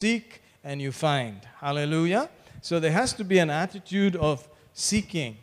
seek 0.00 0.40
and 0.64 0.80
you 0.80 0.92
find. 0.92 1.36
Hallelujah. 1.60 2.30
So 2.62 2.80
there 2.80 2.90
has 2.90 3.12
to 3.14 3.24
be 3.24 3.38
an 3.38 3.50
attitude 3.50 4.16
of 4.16 4.48
seeking. 4.72 5.36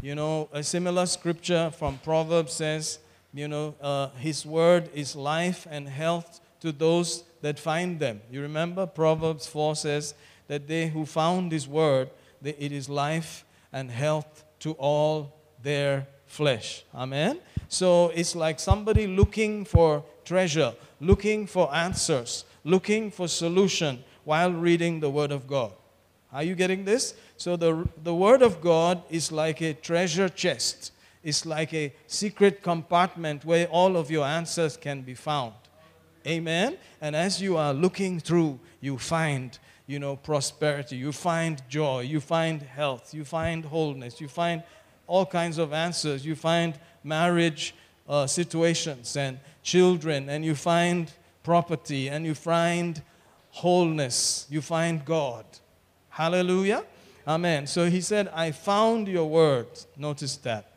You 0.00 0.14
know, 0.14 0.48
a 0.54 0.62
similar 0.62 1.04
scripture 1.04 1.70
from 1.70 1.98
Proverbs 1.98 2.54
says, 2.54 2.98
you 3.34 3.46
know, 3.46 3.74
uh, 3.78 4.08
His 4.18 4.46
word 4.46 4.88
is 4.94 5.14
life 5.14 5.66
and 5.70 5.86
health 5.86 6.40
to 6.60 6.72
those 6.72 7.24
that 7.42 7.58
find 7.58 8.00
them. 8.00 8.22
You 8.30 8.40
remember 8.40 8.86
Proverbs 8.86 9.46
4 9.46 9.76
says 9.76 10.14
that 10.48 10.66
they 10.66 10.88
who 10.88 11.04
found 11.04 11.52
His 11.52 11.68
word, 11.68 12.08
they, 12.40 12.54
it 12.58 12.72
is 12.72 12.88
life 12.88 13.44
and 13.70 13.90
health 13.90 14.44
to 14.60 14.72
all 14.72 15.36
their 15.62 16.06
flesh. 16.26 16.84
Amen. 16.94 17.38
So 17.68 18.12
it's 18.14 18.34
like 18.34 18.60
somebody 18.60 19.06
looking 19.06 19.66
for 19.66 20.02
treasure, 20.24 20.72
looking 21.00 21.46
for 21.46 21.72
answers, 21.74 22.46
looking 22.64 23.10
for 23.10 23.28
solution 23.28 24.04
while 24.24 24.52
reading 24.52 25.00
the 25.00 25.10
Word 25.10 25.32
of 25.32 25.46
God. 25.46 25.72
Are 26.32 26.42
you 26.42 26.54
getting 26.54 26.84
this? 26.84 27.14
So 27.36 27.56
the, 27.56 27.88
the 28.02 28.14
Word 28.14 28.42
of 28.42 28.60
God 28.60 29.02
is 29.10 29.32
like 29.32 29.60
a 29.60 29.74
treasure 29.74 30.28
chest. 30.28 30.92
It's 31.22 31.44
like 31.44 31.74
a 31.74 31.92
secret 32.06 32.62
compartment 32.62 33.44
where 33.44 33.66
all 33.66 33.96
of 33.96 34.10
your 34.10 34.24
answers 34.24 34.76
can 34.76 35.02
be 35.02 35.14
found. 35.14 35.54
Amen. 36.26 36.76
And 37.00 37.16
as 37.16 37.40
you 37.40 37.56
are 37.56 37.74
looking 37.74 38.20
through, 38.20 38.60
you 38.80 38.98
find, 38.98 39.58
you 39.86 39.98
know, 39.98 40.16
prosperity, 40.16 40.96
you 40.96 41.12
find 41.12 41.62
joy, 41.68 42.00
you 42.00 42.20
find 42.20 42.62
health, 42.62 43.12
you 43.12 43.24
find 43.24 43.64
wholeness, 43.64 44.20
you 44.20 44.28
find 44.28 44.62
all 45.10 45.26
kinds 45.26 45.58
of 45.58 45.72
answers. 45.72 46.24
You 46.24 46.36
find 46.36 46.78
marriage 47.02 47.74
uh, 48.08 48.28
situations 48.28 49.16
and 49.16 49.40
children, 49.62 50.28
and 50.28 50.44
you 50.44 50.54
find 50.54 51.12
property, 51.42 52.08
and 52.08 52.24
you 52.24 52.34
find 52.34 53.02
wholeness. 53.50 54.46
You 54.50 54.60
find 54.60 55.04
God. 55.04 55.44
Hallelujah. 56.08 56.84
Amen. 57.26 57.66
So 57.66 57.88
he 57.88 58.00
said, 58.00 58.28
I 58.34 58.50
found 58.50 59.08
your 59.08 59.28
word. 59.28 59.66
Notice 59.96 60.36
that. 60.38 60.72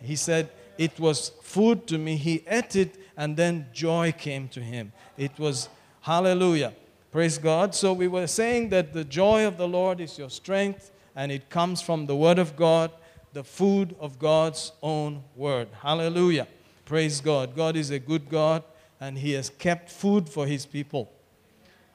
He 0.00 0.16
said, 0.16 0.50
It 0.78 0.98
was 0.98 1.30
food 1.42 1.86
to 1.88 1.98
me. 1.98 2.16
He 2.16 2.44
ate 2.48 2.76
it, 2.76 2.96
and 3.16 3.36
then 3.36 3.66
joy 3.72 4.12
came 4.12 4.48
to 4.48 4.60
him. 4.60 4.92
It 5.16 5.38
was 5.38 5.68
hallelujah. 6.00 6.72
Praise 7.10 7.38
God. 7.38 7.74
So 7.74 7.92
we 7.92 8.08
were 8.08 8.26
saying 8.26 8.70
that 8.70 8.92
the 8.92 9.04
joy 9.04 9.46
of 9.46 9.56
the 9.56 9.68
Lord 9.68 10.00
is 10.00 10.18
your 10.18 10.30
strength, 10.30 10.90
and 11.14 11.30
it 11.30 11.48
comes 11.48 11.80
from 11.80 12.06
the 12.06 12.16
word 12.16 12.40
of 12.40 12.56
God, 12.56 12.90
the 13.32 13.44
food 13.44 13.94
of 14.00 14.18
God's 14.18 14.72
own 14.82 15.22
word. 15.36 15.68
Hallelujah. 15.80 16.48
Praise 16.84 17.20
God. 17.20 17.54
God 17.54 17.76
is 17.76 17.90
a 17.90 17.98
good 17.98 18.28
God, 18.28 18.64
and 19.00 19.18
He 19.18 19.32
has 19.32 19.50
kept 19.50 19.90
food 19.90 20.28
for 20.28 20.46
His 20.46 20.66
people. 20.66 21.10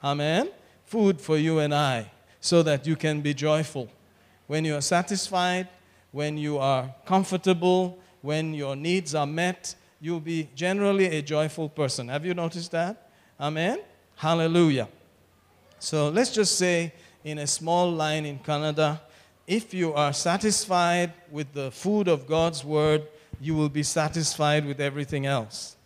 Amen. 0.02 0.50
Food 0.84 1.20
for 1.20 1.36
you 1.36 1.58
and 1.58 1.74
I, 1.74 2.10
so 2.40 2.62
that 2.62 2.86
you 2.86 2.96
can 2.96 3.20
be 3.20 3.34
joyful. 3.34 3.88
When 4.46 4.64
you 4.64 4.74
are 4.74 4.80
satisfied, 4.80 5.68
when 6.12 6.36
you 6.36 6.58
are 6.58 6.94
comfortable, 7.04 7.98
when 8.22 8.54
your 8.54 8.74
needs 8.74 9.14
are 9.14 9.26
met, 9.26 9.74
you'll 10.00 10.20
be 10.20 10.48
generally 10.54 11.06
a 11.06 11.22
joyful 11.22 11.68
person. 11.68 12.08
Have 12.08 12.24
you 12.24 12.34
noticed 12.34 12.72
that? 12.72 13.10
Amen? 13.38 13.80
Hallelujah. 14.16 14.88
So 15.78 16.08
let's 16.08 16.32
just 16.32 16.58
say 16.58 16.92
in 17.24 17.38
a 17.38 17.46
small 17.46 17.90
line 17.90 18.26
in 18.26 18.38
Kannada, 18.38 19.00
if 19.46 19.72
you 19.72 19.92
are 19.94 20.12
satisfied 20.12 21.12
with 21.30 21.52
the 21.52 21.70
food 21.70 22.08
of 22.08 22.26
God's 22.26 22.64
word, 22.64 23.06
you 23.40 23.54
will 23.54 23.68
be 23.68 23.82
satisfied 23.82 24.66
with 24.66 24.80
everything 24.80 25.26
else. 25.26 25.76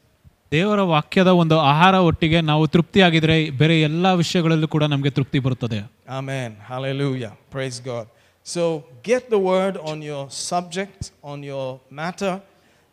ದೇವರ 0.54 0.82
ವಾಕ್ಯದ 0.92 1.32
ಒಂದು 1.42 1.56
ಆಹಾರ 1.72 1.96
ಒಟ್ಟಿಗೆ 2.10 2.40
ನಾವು 2.52 2.64
ತೃಪ್ತಿಯಾಗಿದ್ರೆ 2.74 3.36
ಬೇರೆ 3.60 3.76
ಎಲ್ಲ 3.88 4.14
ವಿಷಯಗಳಲ್ಲೂ 4.22 4.68
ಕೂಡ 4.76 4.84
ನಮಗೆ 4.94 5.12
ತೃಪ್ತಿ 5.18 5.40
ಬರುತ್ತದೆ 5.48 5.80
Amen. 6.20 6.52
Hallelujah. 6.72 7.34
Praise 7.56 7.80
God. 7.92 8.06
So 8.54 8.64
get 9.10 9.30
the 9.30 9.42
word 9.52 9.76
on 9.92 9.98
your 10.02 10.24
subject, 10.48 11.00
on 11.32 11.44
your 11.44 11.68
matter, 12.00 12.34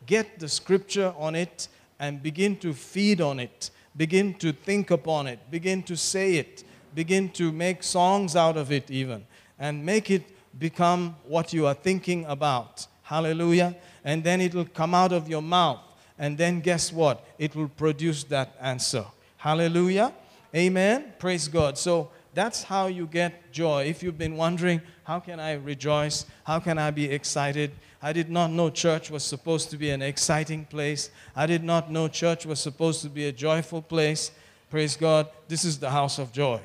get 0.06 0.38
the 0.38 0.48
scripture 0.58 1.10
on 1.26 1.34
it, 1.44 1.56
and 2.00 2.22
begin 2.22 2.56
to 2.64 2.72
feed 2.74 3.20
on 3.20 3.40
it. 3.40 3.58
Begin 3.96 4.34
to 4.34 4.52
think 4.68 4.90
upon 4.90 5.26
it. 5.26 5.38
Begin 5.50 5.82
to 5.90 5.96
say 5.96 6.34
it. 6.36 6.54
Begin 6.94 7.30
to 7.40 7.52
make 7.64 7.82
songs 7.98 8.36
out 8.36 8.56
of 8.56 8.70
it, 8.70 8.90
even. 8.90 9.20
And 9.58 9.84
make 9.84 10.10
it 10.10 10.24
become 10.58 11.02
what 11.26 11.52
you 11.56 11.66
are 11.66 11.78
thinking 11.88 12.24
about. 12.26 12.72
Hallelujah. 13.02 13.70
And 14.04 14.22
then 14.22 14.40
it 14.40 14.54
will 14.54 14.70
come 14.74 14.94
out 14.94 15.12
of 15.12 15.24
your 15.26 15.42
mouth. 15.58 15.80
and 16.21 16.37
then 16.37 16.59
guess 16.61 16.93
what? 16.93 17.25
It 17.39 17.55
will 17.55 17.67
produce 17.67 18.23
that 18.25 18.55
answer. 18.61 19.05
Hallelujah. 19.37 20.13
Amen. 20.55 21.13
Praise 21.17 21.47
God. 21.47 21.79
So 21.79 22.11
that's 22.35 22.61
how 22.61 22.85
you 22.85 23.07
get 23.07 23.51
joy. 23.51 23.85
If 23.85 24.03
you've 24.03 24.19
been 24.19 24.37
wondering, 24.37 24.81
how 25.03 25.19
can 25.19 25.39
I 25.39 25.53
rejoice? 25.53 26.27
How 26.43 26.59
can 26.59 26.77
I 26.77 26.91
be 26.91 27.09
excited? 27.09 27.71
I 28.03 28.13
did 28.13 28.29
not 28.29 28.51
know 28.51 28.69
church 28.69 29.09
was 29.09 29.23
supposed 29.23 29.71
to 29.71 29.77
be 29.77 29.89
an 29.89 30.03
exciting 30.03 30.65
place. 30.65 31.09
I 31.35 31.47
did 31.47 31.63
not 31.63 31.91
know 31.91 32.07
church 32.07 32.45
was 32.45 32.59
supposed 32.59 33.01
to 33.01 33.09
be 33.09 33.25
a 33.25 33.31
joyful 33.31 33.81
place. 33.81 34.29
Praise 34.69 34.95
God. 34.95 35.27
This 35.47 35.65
is 35.65 35.79
the 35.79 35.89
house 35.89 36.19
of 36.19 36.31
joy. 36.31 36.61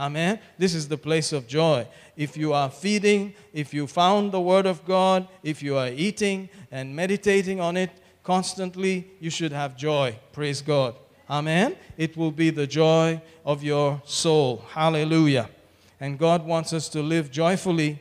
Amen. 0.00 0.40
This 0.58 0.74
is 0.74 0.88
the 0.88 0.98
place 0.98 1.32
of 1.32 1.46
joy. 1.46 1.86
If 2.16 2.36
you 2.36 2.52
are 2.52 2.70
feeding, 2.70 3.34
if 3.52 3.72
you 3.72 3.86
found 3.86 4.32
the 4.32 4.40
Word 4.40 4.66
of 4.66 4.84
God, 4.84 5.28
if 5.44 5.62
you 5.62 5.76
are 5.76 5.90
eating 5.90 6.48
and 6.72 6.94
meditating 6.94 7.60
on 7.60 7.76
it 7.76 7.90
constantly, 8.26 9.06
you 9.20 9.30
should 9.30 9.52
have 9.52 9.76
joy. 9.76 10.18
Praise 10.32 10.60
God. 10.60 10.96
Amen. 11.30 11.76
It 11.96 12.16
will 12.16 12.32
be 12.32 12.50
the 12.50 12.66
joy 12.66 13.22
of 13.44 13.62
your 13.62 14.02
soul. 14.04 14.64
Hallelujah. 14.68 15.48
And 16.00 16.18
God 16.18 16.44
wants 16.44 16.72
us 16.72 16.88
to 16.88 17.02
live 17.02 17.30
joyfully 17.30 18.00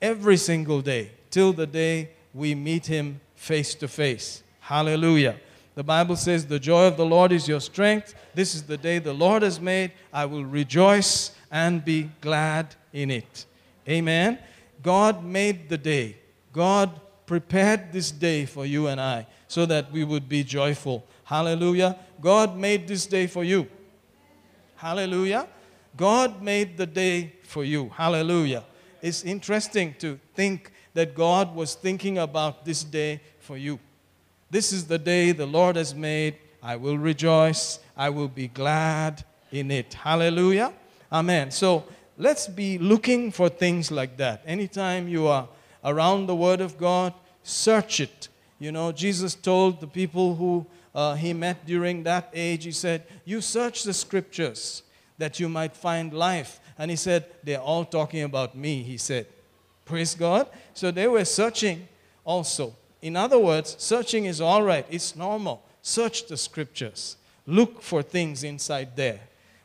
every 0.00 0.38
single 0.38 0.80
day 0.80 1.10
till 1.30 1.52
the 1.52 1.66
day 1.66 2.08
we 2.32 2.54
meet 2.54 2.86
Him 2.86 3.20
face 3.36 3.74
to 3.76 3.88
face. 3.88 4.42
Hallelujah. 4.60 5.36
The 5.74 5.84
Bible 5.84 6.16
says, 6.16 6.46
The 6.46 6.58
joy 6.58 6.86
of 6.86 6.96
the 6.96 7.04
Lord 7.04 7.30
is 7.30 7.46
your 7.46 7.60
strength. 7.60 8.14
This 8.34 8.54
is 8.54 8.62
the 8.62 8.78
day 8.78 8.98
the 8.98 9.12
Lord 9.12 9.42
has 9.42 9.60
made. 9.60 9.92
I 10.14 10.24
will 10.24 10.46
rejoice 10.46 11.32
and 11.50 11.84
be 11.84 12.10
glad 12.22 12.74
in 12.94 13.10
it. 13.10 13.44
Amen. 13.86 14.38
God 14.82 15.22
made 15.22 15.68
the 15.68 15.78
day. 15.78 16.16
God 16.54 16.98
prepared 17.28 17.92
this 17.92 18.10
day 18.10 18.46
for 18.46 18.64
you 18.64 18.86
and 18.88 18.98
I 18.98 19.26
so 19.46 19.66
that 19.66 19.92
we 19.92 20.02
would 20.02 20.28
be 20.28 20.42
joyful. 20.42 21.04
Hallelujah. 21.24 21.96
God 22.20 22.56
made 22.56 22.88
this 22.88 23.06
day 23.06 23.26
for 23.26 23.44
you. 23.44 23.68
Hallelujah. 24.76 25.46
God 25.94 26.42
made 26.42 26.78
the 26.78 26.86
day 26.86 27.34
for 27.42 27.64
you. 27.64 27.90
Hallelujah. 27.90 28.64
It's 29.02 29.22
interesting 29.24 29.94
to 29.98 30.18
think 30.34 30.72
that 30.94 31.14
God 31.14 31.54
was 31.54 31.74
thinking 31.74 32.16
about 32.16 32.64
this 32.64 32.82
day 32.82 33.20
for 33.40 33.58
you. 33.58 33.78
This 34.50 34.72
is 34.72 34.86
the 34.86 34.98
day 34.98 35.32
the 35.32 35.46
Lord 35.46 35.76
has 35.76 35.94
made. 35.94 36.36
I 36.62 36.76
will 36.76 36.96
rejoice. 36.96 37.78
I 37.94 38.08
will 38.08 38.28
be 38.28 38.48
glad 38.48 39.22
in 39.52 39.70
it. 39.70 39.92
Hallelujah. 39.92 40.72
Amen. 41.12 41.50
So 41.50 41.84
let's 42.16 42.48
be 42.48 42.78
looking 42.78 43.30
for 43.32 43.50
things 43.50 43.90
like 43.90 44.16
that. 44.16 44.42
Anytime 44.46 45.08
you 45.08 45.26
are 45.26 45.46
around 45.84 46.26
the 46.26 46.36
Word 46.36 46.60
of 46.60 46.78
God, 46.78 47.14
search 47.42 48.00
it. 48.00 48.28
You 48.58 48.72
know, 48.72 48.92
Jesus 48.92 49.34
told 49.34 49.80
the 49.80 49.86
people 49.86 50.34
who 50.34 50.66
uh, 50.94 51.14
he 51.14 51.32
met 51.32 51.64
during 51.64 52.02
that 52.02 52.30
age, 52.34 52.64
he 52.64 52.72
said, 52.72 53.04
You 53.24 53.40
search 53.40 53.84
the 53.84 53.94
scriptures 53.94 54.82
that 55.18 55.38
you 55.38 55.48
might 55.48 55.76
find 55.76 56.12
life. 56.12 56.60
And 56.78 56.90
he 56.90 56.96
said, 56.96 57.26
They're 57.44 57.60
all 57.60 57.84
talking 57.84 58.22
about 58.22 58.56
me, 58.56 58.82
he 58.82 58.96
said. 58.96 59.26
Praise 59.84 60.14
God. 60.14 60.48
So 60.74 60.90
they 60.90 61.06
were 61.06 61.24
searching 61.24 61.88
also. 62.24 62.74
In 63.00 63.16
other 63.16 63.38
words, 63.38 63.76
searching 63.78 64.24
is 64.24 64.40
all 64.40 64.62
right, 64.62 64.86
it's 64.90 65.14
normal. 65.14 65.62
Search 65.82 66.26
the 66.26 66.36
scriptures, 66.36 67.16
look 67.46 67.80
for 67.80 68.02
things 68.02 68.42
inside 68.42 68.96
there. 68.96 69.20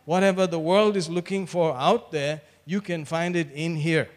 Whatever 0.05 0.47
the 0.47 0.59
world 0.59 0.95
is 0.95 1.09
looking 1.09 1.45
for 1.45 1.75
out 1.75 2.11
there, 2.11 2.41
you 2.65 2.79
can 2.79 3.05
find 3.05 3.35
it 3.35 3.51
in 3.53 3.75
here. 3.75 4.09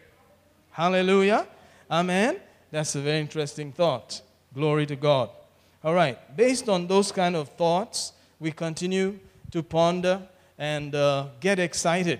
Hallelujah. 0.71 1.47
Amen. 1.89 2.37
That's 2.71 2.95
a 2.95 3.01
very 3.01 3.19
interesting 3.19 3.71
thought. 3.71 4.21
Glory 4.53 4.85
to 4.87 4.95
God. 4.95 5.29
All 5.83 5.93
right. 5.93 6.17
Based 6.35 6.67
on 6.67 6.87
those 6.87 7.11
kind 7.11 7.35
of 7.35 7.49
thoughts, 7.49 8.13
we 8.39 8.51
continue 8.51 9.19
to 9.51 9.63
ponder 9.63 10.21
and 10.57 10.93
uh, 10.93 11.27
get 11.39 11.59
excited. 11.59 12.19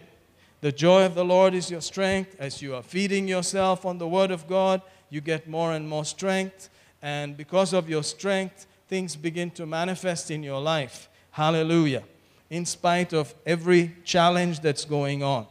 The 0.62 0.72
joy 0.72 1.04
of 1.06 1.16
the 1.16 1.25
Lord 1.25 1.54
is 1.54 1.69
your 1.69 1.81
strength. 1.81 2.36
As 2.40 2.62
you 2.62 2.75
are 2.75 2.81
feeding 2.81 3.28
yourself 3.28 3.86
on 3.86 3.98
the 3.98 4.08
Word 4.08 4.31
of 4.31 4.48
God, 4.48 4.81
you 5.10 5.22
get 5.22 5.50
more 5.50 5.74
and 5.74 5.88
more 5.88 6.06
strength. 6.06 6.69
And 7.02 7.36
because 7.36 7.74
of 7.74 7.90
your 7.90 8.04
strength, 8.04 8.66
things 8.88 9.16
begin 9.16 9.52
to 9.52 9.66
manifest 9.66 10.31
in 10.31 10.44
your 10.44 10.62
life. 10.62 11.10
Hallelujah. 11.31 12.04
In 12.50 12.66
spite 12.66 13.14
of 13.14 13.36
every 13.46 13.96
challenge 14.04 14.62
that's 14.62 14.86
going 14.86 15.24
on. 15.24 15.46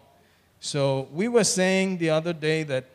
So, 0.59 1.09
we 1.13 1.29
were 1.29 1.45
saying 1.45 1.99
the 1.99 2.11
other 2.11 2.33
day 2.33 2.63
that 2.65 2.87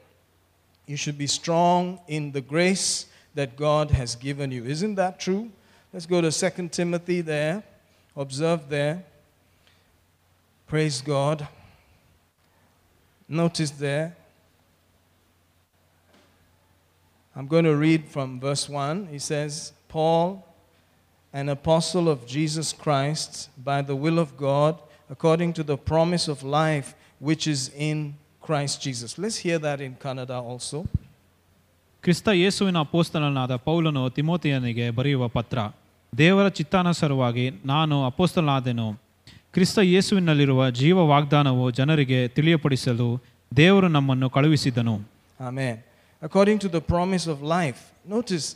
you 0.92 0.98
should 0.98 1.18
be 1.18 1.26
strong 1.26 2.02
in 2.10 2.34
the 2.34 2.42
grace 2.42 3.06
that 3.34 3.56
God 3.56 3.92
has 3.92 4.14
given 4.18 4.52
you. 4.52 4.66
Isn't 4.66 4.96
that 4.96 5.22
true? 5.22 5.50
Let's 5.94 6.06
go 6.06 6.20
to 6.20 6.30
2 6.30 6.68
Timothy 6.68 7.22
there. 7.22 7.64
Observe 8.14 8.68
there. 8.68 9.06
Praise 10.68 11.00
God. 11.00 11.48
notice 13.30 13.72
there. 13.72 14.18
I'm 17.38 17.48
going 17.48 17.64
to 17.64 17.78
read 17.78 18.10
from 18.10 18.42
verse 18.42 18.68
1. 18.68 19.08
He 19.08 19.20
says, 19.20 19.72
Paul, 19.88 20.46
an 21.32 21.48
apostle 21.48 22.10
of 22.10 22.28
Jesus 22.28 22.74
Christ, 22.74 23.50
by 23.64 23.82
the 23.82 23.96
will 23.96 24.20
of 24.20 24.36
God, 24.36 24.78
according 25.10 25.54
to 25.54 25.64
the 25.64 25.78
promise 25.78 26.28
of 26.28 26.44
life 26.44 26.96
which 27.20 27.48
is 27.48 27.70
in 27.78 28.16
Christ 28.43 28.77
Jesus. 28.83 29.11
Let's 29.19 29.39
hear 29.39 29.59
that 29.59 29.81
in 29.81 29.93
Kannada 30.05 30.39
also. 30.53 30.79
ಕ್ರಿಸ್ತ 32.05 32.29
ಯೇಸುವಿನ 32.43 32.79
ಅಪೋಸ್ತಲನಾದ 32.87 33.53
ಪೌಲನು 33.67 34.03
ತಿಮೋತಿಯನಿಗೆ 34.11 34.91
ಬರೆಯುವ 34.91 35.25
ಪತ್ರ 35.29 35.59
ದೇವರ 36.13 36.47
ಚಿತ್ತಾನುಸಾರವಾಗಿ 36.59 37.47
ನಾನು 37.65 37.97
ಅಪೋಸ್ತಲನಾದೆನು 38.11 38.87
ಕ್ರಿಸ್ತ 39.55 39.79
ಯೇಸುವಿನಲ್ಲಿರುವ 39.87 40.69
ಜೀವ 40.81 41.07
ವಾಗ್ದಾನವು 41.13 41.65
ಜನರಿಗೆ 41.71 42.29
ತಿಳಿಯಪಡಿಸಲು 42.29 43.09
ದೇವರು 43.53 43.89
ನಮ್ಮನ್ನು 43.97 44.29
ಕಳುಹಿಸಿದನು 44.37 44.95
Amen. 45.41 45.75
According 46.23 46.59
to 46.59 46.69
the 46.69 46.81
promise 46.93 47.27
of 47.27 47.39
life. 47.57 47.81
Notice, 48.07 48.47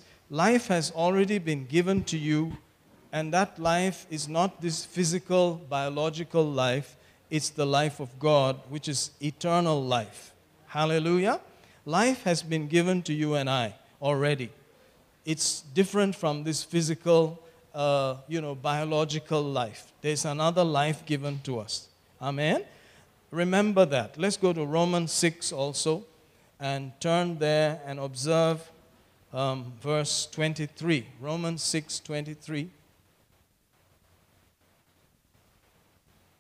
life 0.44 0.66
has 0.68 0.86
already 1.04 1.38
been 1.38 1.62
given 1.66 1.98
to 2.04 2.18
you, 2.28 2.40
and 3.12 3.34
that 3.36 3.58
life 3.72 3.98
is 4.10 4.24
not 4.28 4.50
this 4.60 4.78
physical, 4.86 5.44
biological 5.70 6.44
life, 6.64 6.88
it's 7.29 7.49
the 7.49 7.65
life 7.65 7.99
of 7.99 8.17
God, 8.19 8.59
which 8.69 8.87
is 8.87 9.11
eternal 9.21 9.83
life. 9.83 10.33
Hallelujah. 10.67 11.39
Life 11.85 12.23
has 12.23 12.43
been 12.43 12.67
given 12.67 13.01
to 13.03 13.13
you 13.13 13.35
and 13.35 13.49
I 13.49 13.75
already. 14.01 14.49
It's 15.25 15.61
different 15.61 16.15
from 16.15 16.43
this 16.43 16.63
physical, 16.63 17.41
uh, 17.73 18.17
you 18.27 18.41
know, 18.41 18.55
biological 18.55 19.41
life. 19.41 19.91
There's 20.01 20.25
another 20.25 20.63
life 20.63 21.05
given 21.05 21.39
to 21.43 21.59
us. 21.59 21.87
Amen. 22.21 22.63
Remember 23.31 23.85
that. 23.85 24.17
Let's 24.17 24.37
go 24.37 24.53
to 24.53 24.65
Romans 24.65 25.11
6 25.11 25.51
also 25.51 26.05
and 26.59 26.91
turn 26.99 27.37
there 27.39 27.81
and 27.85 27.99
observe 27.99 28.69
um, 29.33 29.73
verse 29.81 30.27
23. 30.31 31.05
Romans 31.19 31.61
6 31.63 31.99
23. 31.99 32.69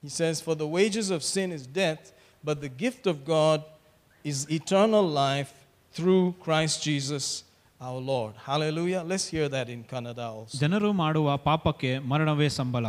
He 0.04 0.10
says, 0.10 0.40
For 0.40 0.54
the 0.54 0.66
wages 0.78 1.10
of 1.10 1.22
sin 1.34 1.52
is 1.52 1.66
death, 1.82 2.02
but 2.44 2.60
the 2.60 2.72
gift 2.84 3.06
of 3.06 3.24
God 3.24 3.58
is 4.24 4.38
eternal 4.50 5.06
life 5.24 5.52
through 5.94 6.34
Christ 6.44 6.82
Jesus 6.88 7.44
our 7.80 8.00
Lord. 8.12 8.32
Hallelujah. 8.48 9.02
Let's 9.06 9.26
hear 9.34 9.48
that 9.56 9.68
in 9.74 9.80
Kannada 9.92 10.24
also. 10.34 10.52
ಜನರು 10.62 10.90
ಮಾಡುವ 11.02 11.36
ಪಾಪಕ್ಕೆ 11.48 11.92
ಮರಣವೇ 12.10 12.48
ಸಂಬಳ 12.58 12.86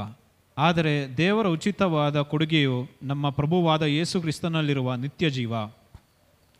ಆದರೆ 0.58 0.94
ದೇವರ 1.19 1.48
ಉಚಿತವಾದ 1.58 2.18
ಕೊಡುಗೆಯು 2.31 2.78
ನಮ್ಮ 3.12 3.25
ಪ್ರಭುವಾದ 3.38 3.84
ಯೇಸು 3.98 4.18
ಕ್ರಿಸ್ತನಲ್ಲಿರುವ 4.25 4.96
ನಿತ್ಯ 5.06 5.30
ಜೀವ 5.38 5.54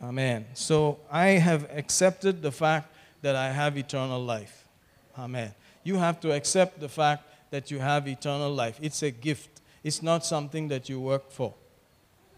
Amen. 0.00 0.46
So 0.54 0.98
I 1.10 1.38
have 1.48 1.68
accepted 1.80 2.42
the 2.42 2.50
fact 2.62 2.86
that 3.22 3.36
I 3.36 3.48
have 3.60 3.76
eternal 3.78 4.22
life. 4.34 4.54
Amen. 5.24 5.50
You 5.84 5.96
have 5.96 6.18
to 6.20 6.32
accept 6.38 6.80
the 6.80 6.88
fact 6.88 7.22
that 7.52 7.70
you 7.72 7.78
have 7.90 8.08
eternal 8.08 8.52
life. 8.62 8.76
It's 8.80 9.02
a 9.02 9.12
gift, 9.28 9.52
is 9.89 9.97
not 10.09 10.21
something 10.33 10.65
that 10.73 10.83
you 10.89 10.97
work 11.11 11.25
for. 11.37 11.49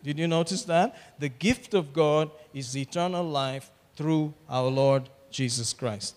Did 0.07 0.17
you 0.21 0.27
notice 0.37 0.63
that? 0.73 0.87
The 1.25 1.31
gift 1.47 1.71
of 1.73 1.85
God 2.03 2.25
is 2.53 2.67
eternal 2.85 3.25
life 3.43 3.65
through 3.97 4.25
our 4.57 4.69
Lord 4.81 5.03
Jesus 5.37 5.69
Christ. 5.81 6.15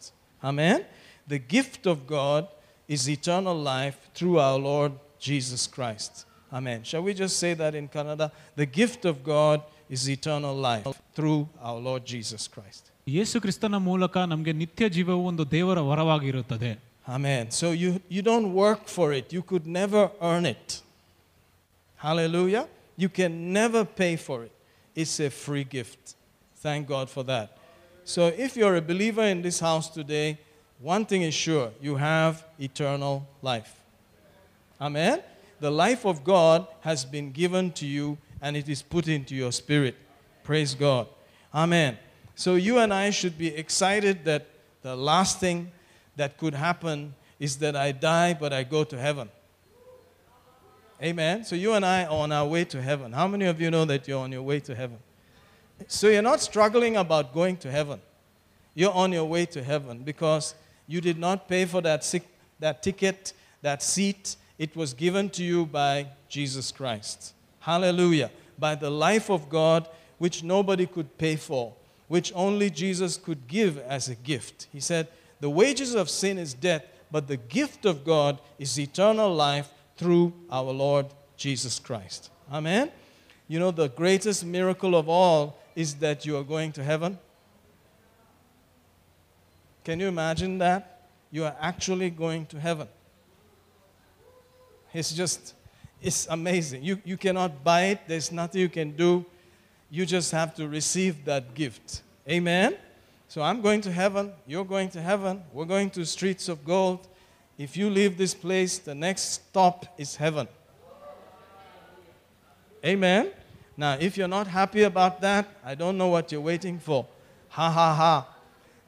Amen? 0.50 0.78
The 1.26 1.38
gift 1.56 1.86
of 1.86 2.06
God 2.06 2.42
is 2.88 3.08
eternal 3.16 3.56
life 3.74 3.98
through 4.16 4.38
our 4.38 4.58
Lord 4.58 4.92
Jesus 5.18 5.66
Christ. 5.66 6.12
Amen. 6.52 6.82
Shall 6.84 7.02
we 7.02 7.14
just 7.14 7.38
say 7.38 7.54
that 7.54 7.74
in 7.74 7.88
Kannada? 7.88 8.30
The 8.56 8.66
gift 8.66 9.04
of 9.04 9.24
God 9.24 9.62
is 9.88 10.08
eternal 10.08 10.54
life 10.54 10.86
through 11.16 11.48
our 11.68 11.78
Lord 11.88 12.02
Jesus 12.14 12.44
Christ. 12.54 12.82
ಯೇಸು 13.16 13.36
ಕ್ರಿಸ್ತನ 13.44 13.76
ಮೂಲಕ 13.86 14.16
ನಮಗೆ 14.32 14.52
ನಿತ್ಯ 14.62 14.88
ಜೀವವು 14.96 15.22
ಒಂದು 15.30 15.44
ದೇವರ 15.54 15.78
ವರವಾಗಿರುತ್ತದೆ 15.90 16.72
Amen. 17.16 17.44
So 17.60 17.66
you 17.82 17.90
you 18.14 18.22
don't 18.30 18.48
work 18.64 18.82
for 18.96 19.06
it. 19.18 19.26
You 19.36 19.42
could 19.50 19.66
never 19.80 20.02
earn 20.30 20.44
it. 20.54 20.66
Hallelujah. 22.02 22.66
You 22.96 23.08
can 23.08 23.52
never 23.52 23.84
pay 23.84 24.16
for 24.16 24.42
it. 24.42 24.50
It's 24.92 25.20
a 25.20 25.30
free 25.30 25.62
gift. 25.62 26.16
Thank 26.56 26.88
God 26.88 27.08
for 27.08 27.22
that. 27.22 27.56
So 28.02 28.26
if 28.26 28.56
you're 28.56 28.74
a 28.74 28.82
believer 28.82 29.22
in 29.22 29.40
this 29.40 29.60
house 29.60 29.88
today, 29.88 30.40
one 30.80 31.06
thing 31.06 31.22
is 31.22 31.32
sure 31.32 31.70
you 31.80 31.94
have 31.94 32.44
eternal 32.58 33.24
life. 33.40 33.80
Amen. 34.80 35.22
The 35.60 35.70
life 35.70 36.04
of 36.04 36.24
God 36.24 36.66
has 36.80 37.04
been 37.04 37.30
given 37.30 37.70
to 37.74 37.86
you 37.86 38.18
and 38.40 38.56
it 38.56 38.68
is 38.68 38.82
put 38.82 39.06
into 39.06 39.36
your 39.36 39.52
spirit. 39.52 39.94
Praise 40.42 40.74
God. 40.74 41.06
Amen. 41.54 41.96
So 42.34 42.56
you 42.56 42.78
and 42.78 42.92
I 42.92 43.10
should 43.10 43.38
be 43.38 43.54
excited 43.54 44.24
that 44.24 44.48
the 44.82 44.96
last 44.96 45.38
thing 45.38 45.70
that 46.16 46.36
could 46.36 46.54
happen 46.54 47.14
is 47.38 47.58
that 47.58 47.76
I 47.76 47.92
die 47.92 48.34
but 48.34 48.52
I 48.52 48.64
go 48.64 48.82
to 48.82 48.98
heaven. 48.98 49.30
Amen. 51.02 51.44
So 51.44 51.56
you 51.56 51.72
and 51.72 51.84
I 51.84 52.04
are 52.04 52.10
on 52.10 52.30
our 52.30 52.46
way 52.46 52.64
to 52.66 52.80
heaven. 52.80 53.12
How 53.12 53.26
many 53.26 53.46
of 53.46 53.60
you 53.60 53.72
know 53.72 53.84
that 53.86 54.06
you're 54.06 54.20
on 54.20 54.30
your 54.30 54.42
way 54.42 54.60
to 54.60 54.74
heaven? 54.74 54.98
So 55.88 56.08
you're 56.08 56.22
not 56.22 56.40
struggling 56.40 56.96
about 56.96 57.34
going 57.34 57.56
to 57.58 57.72
heaven. 57.72 58.00
You're 58.76 58.92
on 58.92 59.10
your 59.10 59.24
way 59.24 59.46
to 59.46 59.64
heaven 59.64 60.04
because 60.04 60.54
you 60.86 61.00
did 61.00 61.18
not 61.18 61.48
pay 61.48 61.64
for 61.64 61.80
that, 61.80 62.04
sick, 62.04 62.22
that 62.60 62.84
ticket, 62.84 63.32
that 63.62 63.82
seat. 63.82 64.36
It 64.58 64.76
was 64.76 64.94
given 64.94 65.28
to 65.30 65.42
you 65.42 65.66
by 65.66 66.06
Jesus 66.28 66.70
Christ. 66.70 67.34
Hallelujah. 67.58 68.30
By 68.56 68.76
the 68.76 68.90
life 68.90 69.28
of 69.28 69.48
God, 69.48 69.88
which 70.18 70.44
nobody 70.44 70.86
could 70.86 71.18
pay 71.18 71.34
for, 71.34 71.74
which 72.06 72.32
only 72.32 72.70
Jesus 72.70 73.16
could 73.16 73.48
give 73.48 73.76
as 73.78 74.08
a 74.08 74.14
gift. 74.14 74.68
He 74.72 74.78
said, 74.78 75.08
The 75.40 75.50
wages 75.50 75.96
of 75.96 76.08
sin 76.08 76.38
is 76.38 76.54
death, 76.54 76.84
but 77.10 77.26
the 77.26 77.38
gift 77.38 77.86
of 77.86 78.04
God 78.04 78.38
is 78.56 78.78
eternal 78.78 79.34
life 79.34 79.68
through 80.02 80.32
our 80.50 80.72
Lord 80.72 81.06
Jesus 81.36 81.78
Christ. 81.78 82.30
Amen. 82.52 82.90
You 83.48 83.58
know, 83.58 83.70
the 83.70 83.88
greatest 83.88 84.44
miracle 84.44 84.96
of 84.96 85.08
all 85.08 85.58
is 85.76 85.94
that 85.96 86.26
you 86.26 86.36
are 86.36 86.42
going 86.42 86.72
to 86.72 86.82
heaven. 86.82 87.18
Can 89.84 90.00
you 90.00 90.08
imagine 90.08 90.58
that? 90.58 91.08
You 91.30 91.44
are 91.44 91.56
actually 91.60 92.10
going 92.10 92.46
to 92.46 92.60
heaven. 92.60 92.88
It's 94.92 95.12
just, 95.12 95.54
it's 96.02 96.26
amazing. 96.28 96.82
You, 96.82 97.00
you 97.04 97.16
cannot 97.16 97.64
buy 97.64 97.86
it, 97.86 98.00
there's 98.06 98.30
nothing 98.30 98.60
you 98.60 98.68
can 98.68 98.92
do. 98.92 99.24
You 99.90 100.04
just 100.04 100.30
have 100.32 100.54
to 100.56 100.68
receive 100.68 101.24
that 101.24 101.54
gift. 101.54 102.02
Amen? 102.28 102.76
So 103.28 103.40
I'm 103.40 103.62
going 103.62 103.80
to 103.82 103.92
heaven, 103.92 104.32
you're 104.46 104.64
going 104.64 104.90
to 104.90 105.00
heaven, 105.00 105.42
we're 105.52 105.64
going 105.64 105.90
to 105.90 106.04
streets 106.04 106.48
of 106.48 106.64
gold. 106.64 107.08
If 107.62 107.76
you 107.76 107.90
leave 107.90 108.18
this 108.18 108.34
place, 108.34 108.78
the 108.78 108.92
next 108.92 109.34
stop 109.34 109.86
is 109.96 110.16
heaven. 110.16 110.48
Amen? 112.84 113.30
Now, 113.76 113.96
if 114.00 114.16
you're 114.16 114.26
not 114.26 114.48
happy 114.48 114.82
about 114.82 115.20
that, 115.20 115.46
I 115.64 115.76
don't 115.76 115.96
know 115.96 116.08
what 116.08 116.32
you're 116.32 116.40
waiting 116.40 116.80
for. 116.80 117.06
Ha 117.50 117.70
ha 117.70 117.94
ha. 117.94 118.28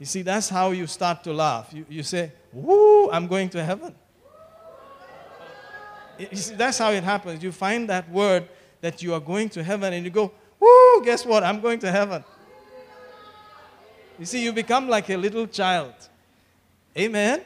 You 0.01 0.07
see, 0.07 0.23
that's 0.23 0.49
how 0.49 0.73
you 0.73 0.89
start 0.89 1.23
to 1.23 1.33
laugh. 1.33 1.73
You, 1.73 1.87
you 1.89 2.03
say, 2.03 2.33
Woo, 2.53 3.09
I'm 3.13 3.29
going 3.29 3.49
to 3.51 3.63
heaven. 3.63 3.95
You 6.19 6.37
see, 6.37 6.57
that's 6.57 6.79
how 6.79 6.91
it 6.91 7.05
happens. 7.05 7.45
You 7.45 7.53
find 7.53 7.89
that 7.89 8.11
word 8.11 8.49
that 8.81 9.01
you 9.05 9.15
are 9.15 9.21
going 9.21 9.51
to 9.51 9.63
heaven 9.63 9.93
and 9.93 10.05
you 10.05 10.11
go, 10.11 10.33
Woo, 10.59 11.05
guess 11.05 11.25
what? 11.25 11.45
I'm 11.45 11.61
going 11.61 11.79
to 11.79 11.93
heaven. 11.93 12.25
You 14.19 14.25
see, 14.25 14.43
you 14.43 14.53
become 14.53 14.89
like 14.89 15.09
a 15.11 15.17
little 15.17 15.47
child. 15.47 15.95
Amen. 16.99 17.45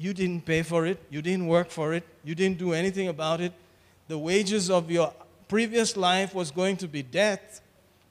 You 0.00 0.14
didn't 0.14 0.46
pay 0.46 0.62
for 0.62 0.86
it, 0.86 0.98
you 1.10 1.20
didn't 1.20 1.46
work 1.46 1.68
for 1.68 1.92
it, 1.92 2.04
you 2.24 2.34
didn't 2.34 2.56
do 2.56 2.72
anything 2.72 3.08
about 3.08 3.42
it. 3.42 3.52
The 4.08 4.16
wages 4.16 4.70
of 4.70 4.90
your 4.90 5.12
previous 5.46 5.94
life 5.94 6.34
was 6.34 6.50
going 6.50 6.78
to 6.78 6.88
be 6.88 7.02
death, 7.02 7.60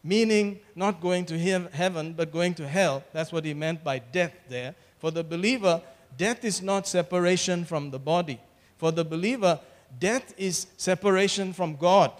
meaning 0.04 0.60
not 0.76 1.02
going 1.02 1.26
to 1.26 1.40
heav- 1.40 1.74
heaven, 1.74 2.14
but 2.14 2.32
going 2.32 2.54
to 2.54 2.68
hell. 2.68 3.04
That's 3.12 3.32
what 3.32 3.44
he 3.44 3.56
meant 3.56 3.84
by 3.84 3.98
death 3.98 4.34
there. 4.48 4.76
For 5.00 5.10
the 5.10 5.24
believer, 5.24 5.82
death 6.16 6.46
is 6.46 6.62
not 6.62 6.88
separation 6.88 7.66
from 7.66 7.90
the 7.90 7.98
body. 7.98 8.40
For 8.78 8.92
the 8.92 9.04
believer, 9.04 9.60
death 10.00 10.36
is 10.38 10.68
separation 10.78 11.54
from 11.54 11.76
God. 11.76 12.12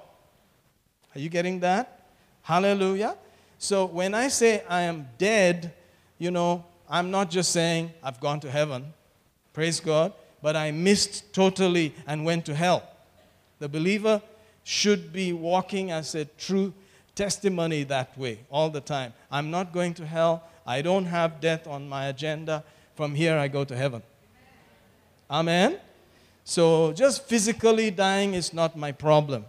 Are 1.14 1.20
you 1.20 1.30
getting 1.30 1.60
that? 1.60 2.08
Hallelujah. 2.42 3.16
So 3.60 3.86
when 3.86 4.16
I 4.16 4.30
say 4.30 4.64
I 4.68 4.82
am 4.82 5.10
dead, 5.20 5.76
you 6.18 6.32
know, 6.32 6.66
I'm 6.90 7.12
not 7.12 7.30
just 7.30 7.52
saying 7.52 7.92
I've 8.02 8.20
gone 8.20 8.40
to 8.40 8.50
heaven. 8.50 8.94
Praise 9.54 9.80
God. 9.80 10.14
But 10.42 10.56
I 10.56 10.72
missed 10.72 11.34
totally 11.34 11.94
and 12.08 12.24
went 12.24 12.46
to 12.46 12.56
hell. 12.56 12.84
The 13.60 13.68
believer 13.68 14.22
should 14.64 15.12
be 15.12 15.34
walking 15.34 15.92
as 15.92 16.16
a 16.16 16.26
true 16.26 16.74
testimony 17.16 17.84
that 17.84 18.18
way 18.18 18.40
all 18.50 18.70
the 18.70 18.80
time. 18.80 19.14
I'm 19.30 19.52
not 19.52 19.74
going 19.74 19.94
to 19.96 20.06
hell. 20.06 20.44
I 20.66 20.82
don't 20.82 21.06
have 21.06 21.42
death 21.42 21.68
on 21.68 21.90
my 21.90 22.06
agenda. 22.06 22.64
From 22.96 23.16
here, 23.16 23.38
I 23.38 23.48
go 23.48 23.66
to 23.66 23.76
heaven. 23.76 24.02
Amen. 25.30 25.80
So 26.44 26.94
just 26.94 27.26
physically 27.26 27.92
dying 27.92 28.34
is 28.34 28.54
not 28.54 28.78
my 28.78 28.92
problem. 28.92 29.46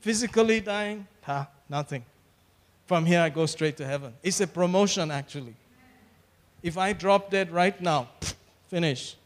Physically 0.00 0.60
dying, 0.60 1.06
ha, 1.22 1.48
nothing. 1.68 2.04
From 2.86 3.04
here, 3.04 3.20
I 3.20 3.28
go 3.28 3.46
straight 3.46 3.76
to 3.78 3.86
heaven. 3.86 4.12
It's 4.22 4.40
a 4.40 4.46
promotion, 4.46 5.10
actually. 5.10 5.54
If 6.62 6.78
I 6.78 6.92
drop 6.92 7.30
dead 7.30 7.50
right 7.50 7.80
now, 7.80 8.08
finish. 8.68 9.16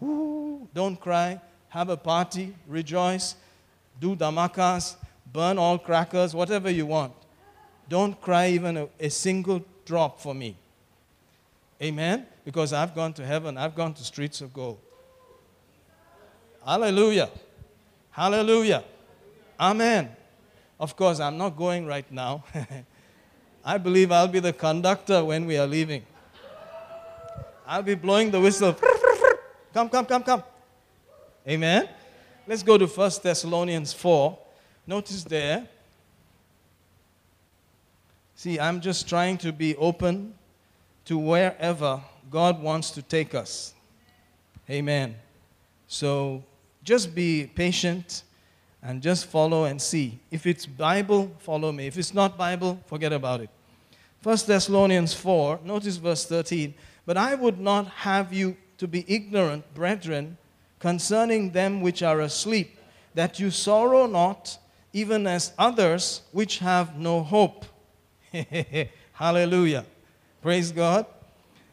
Woo, 0.00 0.68
don't 0.74 1.00
cry. 1.00 1.40
Have 1.68 1.88
a 1.88 1.96
party. 1.96 2.54
Rejoice. 2.66 3.34
Do 4.00 4.16
damakas. 4.16 4.96
Burn 5.32 5.58
all 5.58 5.78
crackers. 5.78 6.34
Whatever 6.34 6.70
you 6.70 6.86
want. 6.86 7.12
Don't 7.88 8.20
cry 8.20 8.48
even 8.48 8.76
a, 8.76 8.88
a 8.98 9.08
single 9.10 9.64
drop 9.84 10.20
for 10.20 10.34
me. 10.34 10.56
Amen? 11.82 12.26
Because 12.44 12.72
I've 12.72 12.94
gone 12.94 13.12
to 13.14 13.24
heaven. 13.24 13.56
I've 13.58 13.74
gone 13.74 13.94
to 13.94 14.04
streets 14.04 14.40
of 14.40 14.52
gold. 14.52 14.78
Hallelujah. 16.64 17.30
Hallelujah. 18.10 18.82
Amen. 19.60 20.10
Of 20.80 20.96
course, 20.96 21.20
I'm 21.20 21.38
not 21.38 21.56
going 21.56 21.86
right 21.86 22.10
now. 22.10 22.44
I 23.64 23.78
believe 23.78 24.12
I'll 24.12 24.28
be 24.28 24.40
the 24.40 24.52
conductor 24.52 25.24
when 25.24 25.46
we 25.46 25.58
are 25.58 25.66
leaving. 25.66 26.04
I'll 27.66 27.82
be 27.82 27.96
blowing 27.96 28.30
the 28.30 28.40
whistle. 28.40 28.76
Come, 29.74 29.88
come, 29.88 30.06
come, 30.06 30.22
come. 30.22 30.42
Amen. 31.48 31.88
Let's 32.46 32.62
go 32.62 32.78
to 32.78 32.86
1 32.86 33.10
Thessalonians 33.22 33.92
4. 33.92 34.38
Notice 34.86 35.24
there. 35.24 35.68
See, 38.36 38.60
I'm 38.60 38.80
just 38.80 39.08
trying 39.08 39.38
to 39.38 39.52
be 39.52 39.74
open 39.76 40.34
to 41.06 41.18
wherever 41.18 42.00
God 42.30 42.62
wants 42.62 42.90
to 42.92 43.02
take 43.02 43.34
us. 43.34 43.74
Amen. 44.70 45.16
So 45.88 46.44
just 46.84 47.14
be 47.14 47.50
patient 47.52 48.22
and 48.80 49.02
just 49.02 49.26
follow 49.26 49.64
and 49.64 49.82
see. 49.82 50.20
If 50.30 50.46
it's 50.46 50.66
Bible, 50.66 51.32
follow 51.38 51.72
me. 51.72 51.88
If 51.88 51.98
it's 51.98 52.14
not 52.14 52.38
Bible, 52.38 52.80
forget 52.86 53.12
about 53.12 53.40
it. 53.40 53.50
1 54.22 54.38
Thessalonians 54.46 55.14
4, 55.14 55.60
notice 55.64 55.96
verse 55.96 56.24
13. 56.26 56.74
But 57.05 57.17
I 57.17 57.35
would 57.35 57.59
not 57.59 57.87
have 57.87 58.31
you 58.33 58.57
to 58.77 58.87
be 58.87 59.05
ignorant, 59.07 59.73
brethren, 59.73 60.37
concerning 60.79 61.51
them 61.51 61.81
which 61.81 62.01
are 62.01 62.19
asleep, 62.21 62.77
that 63.13 63.39
you 63.39 63.51
sorrow 63.51 64.07
not, 64.07 64.57
even 64.93 65.27
as 65.27 65.53
others 65.57 66.21
which 66.31 66.59
have 66.59 66.97
no 66.97 67.23
hope. 67.23 67.65
Hallelujah. 69.13 69.85
Praise 70.41 70.71
God. 70.71 71.05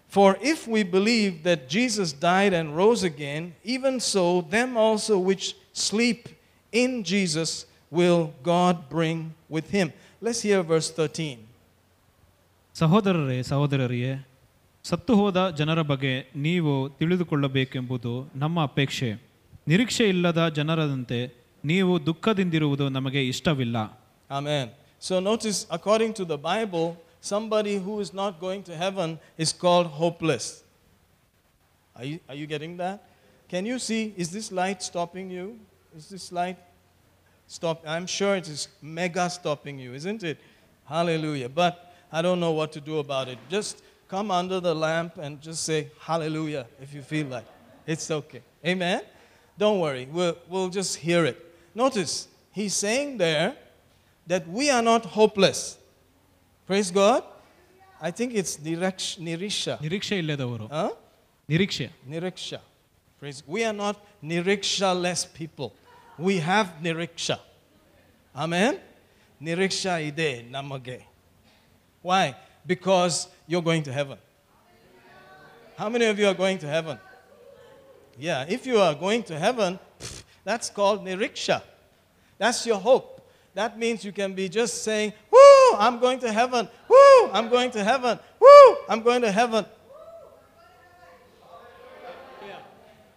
For 0.08 0.38
if 0.40 0.66
we 0.66 0.82
believe 0.82 1.42
that 1.42 1.68
Jesus 1.68 2.12
died 2.12 2.52
and 2.52 2.76
rose 2.76 3.02
again, 3.02 3.54
even 3.62 4.00
so, 4.00 4.40
them 4.40 4.76
also 4.76 5.18
which 5.18 5.54
sleep 5.73 6.28
in 6.73 7.04
Jesus 7.04 7.66
will 7.90 8.32
God 8.42 8.88
bring 8.88 9.35
with 9.49 9.70
him. 9.70 9.92
Let's 10.20 10.42
hear 10.42 10.62
verse 10.62 10.90
13. 10.90 11.44
ಸಹೋದರರೇ 12.80 13.38
ಸಹೋದರರಿಯೇ 13.50 14.11
ಸತ್ತು 14.85 15.13
ಹೋದ 15.19 15.39
ಜನರ 15.59 15.81
ಬಗ್ಗೆ 15.91 16.13
ನೀವು 16.45 16.71
ತಿಳಿದುಕೊಳ್ಳಬೇಕೆಂಬುದು 16.99 18.13
ನಮ್ಮ 18.41 18.57
ಅಪೇಕ್ಷೆ 18.69 19.11
ನಿರೀಕ್ಷೆ 19.71 20.05
ಇಲ್ಲದ 20.13 20.41
ಜನರದಂತೆ 20.57 21.19
ನೀವು 21.71 21.93
ದುಃಖದಿಂದಿರುವುದು 22.09 22.87
ನಮಗೆ 22.97 23.21
ಇಷ್ಟವಿಲ್ಲ 23.33 23.77
Amen. 24.39 24.65
So 25.07 25.13
notice, 25.29 25.59
to 26.19 26.25
the 26.33 26.37
Bible, 26.49 26.87
somebody 27.31 27.75
who 27.85 27.93
is 28.03 28.11
not 28.21 28.33
going 28.45 28.61
to 28.69 28.73
heaven 28.83 29.09
is 29.43 29.51
called 29.63 29.87
hopeless. 30.01 30.45
Are 31.95 32.07
you, 32.09 32.17
are 32.29 32.37
you 32.41 32.47
getting 32.53 32.73
that? 32.83 32.97
Can 33.49 33.65
you 33.71 33.77
see? 33.87 34.01
Is 34.23 34.29
this 34.37 34.47
light 34.61 34.79
stopping 34.89 35.29
you? 35.37 35.47
Is 35.99 36.05
this 36.09 36.25
light 36.39 36.59
stop? 37.47 37.77
I'm 37.95 38.07
sure 38.17 38.33
it 38.41 38.47
is 38.55 38.61
mega 38.99 39.29
stopping 39.29 39.77
you, 39.85 39.91
isn't 39.93 40.23
it? 40.23 40.37
Hallelujah. 40.85 41.49
But 41.49 41.73
I 42.11 42.21
don't 42.21 42.41
know 42.45 42.51
what 42.51 42.71
to 42.77 42.81
do 42.91 42.97
about 43.05 43.27
it. 43.27 43.39
Just 43.49 43.75
come 44.07 44.31
under 44.31 44.60
the 44.60 44.74
lamp 44.74 45.17
and 45.17 45.41
just 45.41 45.63
say 45.63 45.89
hallelujah 46.00 46.67
if 46.81 46.93
you 46.93 47.01
feel 47.01 47.27
like. 47.27 47.45
It's 47.86 48.10
okay. 48.10 48.41
Amen? 48.65 49.01
Don't 49.57 49.79
worry. 49.79 50.07
We'll, 50.12 50.38
we'll 50.48 50.69
just 50.69 50.98
hear 50.98 51.25
it. 51.25 51.38
Notice 51.75 52.27
he's 52.51 52.74
saying 52.75 53.17
there 53.17 53.55
that 54.27 54.48
we 54.48 54.69
are 54.69 54.81
not 54.81 55.05
hopeless. 55.05 55.77
Praise 56.65 56.91
god. 56.91 57.24
I 58.01 58.12
think 58.12 58.33
it's 58.33 58.57
niriksha 58.57 59.79
niriksha 59.79 60.17
illadavaru 60.22 60.69
huh? 60.69 60.91
niriksha. 61.50 62.60
Praise 63.19 63.43
we 63.48 63.63
are 63.63 63.74
not 63.74 63.95
niriksha 64.24 65.00
less 65.00 65.25
people. 65.25 65.74
We 66.17 66.38
have 66.38 66.74
niriksha. 66.81 67.39
Amen? 68.36 68.79
Niriksha 69.41 70.05
ide 70.05 70.51
namage. 70.51 71.01
Why? 72.01 72.36
Because 72.65 73.27
you're 73.48 73.62
going 73.62 73.84
to 73.84 73.93
heaven. 73.93 74.17
How 75.75 75.89
many 75.89 76.05
of 76.05 76.17
you 76.20 76.27
are 76.27 76.34
going 76.34 76.58
to 76.60 76.67
heaven? 76.67 77.00
Yeah, 78.17 78.46
if 78.48 78.65
you 78.65 78.77
are 78.77 78.93
going 78.93 79.24
to 79.24 79.38
heaven, 79.38 79.79
that's 80.43 80.70
called 80.70 81.03
niriksha. 81.03 81.62
That's 82.38 82.65
your 82.65 82.79
hope. 82.79 83.27
That 83.53 83.77
means 83.77 84.03
you 84.03 84.12
can 84.12 84.34
be 84.34 84.50
just 84.50 84.84
saying, 84.84 85.13
Woo, 85.32 85.77
I'm 85.77 86.00
going 86.00 86.20
to 86.20 86.32
heaven. 86.32 86.67
Woo, 86.88 87.29
I'm 87.32 87.50
going 87.50 87.72
to 87.72 87.84
heaven. 87.84 88.20
Woo, 88.39 88.77
I'm 88.88 89.01
going 89.01 89.22
to 89.22 89.32
heaven. 89.32 89.65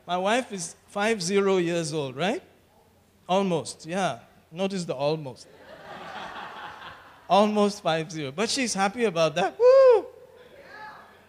My 0.07 0.17
wife 0.17 0.53
is 0.53 0.77
five 0.89 1.21
zero 1.21 1.57
years 1.57 1.93
old, 1.93 2.17
right? 2.17 2.43
Almost, 3.29 3.87
yeah. 3.87 4.21
Notice 4.53 4.85
the 4.85 4.95
almost. 4.95 5.49
Almost 7.29 7.83
five 7.83 8.11
zero. 8.11 8.33
But 8.33 8.51
she's 8.51 8.75
happy 8.75 9.05
about 9.05 9.35
that. 9.35 9.59
Woo! 9.59 10.07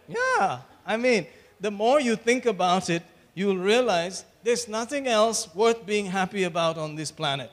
Yeah. 0.08 0.60
I 0.86 0.98
mean, 0.98 1.28
the 1.60 1.72
more 1.72 2.00
you 2.00 2.16
think 2.16 2.46
about 2.46 2.90
it, 2.90 3.04
you'll 3.34 3.58
realize 3.58 4.26
there's 4.44 4.68
nothing 4.68 5.08
else 5.08 5.54
worth 5.54 5.86
being 5.86 6.06
happy 6.06 6.44
about 6.44 6.78
on 6.78 6.96
this 6.96 7.12
planet. 7.12 7.52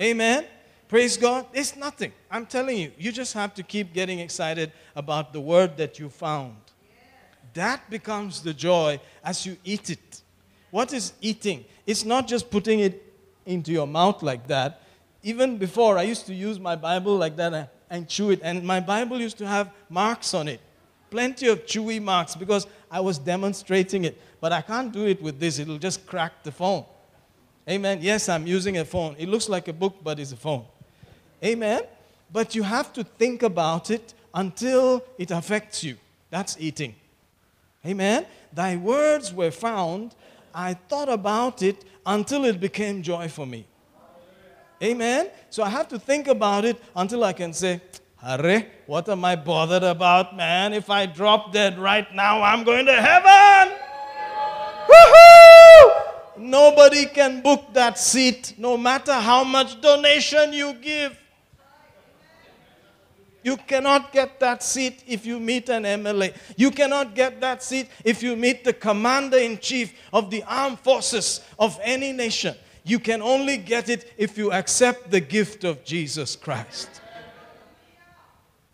Amen. 0.00 0.46
Praise 0.88 1.16
God. 1.16 1.46
There's 1.52 1.76
nothing. 1.76 2.12
I'm 2.30 2.46
telling 2.46 2.78
you, 2.78 2.92
you 2.98 3.12
just 3.12 3.32
have 3.34 3.54
to 3.54 3.62
keep 3.62 3.92
getting 3.92 4.20
excited 4.20 4.72
about 4.96 5.32
the 5.32 5.40
word 5.40 5.76
that 5.76 5.98
you 5.98 6.08
found. 6.08 6.56
That 7.52 7.88
becomes 7.90 8.42
the 8.42 8.54
joy 8.54 9.00
as 9.22 9.46
you 9.46 9.56
eat 9.64 9.90
it. 9.90 10.22
What 10.70 10.92
is 10.92 11.12
eating? 11.20 11.64
It's 11.86 12.04
not 12.04 12.26
just 12.26 12.50
putting 12.50 12.80
it 12.80 13.12
into 13.46 13.70
your 13.70 13.86
mouth 13.86 14.22
like 14.22 14.46
that. 14.48 14.80
Even 15.24 15.56
before, 15.56 15.96
I 15.96 16.02
used 16.02 16.26
to 16.26 16.34
use 16.34 16.60
my 16.60 16.76
Bible 16.76 17.16
like 17.16 17.34
that 17.36 17.72
and, 17.88 18.06
chew 18.06 18.30
it, 18.30 18.40
and 18.42 18.62
my 18.62 18.78
Bible 18.78 19.18
used 19.18 19.38
to 19.38 19.46
have 19.46 19.70
marks 19.88 20.34
on 20.34 20.48
it. 20.48 20.60
Plenty 21.10 21.48
of 21.48 21.64
chewy 21.64 22.00
marks 22.00 22.36
because 22.36 22.66
I 22.90 23.00
was 23.00 23.18
demonstrating 23.18 24.04
it. 24.04 24.20
But 24.38 24.52
I 24.52 24.60
can't 24.60 24.92
do 24.92 25.06
it 25.06 25.22
with 25.22 25.40
this, 25.40 25.58
it'll 25.58 25.78
just 25.78 26.06
crack 26.06 26.42
the 26.42 26.52
phone. 26.52 26.84
Amen. 27.66 28.00
Yes, 28.02 28.28
I'm 28.28 28.46
using 28.46 28.76
a 28.76 28.84
phone. 28.84 29.16
It 29.18 29.28
looks 29.30 29.48
like 29.48 29.68
a 29.68 29.72
book, 29.72 29.96
but 30.02 30.20
it's 30.20 30.32
a 30.32 30.36
phone. 30.36 30.66
Amen. 31.42 31.82
But 32.30 32.54
you 32.54 32.62
have 32.62 32.92
to 32.92 33.04
think 33.04 33.42
about 33.42 33.90
it 33.90 34.12
until 34.34 35.02
it 35.16 35.30
affects 35.30 35.82
you. 35.82 35.96
That's 36.28 36.56
eating. 36.60 36.94
Amen. 37.86 38.26
Thy 38.52 38.76
words 38.76 39.32
were 39.32 39.50
found. 39.50 40.14
I 40.54 40.74
thought 40.74 41.08
about 41.08 41.62
it 41.62 41.82
until 42.04 42.44
it 42.44 42.60
became 42.60 43.02
joy 43.02 43.28
for 43.28 43.46
me. 43.46 43.66
Amen. 44.82 45.30
So 45.50 45.62
I 45.62 45.68
have 45.68 45.88
to 45.88 45.98
think 45.98 46.26
about 46.26 46.64
it 46.64 46.82
until 46.94 47.24
I 47.24 47.32
can 47.32 47.52
say, 47.52 47.80
Hare, 48.20 48.66
what 48.86 49.08
am 49.08 49.24
I 49.24 49.36
bothered 49.36 49.82
about, 49.82 50.36
man? 50.36 50.72
If 50.72 50.90
I 50.90 51.06
drop 51.06 51.52
dead 51.52 51.78
right 51.78 52.12
now, 52.14 52.42
I'm 52.42 52.64
going 52.64 52.86
to 52.86 52.94
heaven. 52.94 53.76
Woohoo! 54.88 56.04
Nobody 56.38 57.06
can 57.06 57.42
book 57.42 57.72
that 57.74 57.98
seat 57.98 58.54
no 58.58 58.76
matter 58.76 59.14
how 59.14 59.44
much 59.44 59.80
donation 59.80 60.52
you 60.52 60.74
give. 60.74 61.16
You 63.42 63.58
cannot 63.58 64.10
get 64.10 64.40
that 64.40 64.62
seat 64.62 65.04
if 65.06 65.26
you 65.26 65.38
meet 65.38 65.68
an 65.68 65.82
MLA. 65.82 66.34
You 66.56 66.70
cannot 66.70 67.14
get 67.14 67.42
that 67.42 67.62
seat 67.62 67.88
if 68.02 68.22
you 68.22 68.36
meet 68.36 68.64
the 68.64 68.72
commander 68.72 69.36
in 69.36 69.58
chief 69.58 69.92
of 70.14 70.30
the 70.30 70.42
armed 70.44 70.80
forces 70.80 71.42
of 71.58 71.78
any 71.82 72.12
nation. 72.12 72.56
You 72.84 72.98
can 72.98 73.22
only 73.22 73.56
get 73.56 73.88
it 73.88 74.12
if 74.18 74.36
you 74.36 74.52
accept 74.52 75.10
the 75.10 75.20
gift 75.20 75.64
of 75.64 75.84
Jesus 75.84 76.36
Christ. 76.36 77.00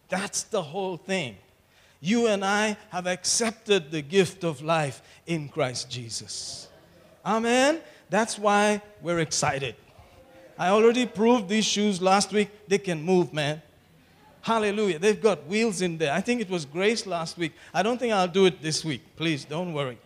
That's 0.08 0.42
the 0.42 0.62
whole 0.62 0.96
thing. 0.96 1.36
You 2.00 2.26
and 2.26 2.44
I 2.44 2.76
have 2.90 3.06
accepted 3.06 3.92
the 3.92 4.02
gift 4.02 4.42
of 4.42 4.62
life 4.62 5.00
in 5.26 5.48
Christ 5.48 5.88
Jesus. 5.88 6.68
Amen. 7.24 7.80
That's 8.08 8.38
why 8.38 8.82
we're 9.00 9.20
excited. 9.20 9.76
I 10.58 10.68
already 10.68 11.06
proved 11.06 11.48
these 11.48 11.64
shoes 11.64 12.02
last 12.02 12.32
week. 12.32 12.50
They 12.66 12.78
can 12.78 13.02
move, 13.02 13.32
man. 13.32 13.62
Hallelujah. 14.42 14.98
They've 14.98 15.20
got 15.20 15.46
wheels 15.46 15.82
in 15.82 15.98
there. 15.98 16.12
I 16.12 16.20
think 16.20 16.40
it 16.40 16.50
was 16.50 16.64
grace 16.64 17.06
last 17.06 17.38
week. 17.38 17.52
I 17.72 17.82
don't 17.82 17.98
think 17.98 18.12
I'll 18.12 18.26
do 18.26 18.46
it 18.46 18.60
this 18.60 18.84
week. 18.84 19.02
Please 19.16 19.44
don't 19.44 19.72
worry. 19.72 19.98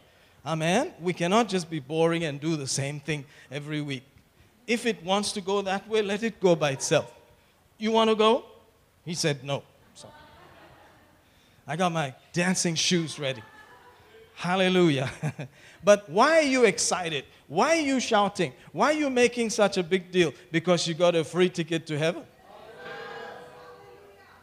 Amen. 0.46 0.92
We 1.00 1.12
cannot 1.14 1.48
just 1.48 1.70
be 1.70 1.80
boring 1.80 2.24
and 2.24 2.40
do 2.40 2.56
the 2.56 2.66
same 2.66 3.00
thing 3.00 3.24
every 3.50 3.80
week. 3.80 4.04
If 4.66 4.84
it 4.86 5.02
wants 5.02 5.32
to 5.32 5.40
go 5.40 5.62
that 5.62 5.88
way, 5.88 6.02
let 6.02 6.22
it 6.22 6.40
go 6.40 6.54
by 6.54 6.72
itself. 6.72 7.12
You 7.78 7.90
want 7.90 8.10
to 8.10 8.16
go? 8.16 8.44
He 9.04 9.14
said 9.14 9.42
no. 9.44 9.62
So 9.94 10.08
I 11.66 11.76
got 11.76 11.92
my 11.92 12.14
dancing 12.32 12.74
shoes 12.74 13.18
ready. 13.18 13.42
Hallelujah. 14.34 15.10
but 15.84 16.08
why 16.10 16.38
are 16.38 16.42
you 16.42 16.64
excited? 16.64 17.24
Why 17.46 17.78
are 17.78 17.82
you 17.82 18.00
shouting? 18.00 18.52
Why 18.72 18.90
are 18.90 18.98
you 18.98 19.10
making 19.10 19.50
such 19.50 19.76
a 19.78 19.82
big 19.82 20.10
deal? 20.10 20.32
Because 20.50 20.86
you 20.86 20.94
got 20.94 21.14
a 21.14 21.24
free 21.24 21.48
ticket 21.48 21.86
to 21.86 21.98
heaven? 21.98 22.24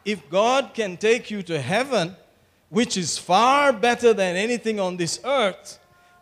If 0.03 0.27
God 0.29 0.71
can 0.73 0.97
take 0.97 1.29
you 1.29 1.43
to 1.43 1.61
heaven, 1.61 2.15
which 2.69 2.97
is 2.97 3.17
far 3.17 3.71
better 3.71 4.13
than 4.13 4.35
anything 4.35 4.79
on 4.79 4.97
this 4.97 5.19
earth, 5.23 5.77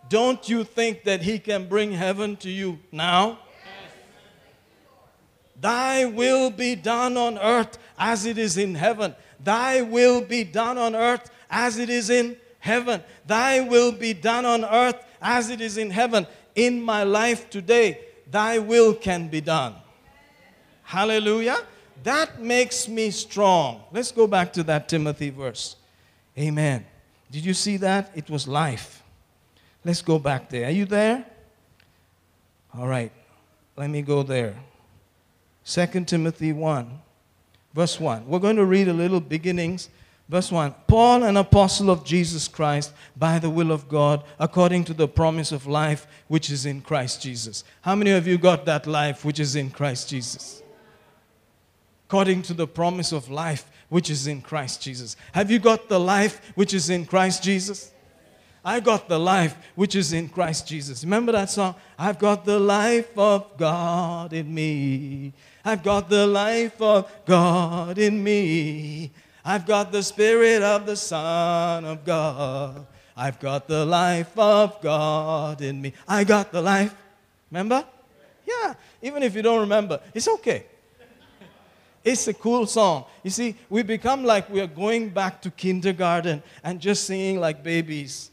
don't 0.10 0.50
you 0.50 0.64
think 0.64 1.04
that 1.04 1.22
He 1.22 1.40
can 1.40 1.68
bring 1.68 1.92
heaven 1.92 2.36
to 2.38 2.50
you 2.50 2.80
now? 2.92 3.40
Thy 5.62 6.06
will 6.06 6.50
be 6.50 6.76
done 6.76 7.18
on 7.18 7.38
earth 7.38 7.78
as 7.98 8.26
it 8.26 8.38
is 8.38 8.58
in 8.58 8.76
heaven. 8.76 9.14
Thy 9.40 9.82
will 9.82 10.22
be 10.22 10.44
done 10.44 10.78
on 10.78 10.96
earth 10.96 11.30
as 11.50 11.78
it 11.78 11.90
is 11.90 12.10
in 12.10 12.38
heaven. 12.60 13.04
Thy 13.26 13.60
will 13.60 13.92
be 13.92 14.14
done 14.14 14.46
on 14.46 14.64
earth 14.64 14.98
as 15.22 15.50
it 15.50 15.62
is 15.62 15.78
in 15.78 15.92
heaven. 15.92 16.26
In 16.56 16.82
my 16.82 17.04
life 17.04 17.50
today, 17.50 18.00
thy 18.30 18.60
will 18.60 18.94
can 18.94 19.28
be 19.28 19.42
done. 19.42 19.76
Hallelujah. 20.84 21.60
That 22.04 22.42
makes 22.42 22.88
me 22.88 23.12
strong. 23.12 23.84
Let's 23.92 24.12
go 24.12 24.28
back 24.28 24.54
to 24.54 24.64
that 24.64 24.88
Timothy 24.88 25.30
verse. 25.30 25.76
Amen. 26.38 26.86
Did 27.30 27.46
you 27.46 27.54
see 27.54 27.78
that? 27.78 28.12
It 28.16 28.30
was 28.30 28.48
life. 28.48 29.04
Let's 29.84 30.02
go 30.02 30.20
back 30.20 30.50
there. 30.50 30.68
Are 30.68 30.72
you 30.72 30.86
there? 30.86 31.26
All 32.78 32.88
right. 32.88 33.12
Let 33.76 33.90
me 33.90 34.02
go 34.02 34.24
there. 34.24 34.56
2 35.66 35.86
Timothy 36.06 36.52
1, 36.52 37.00
verse 37.74 38.00
1. 38.00 38.28
We're 38.28 38.40
going 38.40 38.56
to 38.56 38.66
read 38.66 38.88
a 38.88 38.94
little 38.94 39.20
beginnings. 39.20 39.90
Verse 40.28 40.52
1 40.52 40.76
Paul, 40.88 41.24
an 41.24 41.38
apostle 41.38 41.90
of 41.90 42.04
Jesus 42.04 42.48
Christ, 42.48 42.94
by 43.18 43.40
the 43.40 43.50
will 43.50 43.72
of 43.72 43.90
God, 43.90 44.24
according 44.38 44.84
to 44.86 44.94
the 44.94 45.08
promise 45.08 45.52
of 45.52 45.66
life 45.66 46.08
which 46.28 46.52
is 46.52 46.66
in 46.66 46.82
Christ 46.82 47.22
Jesus. 47.22 47.64
How 47.82 47.96
many 47.96 48.12
of 48.12 48.28
you 48.28 48.38
got 48.38 48.66
that 48.66 48.86
life 48.86 49.26
which 49.26 49.40
is 49.40 49.56
in 49.56 49.72
Christ 49.72 50.10
Jesus? 50.10 50.62
According 52.08 52.44
to 52.44 52.54
the 52.54 52.68
promise 52.68 53.12
of 53.12 53.30
life 53.30 53.70
which 53.90 54.10
is 54.10 54.28
in 54.28 54.42
Christ 54.42 54.84
Jesus. 54.84 55.16
Have 55.32 55.50
you 55.50 55.58
got 55.58 55.90
the 55.90 56.00
life 56.00 56.52
which 56.54 56.74
is 56.74 56.90
in 56.90 57.06
Christ 57.06 57.44
Jesus? 57.44 57.92
I 58.64 58.80
got 58.80 59.08
the 59.08 59.20
life 59.20 59.56
which 59.76 59.96
is 59.96 60.12
in 60.14 60.30
Christ 60.30 60.68
Jesus. 60.68 61.04
Remember 61.04 61.32
that 61.32 61.50
song? 61.50 61.76
I've 61.98 62.20
got 62.20 62.44
the 62.44 62.60
life 62.60 63.18
of 63.18 63.58
God 63.58 64.34
in 64.34 64.54
me. 64.54 65.34
I've 65.64 65.84
got 65.84 66.10
the 66.10 66.28
life 66.28 66.82
of 66.82 67.10
God 67.26 67.98
in 67.98 68.22
me. 68.22 69.12
I've 69.46 69.66
got 69.66 69.92
the 69.92 70.04
Spirit 70.04 70.62
of 70.62 70.86
the 70.86 70.96
Son 70.96 71.86
of 71.86 72.04
God. 72.04 72.86
I've 73.16 73.40
got 73.40 73.68
the 73.68 73.86
life 73.86 74.38
of 74.38 74.82
God 74.82 75.62
in 75.62 75.82
me. 75.82 75.94
I 76.08 76.24
got 76.24 76.52
the 76.52 76.62
life. 76.62 76.94
Remember? 77.52 77.86
Yeah. 78.46 78.74
Even 79.02 79.24
if 79.24 79.36
you 79.36 79.42
don't 79.42 79.62
remember, 79.62 80.02
it's 80.14 80.28
okay. 80.28 80.66
It's 82.04 82.28
a 82.28 82.34
cool 82.34 82.66
song. 82.66 83.06
You 83.24 83.30
see, 83.30 83.56
we 83.70 83.84
become 83.84 84.24
like 84.24 84.50
we 84.50 84.62
are 84.62 84.68
going 84.68 85.10
back 85.10 85.42
to 85.42 85.52
kindergarten 85.52 86.42
and 86.64 86.80
just 86.80 87.06
singing 87.06 87.40
like 87.40 87.64
babies. 87.64 88.32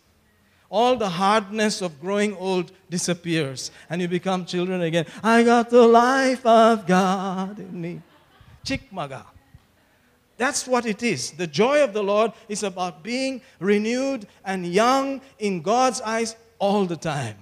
All 0.68 0.96
the 0.96 1.08
hardness 1.08 1.80
of 1.80 2.00
growing 2.00 2.36
old 2.36 2.72
disappears 2.90 3.70
and 3.88 4.02
you 4.02 4.08
become 4.08 4.44
children 4.44 4.80
again. 4.82 5.06
I 5.22 5.42
got 5.44 5.70
the 5.70 5.86
life 5.86 6.44
of 6.44 6.86
God 6.86 7.58
in 7.58 7.80
me. 7.80 8.02
Chikmaga. 8.64 9.24
That's 10.36 10.66
what 10.66 10.84
it 10.84 11.02
is. 11.02 11.30
The 11.30 11.46
joy 11.46 11.82
of 11.82 11.92
the 11.92 12.02
Lord 12.02 12.32
is 12.48 12.62
about 12.62 13.02
being 13.02 13.40
renewed 13.58 14.26
and 14.44 14.66
young 14.66 15.20
in 15.38 15.62
God's 15.62 16.00
eyes 16.02 16.36
all 16.58 16.84
the 16.84 16.96
time. 16.96 17.36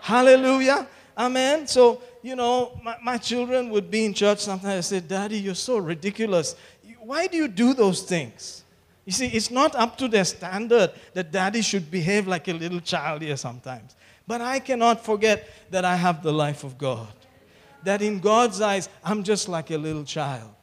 Hallelujah. 0.00 0.86
Amen. 1.16 1.66
So, 1.66 2.02
you 2.20 2.36
know, 2.36 2.78
my, 2.82 2.96
my 3.02 3.16
children 3.16 3.70
would 3.70 3.90
be 3.90 4.04
in 4.04 4.12
church 4.12 4.40
sometimes. 4.40 4.74
I 4.74 4.80
say, 4.80 5.00
Daddy, 5.00 5.38
you're 5.38 5.54
so 5.54 5.78
ridiculous. 5.78 6.56
Why 6.98 7.26
do 7.26 7.36
you 7.36 7.48
do 7.48 7.72
those 7.72 8.02
things? 8.02 8.63
You 9.04 9.12
see, 9.12 9.26
it's 9.26 9.50
not 9.50 9.74
up 9.74 9.98
to 9.98 10.08
their 10.08 10.24
standard 10.24 10.90
that 11.12 11.30
daddy 11.30 11.60
should 11.62 11.90
behave 11.90 12.26
like 12.26 12.48
a 12.48 12.52
little 12.52 12.80
child 12.80 13.22
here 13.22 13.36
sometimes. 13.36 13.94
But 14.26 14.40
I 14.40 14.58
cannot 14.58 15.04
forget 15.04 15.48
that 15.70 15.84
I 15.84 15.96
have 15.96 16.22
the 16.22 16.32
life 16.32 16.64
of 16.64 16.78
God. 16.78 17.12
That 17.82 18.00
in 18.00 18.18
God's 18.20 18.60
eyes, 18.62 18.88
I'm 19.04 19.22
just 19.22 19.48
like 19.48 19.70
a 19.70 19.76
little 19.76 20.04
child. 20.04 20.54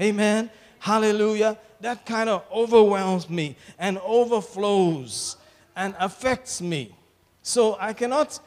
Amen. 0.00 0.50
Hallelujah. 0.78 1.58
That 1.80 2.06
kind 2.06 2.28
of 2.28 2.44
overwhelms 2.52 3.28
me 3.28 3.56
and 3.78 3.98
overflows 3.98 5.36
and 5.74 5.96
affects 5.98 6.60
me. 6.60 6.94
So 7.42 7.76
I 7.80 7.92
cannot 7.92 8.38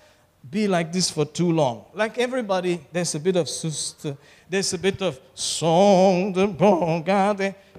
be 0.50 0.68
like 0.68 0.94
this 0.94 1.10
for 1.10 1.26
too 1.26 1.52
long. 1.52 1.86
Like 1.94 2.18
everybody, 2.18 2.80
there's 2.92 3.16
a 3.16 3.20
bit 3.20 3.36
of 3.36 3.50
sust, 3.50 4.06
there's 4.50 4.74
a 4.74 4.78
bit 4.78 5.02
of 5.02 5.20
song, 5.34 6.36
ah, 6.62 7.34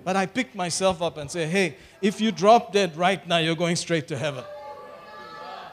but 0.06 0.14
I 0.14 0.24
pick 0.24 0.54
myself 0.54 1.02
up 1.02 1.16
and 1.16 1.28
say, 1.28 1.48
hey, 1.48 1.76
if 2.00 2.20
you 2.20 2.30
drop 2.30 2.72
dead 2.72 2.96
right 2.96 3.26
now, 3.26 3.38
you're 3.38 3.56
going 3.56 3.74
straight 3.74 4.06
to 4.06 4.16
heaven. 4.16 4.44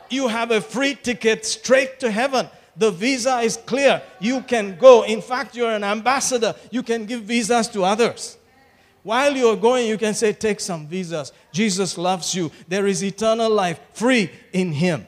You 0.09 0.27
have 0.27 0.49
a 0.49 0.59
free 0.59 0.95
ticket 0.95 1.45
straight 1.45 1.99
to 1.99 2.09
heaven. 2.09 2.49
The 2.75 2.89
visa 2.89 3.41
is 3.41 3.57
clear. 3.57 4.01
You 4.19 4.41
can 4.41 4.75
go. 4.79 5.03
In 5.03 5.21
fact, 5.21 5.55
you're 5.55 5.69
an 5.69 5.83
ambassador. 5.83 6.55
You 6.71 6.81
can 6.81 7.05
give 7.05 7.21
visas 7.21 7.67
to 7.69 7.83
others. 7.83 8.39
While 9.03 9.37
you're 9.37 9.55
going, 9.55 9.87
you 9.87 9.99
can 9.99 10.15
say, 10.15 10.33
Take 10.33 10.61
some 10.61 10.87
visas. 10.87 11.31
Jesus 11.51 11.95
loves 11.95 12.33
you. 12.33 12.51
There 12.67 12.87
is 12.87 13.03
eternal 13.03 13.51
life 13.51 13.79
free 13.93 14.31
in 14.51 14.71
Him. 14.71 15.05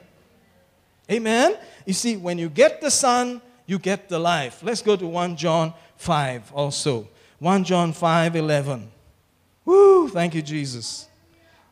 Amen? 1.10 1.56
You 1.84 1.94
see, 1.94 2.16
when 2.16 2.38
you 2.38 2.48
get 2.48 2.80
the 2.80 2.92
Son, 2.92 3.42
you 3.66 3.80
get 3.80 4.08
the 4.08 4.20
life. 4.20 4.62
Let's 4.62 4.82
go 4.82 4.94
to 4.94 5.04
1 5.04 5.36
John 5.36 5.74
5 5.96 6.52
also. 6.52 7.08
1 7.40 7.64
John 7.64 7.92
5 7.92 8.36
11. 8.36 8.92
Woo, 9.65 10.07
thank 10.09 10.33
you, 10.35 10.41
Jesus. 10.41 11.07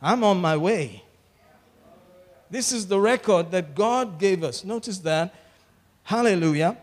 I'm 0.01 0.23
on 0.23 0.39
my 0.39 0.55
way. 0.57 1.03
This 2.49 2.71
is 2.71 2.87
the 2.87 2.99
record 2.99 3.51
that 3.51 3.75
God 3.75 4.19
gave 4.19 4.43
us. 4.43 4.63
Notice 4.63 4.99
that. 4.99 5.33
Hallelujah. 6.03 6.77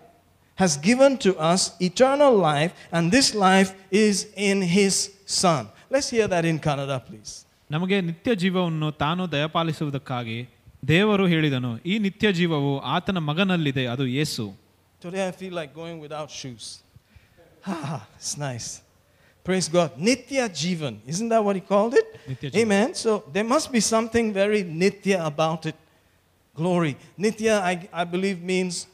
Has 0.57 0.77
given 0.77 1.19
to 1.19 1.37
us 1.39 1.61
eternal 1.81 2.33
life, 2.35 2.73
and 2.93 3.11
this 3.12 3.35
life 3.35 3.75
is 3.91 4.29
in 4.37 4.62
His 4.62 4.95
Son. 5.27 5.69
Let's 5.91 6.09
hear 6.11 6.27
that 6.29 6.45
in 6.45 6.59
Kannada, 6.67 6.99
please. 7.09 7.33
ನಮಗೆ 7.71 7.97
ನಿತ್ಯ 8.09 8.33
ಜೀವವನ್ನು 8.43 8.89
ತಾನು 9.03 9.23
ದಯಪಾಲಿಸುವುದಕ್ಕಾಗಿ 9.33 10.37
ದೇವರು 10.89 11.25
ಹೇಳಿದನು 11.33 11.71
ಈ 11.93 11.95
ನಿತ್ಯ 12.05 12.27
ಜೀವವು 12.39 12.73
ಆತನ 12.95 13.19
ಮಗನಲ್ಲಿದೆ 13.31 13.85
ಅದು 13.95 14.05
ಯೇಸು 14.19 14.45
Today 15.05 15.23
I 15.31 15.33
feel 15.41 15.55
like 15.61 15.73
going 15.81 15.97
without 16.05 16.29
shoes. 16.41 16.65
Ah, 17.73 17.99
it's 18.19 18.35
nice. 18.49 18.69
Praise 19.44 19.68
God. 19.68 19.98
Nitya 19.98 20.50
Jivan. 20.50 21.00
Isn't 21.08 21.30
that 21.30 21.44
what 21.44 21.56
he 21.56 21.62
called 21.62 21.96
it? 21.96 22.56
Amen. 22.56 22.94
So 22.94 23.24
there 23.32 23.44
must 23.44 23.72
be 23.72 23.80
something 23.80 24.34
very 24.34 24.64
Nitya 24.64 25.26
about 25.26 25.66
it. 25.66 25.76
Glory. 26.56 26.98
Nitya, 27.18 27.60
I, 27.62 27.90
I 27.92 28.04
believe, 28.04 28.42
means 28.44 28.88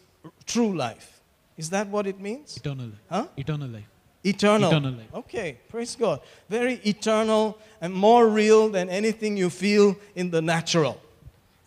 true 0.46 0.76
life. 0.76 1.22
Is 1.58 1.70
that 1.72 1.88
what 1.88 2.08
it 2.08 2.20
means? 2.20 2.58
Eternal 2.58 2.86
life. 2.86 3.00
Huh? 3.10 3.28
Eternal 3.36 3.68
life. 3.68 3.90
Eternal. 4.24 4.70
eternal 4.70 4.92
life. 4.92 5.14
Okay, 5.14 5.58
praise 5.70 5.96
God. 5.96 6.22
Very 6.50 6.76
eternal 6.86 7.58
and 7.82 7.94
more 7.94 8.28
real 8.28 8.70
than 8.70 8.90
anything 8.90 9.38
you 9.38 9.50
feel 9.50 9.96
in 10.16 10.30
the 10.32 10.42
natural. 10.42 11.00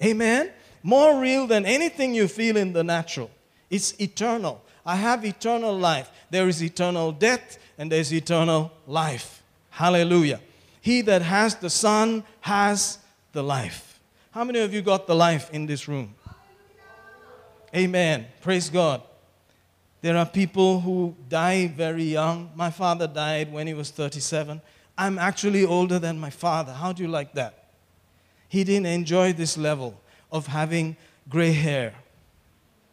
Amen. 0.03 0.51
More 0.83 1.21
real 1.21 1.47
than 1.47 1.67
anything 1.67 2.15
you 2.15 2.29
feel 2.29 2.57
in 2.57 2.73
the 2.73 2.85
natural. 2.85 3.31
It's 3.69 3.99
eternal. 4.01 4.63
I 4.85 4.97
have 4.97 5.25
eternal 5.25 5.77
life. 5.77 6.11
There 6.31 6.49
is 6.49 6.63
eternal 6.63 7.13
death 7.13 7.59
and 7.79 7.91
there's 7.91 8.13
eternal 8.13 8.73
life. 8.87 9.43
Hallelujah. 9.71 10.41
He 10.81 11.03
that 11.03 11.23
has 11.23 11.57
the 11.57 11.71
Son 11.71 12.25
has 12.41 12.99
the 13.33 13.43
life. 13.43 14.01
How 14.31 14.45
many 14.45 14.61
of 14.61 14.73
you 14.73 14.83
got 14.83 15.07
the 15.07 15.15
life 15.15 15.51
in 15.53 15.67
this 15.67 15.89
room? 15.89 16.15
Amen. 17.75 18.27
Praise 18.41 18.69
God. 18.69 19.03
There 20.03 20.17
are 20.17 20.27
people 20.27 20.81
who 20.81 21.15
die 21.29 21.67
very 21.69 22.05
young. 22.05 22.51
My 22.55 22.71
father 22.71 23.07
died 23.07 23.53
when 23.53 23.67
he 23.67 23.75
was 23.75 23.91
37. 23.91 24.61
I'm 24.97 25.19
actually 25.19 25.65
older 25.65 25.99
than 25.99 26.19
my 26.19 26.31
father. 26.31 26.73
How 26.73 26.93
do 26.93 27.03
you 27.03 27.09
like 27.09 27.35
that? 27.35 27.71
He 28.49 28.65
didn't 28.65 28.87
enjoy 28.87 29.33
this 29.33 29.57
level 29.57 30.01
of 30.33 30.47
having 30.47 30.97
gray 31.29 31.53
hair 31.53 31.95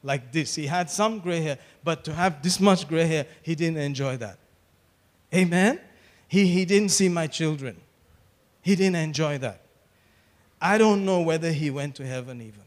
like 0.07 0.31
this. 0.31 0.55
He 0.55 0.65
had 0.65 0.89
some 0.89 1.19
gray 1.19 1.41
hair, 1.41 1.59
but 1.83 2.05
to 2.05 2.13
have 2.13 2.41
this 2.41 2.59
much 2.59 2.87
gray 2.87 3.05
hair, 3.05 3.25
he 3.43 3.53
didn't 3.53 3.77
enjoy 3.77 4.15
that. 4.17 4.39
Amen? 5.35 5.79
He, 6.29 6.47
he 6.47 6.63
didn't 6.63 6.89
see 6.89 7.09
my 7.09 7.27
children. 7.27 7.75
He 8.61 8.75
didn't 8.75 8.95
enjoy 8.95 9.37
that. 9.39 9.61
I 10.61 10.77
don't 10.77 11.05
know 11.05 11.19
whether 11.21 11.51
he 11.51 11.69
went 11.69 11.95
to 11.95 12.05
heaven 12.07 12.41
even. 12.41 12.63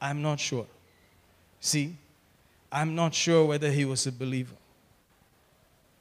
I'm 0.00 0.20
not 0.20 0.38
sure. 0.38 0.66
See, 1.58 1.96
I'm 2.70 2.94
not 2.94 3.14
sure 3.14 3.46
whether 3.46 3.70
he 3.70 3.84
was 3.86 4.06
a 4.06 4.12
believer. 4.12 4.54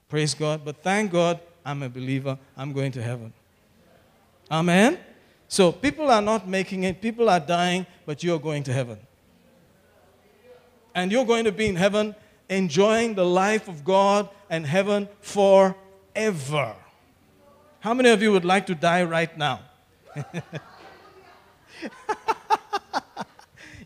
Praise 0.09 0.33
God. 0.33 0.65
But 0.65 0.83
thank 0.83 1.11
God 1.11 1.39
I'm 1.65 1.81
a 1.83 1.89
believer, 1.89 2.37
I'm 2.57 2.73
going 2.73 2.91
to 2.91 3.01
heaven. 3.01 3.31
Amen? 4.51 4.99
So 5.47 5.71
people 5.71 6.11
are 6.11 6.21
not 6.21 6.47
making 6.47 6.83
it, 6.83 7.01
people 7.01 7.29
are 7.29 7.39
dying, 7.39 7.85
but 8.05 8.21
you're 8.21 8.39
going 8.39 8.63
to 8.63 8.73
heaven. 8.73 8.99
And 10.93 11.11
you're 11.11 11.25
going 11.25 11.45
to 11.45 11.51
be 11.51 11.67
in 11.67 11.75
heaven 11.75 12.15
enjoying 12.49 13.15
the 13.15 13.25
life 13.25 13.67
of 13.67 13.83
God 13.83 14.29
and 14.49 14.65
heaven 14.65 15.07
forever. 15.21 16.75
How 17.79 17.93
many 17.93 18.09
of 18.09 18.21
you 18.21 18.31
would 18.31 18.45
like 18.45 18.65
to 18.67 18.75
die 18.75 19.03
right 19.03 19.35
now? 19.37 19.61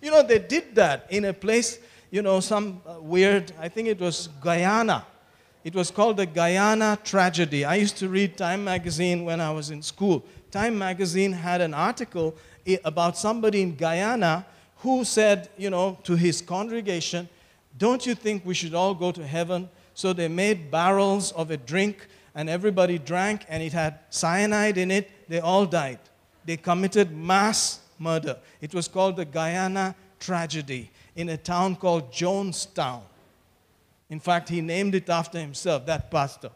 you 0.02 0.12
know, 0.12 0.24
they 0.24 0.40
did 0.40 0.76
that 0.76 1.06
in 1.10 1.26
a 1.26 1.34
place, 1.34 1.80
you 2.12 2.22
know, 2.22 2.40
some 2.40 2.82
uh, 2.86 3.00
weird, 3.00 3.52
I 3.60 3.70
think 3.70 3.88
it 3.88 4.00
was 4.00 4.30
Guyana. 4.42 5.06
It 5.64 5.74
was 5.74 5.92
called 5.92 6.18
the 6.18 6.26
Guyana 6.26 7.00
tragedy. 7.04 7.66
I 7.66 7.76
used 7.76 7.98
to 7.98 8.10
read 8.10 8.38
Time 8.38 8.64
magazine 8.64 9.26
when 9.26 9.40
I 9.40 9.52
was 9.52 9.72
in 9.72 9.82
school. 9.82 10.26
Time 10.52 10.78
magazine 10.78 11.32
had 11.32 11.62
an 11.62 11.74
article 11.74 12.36
about 12.84 13.18
somebody 13.18 13.62
in 13.62 13.76
Guyana 13.76 14.46
who 14.78 15.04
said, 15.04 15.50
you 15.58 15.70
know, 15.70 15.98
to 16.04 16.16
his 16.16 16.42
congregation, 16.42 17.30
Don't 17.78 18.06
you 18.06 18.16
think 18.16 18.46
we 18.46 18.54
should 18.54 18.74
all 18.74 18.94
go 18.94 19.12
to 19.12 19.26
heaven? 19.26 19.70
So 19.94 20.14
they 20.14 20.28
made 20.28 20.72
barrels 20.72 21.32
of 21.34 21.52
a 21.52 21.58
drink 21.58 22.08
and 22.34 22.50
everybody 22.50 22.98
drank 22.98 23.46
and 23.50 23.62
it 23.62 23.74
had 23.74 24.00
cyanide 24.10 24.78
in 24.78 24.92
it. 24.92 25.10
They 25.30 25.40
all 25.40 25.66
died. 25.66 26.00
They 26.46 26.58
committed 26.58 27.16
mass 27.16 27.80
murder. 27.98 28.38
It 28.62 28.74
was 28.74 28.88
called 28.88 29.18
the 29.18 29.26
Guyana 29.26 29.96
tragedy 30.20 30.92
in 31.16 31.30
a 31.30 31.38
town 31.38 31.76
called 31.76 32.12
Jonestown. 32.12 33.02
In 34.10 34.20
fact, 34.20 34.50
he 34.50 34.62
named 34.62 34.96
it 34.96 35.10
after 35.10 35.40
himself, 35.40 35.86
that 35.88 36.12
pastor. 36.12 36.52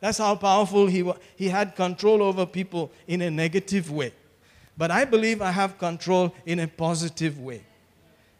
That's 0.00 0.18
how 0.18 0.36
powerful 0.36 0.86
he 0.86 1.02
was. 1.02 1.18
He 1.36 1.48
had 1.48 1.76
control 1.76 2.22
over 2.22 2.46
people 2.46 2.90
in 3.06 3.20
a 3.22 3.30
negative 3.30 3.90
way. 3.90 4.12
But 4.78 4.92
I 4.92 5.04
believe 5.04 5.42
I 5.42 5.50
have 5.50 5.76
control 5.76 6.32
in 6.46 6.60
a 6.60 6.68
positive 6.68 7.40
way. 7.40 7.64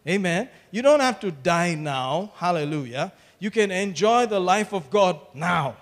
Amen. 0.06 0.48
You 0.70 0.82
don't 0.82 1.00
have 1.00 1.18
to 1.20 1.32
die 1.32 1.74
now. 1.74 2.32
Hallelujah. 2.36 3.12
You 3.40 3.50
can 3.50 3.72
enjoy 3.72 4.26
the 4.26 4.40
life 4.40 4.72
of 4.72 4.88
God 4.88 5.18
now. 5.34 5.76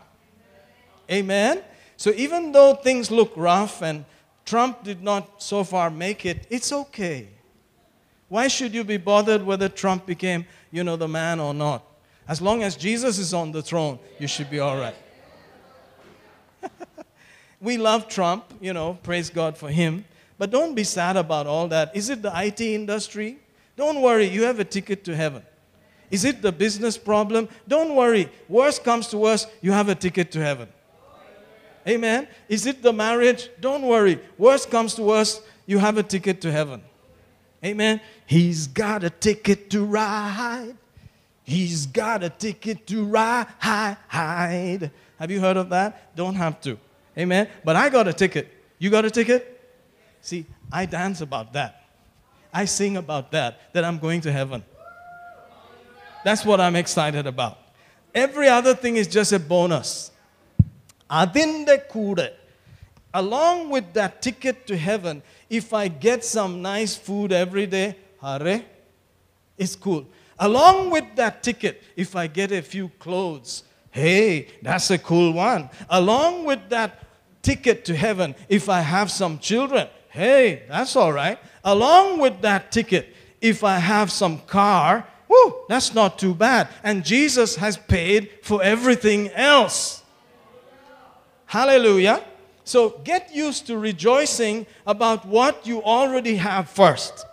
Amen. 1.11 1.63
So 1.99 2.11
even 2.17 2.53
though 2.53 2.75
things 2.75 3.11
look 3.11 3.33
rough 3.37 3.83
and 3.83 4.07
Trump 4.47 4.83
did 4.83 5.03
not 5.03 5.43
so 5.43 5.63
far 5.63 5.91
make 5.91 6.25
it, 6.25 6.47
it's 6.51 6.73
okay. 6.73 7.29
Why 8.29 8.49
should 8.49 8.75
you 8.75 8.83
be 8.83 8.97
bothered 8.97 9.45
whether 9.45 9.69
Trump 9.69 10.07
became, 10.07 10.47
you 10.73 10.83
know, 10.83 10.97
the 10.97 11.07
man 11.07 11.39
or 11.39 11.55
not? 11.55 11.85
As 12.27 12.41
long 12.41 12.63
as 12.63 12.77
Jesus 12.77 13.19
is 13.19 13.33
on 13.33 13.53
the 13.53 13.63
throne, 13.63 13.99
you 14.19 14.27
should 14.27 14.51
be 14.51 14.59
all 14.59 14.77
right. 14.77 14.97
we 17.61 17.77
love 17.77 18.09
Trump, 18.09 18.45
you 18.61 18.73
know, 18.73 18.99
praise 19.03 19.31
God 19.31 19.57
for 19.57 19.69
him. 19.69 20.05
But 20.39 20.51
don't 20.51 20.75
be 20.75 20.85
sad 20.85 21.17
about 21.17 21.47
all 21.47 21.69
that. 21.69 21.95
Is 21.97 22.11
it 22.11 22.23
the 22.23 22.33
IT 22.35 22.61
industry? 22.61 23.39
Don't 23.77 24.01
worry, 24.01 24.27
you 24.27 24.45
have 24.45 24.61
a 24.61 24.65
ticket 24.65 25.05
to 25.05 25.17
heaven. 25.17 25.43
Is 26.11 26.25
it 26.25 26.41
the 26.41 26.53
business 26.53 26.97
problem? 26.97 27.49
Don't 27.67 27.95
worry. 27.95 28.31
Worst 28.49 28.85
comes 28.85 29.09
to 29.09 29.19
worst, 29.19 29.49
you 29.61 29.73
have 29.73 29.89
a 29.89 29.95
ticket 29.95 30.31
to 30.33 30.43
heaven. 30.43 30.69
Amen. 31.89 32.27
Is 32.49 32.67
it 32.67 32.83
the 32.83 32.93
marriage? 32.93 33.49
Don't 33.61 33.83
worry. 33.83 34.21
Worst 34.39 34.71
comes 34.71 34.95
to 34.95 35.03
worst, 35.03 35.43
you 35.67 35.79
have 35.79 35.99
a 35.99 36.03
ticket 36.03 36.41
to 36.43 36.53
heaven. 36.53 36.83
Amen. 37.65 38.01
He's 38.27 38.67
got 38.67 39.05
a 39.05 39.11
ticket 39.11 39.71
to 39.71 39.85
ride. 39.85 40.77
He's 41.43 41.87
got 41.87 42.23
a 42.23 42.31
ticket 42.31 42.87
to 42.89 43.05
ride. 43.05 43.47
Have 44.09 45.31
you 45.31 45.41
heard 45.41 45.57
of 45.57 45.71
that? 45.71 46.15
Don't 46.17 46.35
have 46.35 46.61
to. 46.63 46.79
Amen. 47.17 47.49
But 47.65 47.77
I 47.77 47.89
got 47.89 48.09
a 48.09 48.13
ticket. 48.13 48.53
You 48.79 48.91
got 48.91 49.05
a 49.05 49.11
ticket? 49.11 49.56
See, 50.27 50.45
I 50.73 50.87
dance 50.87 51.21
about 51.21 51.53
that. 51.53 51.85
I 52.53 52.65
sing 52.65 52.97
about 52.97 53.31
that, 53.31 53.73
that 53.73 53.85
I'm 53.85 53.97
going 53.97 54.21
to 54.23 54.33
heaven. 54.33 54.65
That's 56.25 56.45
what 56.45 56.61
I'm 56.61 56.75
excited 56.75 57.29
about. 57.29 57.59
Every 58.13 58.49
other 58.49 58.75
thing 58.75 58.97
is 58.97 59.07
just 59.07 59.31
a 59.33 59.39
bonus. 59.39 60.11
Adinde 61.09 61.89
kude. 61.89 62.33
Along 63.15 63.71
with 63.71 63.93
that 63.93 64.21
ticket 64.21 64.67
to 64.67 64.77
heaven, 64.77 65.23
if 65.49 65.73
I 65.73 65.87
get 65.87 66.25
some 66.25 66.61
nice 66.61 66.97
food 66.97 67.31
every 67.31 67.67
day, 67.67 67.95
hare, 68.21 68.65
it's 69.57 69.77
cool. 69.77 70.09
Along 70.41 70.91
with 70.91 71.05
that 71.15 71.45
ticket, 71.45 71.85
if 71.95 72.17
I 72.17 72.27
get 72.27 72.51
a 72.51 72.63
few 72.63 72.89
clothes, 72.99 73.63
hey, 73.93 74.49
that's 74.61 74.91
a 74.91 74.99
cool 74.99 75.35
one. 75.35 75.71
Along 75.89 76.45
with 76.45 76.69
that 76.71 77.05
ticket 77.43 77.85
to 77.85 77.95
heaven, 77.95 78.35
if 78.49 78.69
I 78.69 78.81
have 78.81 79.09
some 79.09 79.39
children, 79.39 79.87
hey, 80.17 80.63
that's 80.69 80.97
all 80.97 81.13
right. 81.13 81.39
Along 81.63 82.19
with 82.19 82.41
that 82.41 82.73
ticket, 82.73 83.15
if 83.41 83.63
I 83.63 83.79
have 83.79 84.11
some 84.11 84.39
car, 84.39 85.07
whoo, 85.29 85.55
that's 85.69 85.95
not 85.95 86.19
too 86.19 86.35
bad. 86.35 86.69
And 86.83 87.05
Jesus 87.05 87.57
has 87.57 87.77
paid 87.77 88.31
for 88.43 88.63
everything 88.63 89.29
else. 89.31 90.03
Hallelujah. 91.45 92.25
So 92.65 93.01
get 93.05 93.33
used 93.35 93.67
to 93.69 93.79
rejoicing 93.79 94.67
about 94.87 95.27
what 95.27 95.67
you 95.67 95.83
already 95.83 96.37
have 96.37 96.69
first. 96.69 97.25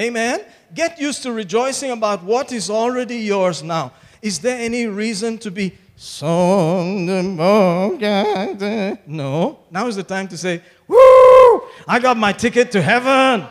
Amen. 0.00 0.40
Get 0.74 0.98
used 0.98 1.22
to 1.24 1.32
rejoicing 1.32 1.90
about 1.90 2.22
what 2.22 2.52
is 2.52 2.70
already 2.70 3.18
yours 3.18 3.62
now. 3.62 3.92
Is 4.22 4.38
there 4.38 4.58
any 4.58 4.86
reason 4.86 5.36
to 5.38 5.50
be 5.50 5.76
song 6.02 7.06
No. 9.06 9.58
Now 9.70 9.86
is 9.86 9.94
the 9.94 10.02
time 10.02 10.26
to 10.28 10.36
say, 10.36 10.60
Woo! 10.88 11.62
I 11.86 12.00
got 12.02 12.16
my 12.16 12.32
ticket 12.32 12.72
to 12.72 12.82
heaven. 12.82 13.46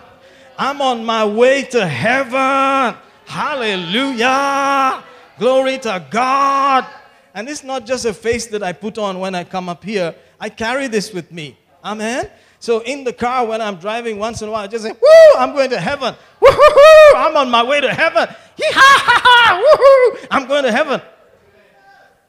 I'm 0.57 0.81
on 0.81 1.05
my 1.05 1.23
way 1.23 1.63
to 1.63 1.87
heaven. 1.87 2.97
Hallelujah. 3.25 5.01
Glory 5.39 5.77
to 5.79 6.05
God. 6.11 6.85
And 7.33 7.47
it's 7.47 7.63
not 7.63 7.85
just 7.85 8.03
a 8.03 8.13
face 8.13 8.47
that 8.47 8.61
I 8.61 8.73
put 8.73 8.97
on 8.97 9.21
when 9.21 9.33
I 9.33 9.45
come 9.45 9.69
up 9.69 9.85
here. 9.85 10.13
I 10.37 10.49
carry 10.49 10.87
this 10.87 11.13
with 11.13 11.31
me. 11.31 11.57
Amen. 11.85 12.29
So 12.59 12.81
in 12.81 13.05
the 13.05 13.13
car 13.13 13.45
when 13.45 13.61
I'm 13.61 13.77
driving 13.77 14.19
once 14.19 14.41
in 14.41 14.49
a 14.49 14.51
while, 14.51 14.65
I 14.65 14.67
just 14.67 14.83
say, 14.83 14.91
Woo, 14.91 15.37
I'm 15.37 15.53
going 15.53 15.69
to 15.69 15.79
heaven. 15.79 16.13
Woo-hoo-hoo, 16.41 17.17
I'm 17.17 17.37
on 17.37 17.49
my 17.49 17.63
way 17.63 17.79
to 17.79 17.93
heaven. 17.93 18.27
Woo-hoo, 18.59 20.27
I'm 20.29 20.47
going 20.47 20.65
to 20.65 20.71
heaven. 20.71 21.01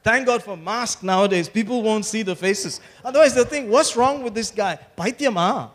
Thank 0.02 0.26
God 0.26 0.42
for 0.42 0.56
masks 0.56 1.02
nowadays. 1.02 1.48
People 1.48 1.82
won't 1.82 2.04
see 2.04 2.22
the 2.22 2.34
faces. 2.34 2.80
Otherwise, 3.04 3.34
they'll 3.34 3.44
think, 3.44 3.70
what's 3.70 3.96
wrong 3.96 4.22
with 4.22 4.34
this 4.34 4.50
guy? 4.50 4.78
Paityama. 4.98 5.70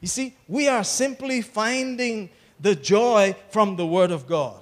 You 0.00 0.08
see, 0.08 0.36
we 0.46 0.68
are 0.68 0.84
simply 0.84 1.42
finding 1.42 2.30
the 2.60 2.74
joy 2.74 3.34
from 3.50 3.76
the 3.76 3.86
Word 3.86 4.12
of 4.12 4.26
God. 4.26 4.60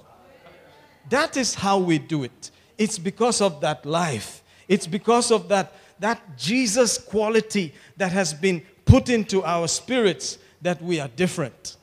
That 1.09 1.37
is 1.37 1.53
how 1.53 1.77
we 1.77 1.99
do 1.99 2.23
it. 2.23 2.51
It's 2.77 2.97
because 2.97 3.41
of 3.41 3.61
that 3.61 3.85
life. 3.85 4.41
It's 4.67 4.87
because 4.87 5.31
of 5.31 5.47
that, 5.49 5.73
that 5.99 6.37
Jesus 6.37 6.97
quality 6.97 7.73
that 7.97 8.11
has 8.11 8.33
been 8.33 8.63
put 8.85 9.09
into 9.09 9.43
our 9.43 9.67
spirits 9.67 10.39
that 10.61 10.81
we 10.81 10.99
are 10.99 11.07
different. 11.09 11.77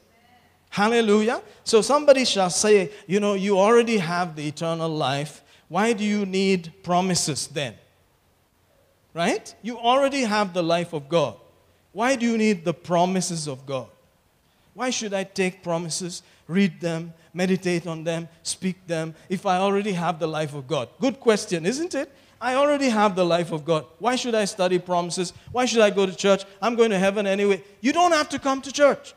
Hallelujah. 0.70 1.40
So 1.62 1.82
somebody 1.82 2.24
shall 2.24 2.50
say, 2.50 2.90
you 3.06 3.20
know, 3.20 3.34
you 3.34 3.58
already 3.58 3.98
have 3.98 4.34
the 4.34 4.48
eternal 4.48 4.90
life. 4.90 5.42
Why 5.68 5.92
do 5.92 6.04
you 6.04 6.26
need 6.26 6.72
promises 6.82 7.46
then? 7.46 7.74
Right? 9.12 9.54
You 9.62 9.78
already 9.78 10.22
have 10.22 10.54
the 10.54 10.62
life 10.62 10.92
of 10.92 11.08
God. 11.08 11.36
Why 11.92 12.16
do 12.16 12.26
you 12.26 12.36
need 12.36 12.64
the 12.64 12.74
promises 12.74 13.46
of 13.46 13.64
God? 13.64 13.86
Why 14.74 14.90
should 14.90 15.14
I 15.14 15.22
take 15.22 15.62
promises, 15.62 16.22
read 16.48 16.80
them, 16.80 17.14
meditate 17.32 17.86
on 17.86 18.02
them, 18.02 18.28
speak 18.42 18.86
them, 18.88 19.14
if 19.28 19.46
I 19.46 19.58
already 19.58 19.92
have 19.92 20.18
the 20.18 20.26
life 20.26 20.54
of 20.54 20.66
God? 20.66 20.88
Good 21.00 21.20
question, 21.20 21.64
isn't 21.64 21.94
it? 21.94 22.10
I 22.40 22.56
already 22.56 22.88
have 22.88 23.14
the 23.14 23.24
life 23.24 23.52
of 23.52 23.64
God. 23.64 23.86
Why 24.00 24.16
should 24.16 24.34
I 24.34 24.44
study 24.44 24.78
promises? 24.78 25.32
Why 25.52 25.64
should 25.64 25.80
I 25.80 25.90
go 25.90 26.04
to 26.04 26.14
church? 26.14 26.44
I'm 26.60 26.74
going 26.74 26.90
to 26.90 26.98
heaven 26.98 27.26
anyway. 27.26 27.62
You 27.80 27.92
don't 27.92 28.12
have 28.12 28.28
to 28.30 28.38
come 28.38 28.60
to 28.62 28.72
church. 28.72 29.14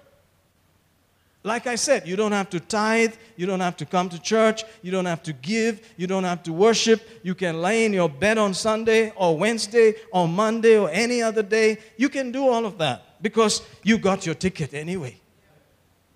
Like 1.47 1.65
I 1.65 1.75
said, 1.75 2.05
you 2.05 2.17
don't 2.17 2.33
have 2.33 2.49
to 2.49 2.59
tithe, 2.59 3.13
you 3.37 3.45
don't 3.45 3.61
have 3.61 3.77
to 3.77 3.85
come 3.85 4.09
to 4.09 4.19
church, 4.19 4.65
you 4.81 4.91
don't 4.91 5.05
have 5.05 5.23
to 5.23 5.31
give, 5.31 5.79
you 5.95 6.05
don't 6.05 6.25
have 6.25 6.43
to 6.43 6.51
worship. 6.51 7.01
You 7.23 7.35
can 7.35 7.61
lay 7.61 7.85
in 7.85 7.93
your 7.93 8.09
bed 8.09 8.37
on 8.37 8.53
Sunday 8.53 9.13
or 9.15 9.37
Wednesday 9.37 9.93
or 10.11 10.27
Monday 10.27 10.77
or 10.77 10.89
any 10.89 11.21
other 11.21 11.41
day. 11.41 11.77
You 11.95 12.09
can 12.09 12.33
do 12.33 12.49
all 12.49 12.65
of 12.65 12.77
that 12.79 13.21
because 13.21 13.61
you 13.81 13.97
got 13.97 14.25
your 14.25 14.35
ticket 14.35 14.73
anyway. 14.73 15.21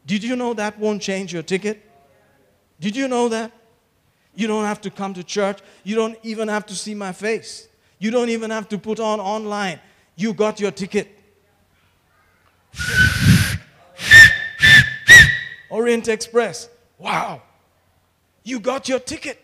Did 0.05 0.21
you 0.21 0.35
know 0.35 0.53
that 0.53 0.77
won't 0.77 1.01
change 1.01 1.31
your 1.31 1.43
ticket? 1.43 1.81
Did 2.81 2.97
you 2.97 3.07
know 3.07 3.29
that? 3.29 3.53
You 4.35 4.47
don't 4.47 4.65
have 4.65 4.81
to 4.81 4.89
come 4.89 5.13
to 5.13 5.23
church. 5.23 5.59
You 5.85 5.95
don't 5.95 6.17
even 6.23 6.49
have 6.49 6.65
to 6.65 6.75
see 6.75 6.93
my 6.93 7.13
face. 7.13 7.69
You 7.99 8.11
don't 8.11 8.29
even 8.29 8.51
have 8.51 8.67
to 8.67 8.77
put 8.77 8.99
on 8.99 9.21
online. 9.21 9.79
You 10.17 10.33
got 10.33 10.59
your 10.59 10.71
ticket. 10.71 11.17
Orient 15.71 16.07
Express. 16.10 16.69
Wow. 16.99 17.41
You 18.43 18.60
got 18.60 18.88
your 18.88 18.99
ticket. 18.99 19.41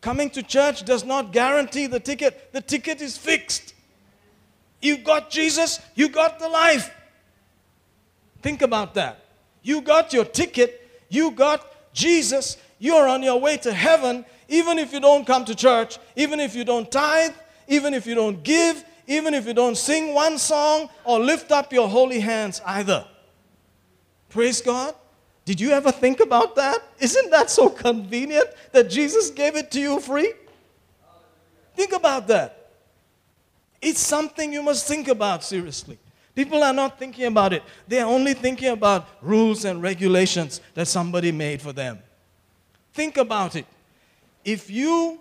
Coming 0.00 0.30
to 0.30 0.42
church 0.42 0.84
does 0.84 1.04
not 1.04 1.32
guarantee 1.32 1.88
the 1.88 1.98
ticket, 1.98 2.52
the 2.52 2.60
ticket 2.60 3.00
is 3.00 3.18
fixed. 3.18 3.74
You 4.80 4.98
got 4.98 5.30
Jesus, 5.30 5.80
you 5.96 6.08
got 6.08 6.38
the 6.38 6.48
life. 6.48 6.94
Think 8.42 8.62
about 8.62 8.94
that. 8.94 9.24
You 9.62 9.80
got 9.80 10.12
your 10.12 10.24
ticket, 10.24 10.88
you 11.08 11.32
got 11.32 11.66
Jesus, 11.92 12.56
you're 12.78 13.08
on 13.08 13.24
your 13.24 13.40
way 13.40 13.56
to 13.58 13.72
heaven, 13.72 14.24
even 14.48 14.78
if 14.78 14.92
you 14.92 15.00
don't 15.00 15.26
come 15.26 15.44
to 15.46 15.54
church, 15.56 15.98
even 16.14 16.38
if 16.38 16.54
you 16.54 16.64
don't 16.64 16.90
tithe, 16.92 17.32
even 17.66 17.92
if 17.92 18.06
you 18.06 18.14
don't 18.14 18.44
give, 18.44 18.84
even 19.08 19.34
if 19.34 19.46
you 19.46 19.54
don't 19.54 19.76
sing 19.76 20.14
one 20.14 20.38
song 20.38 20.88
or 21.04 21.18
lift 21.18 21.50
up 21.50 21.72
your 21.72 21.88
holy 21.88 22.20
hands 22.20 22.60
either. 22.64 23.04
Praise 24.36 24.60
God. 24.60 24.94
Did 25.46 25.62
you 25.62 25.70
ever 25.70 25.90
think 25.90 26.20
about 26.20 26.56
that? 26.56 26.82
Isn't 26.98 27.30
that 27.30 27.48
so 27.48 27.70
convenient 27.70 28.46
that 28.70 28.90
Jesus 28.90 29.30
gave 29.30 29.56
it 29.56 29.70
to 29.70 29.80
you 29.80 29.98
free? 29.98 30.34
Think 31.74 31.94
about 31.94 32.26
that. 32.28 32.72
It's 33.80 33.98
something 33.98 34.52
you 34.52 34.62
must 34.62 34.86
think 34.86 35.08
about 35.08 35.42
seriously. 35.42 35.98
People 36.34 36.62
are 36.62 36.74
not 36.74 36.98
thinking 36.98 37.24
about 37.24 37.54
it, 37.54 37.62
they 37.88 37.98
are 37.98 38.10
only 38.10 38.34
thinking 38.34 38.68
about 38.68 39.08
rules 39.22 39.64
and 39.64 39.80
regulations 39.80 40.60
that 40.74 40.86
somebody 40.86 41.32
made 41.32 41.62
for 41.62 41.72
them. 41.72 41.98
Think 42.92 43.16
about 43.16 43.56
it. 43.56 43.64
If 44.44 44.68
you 44.68 45.18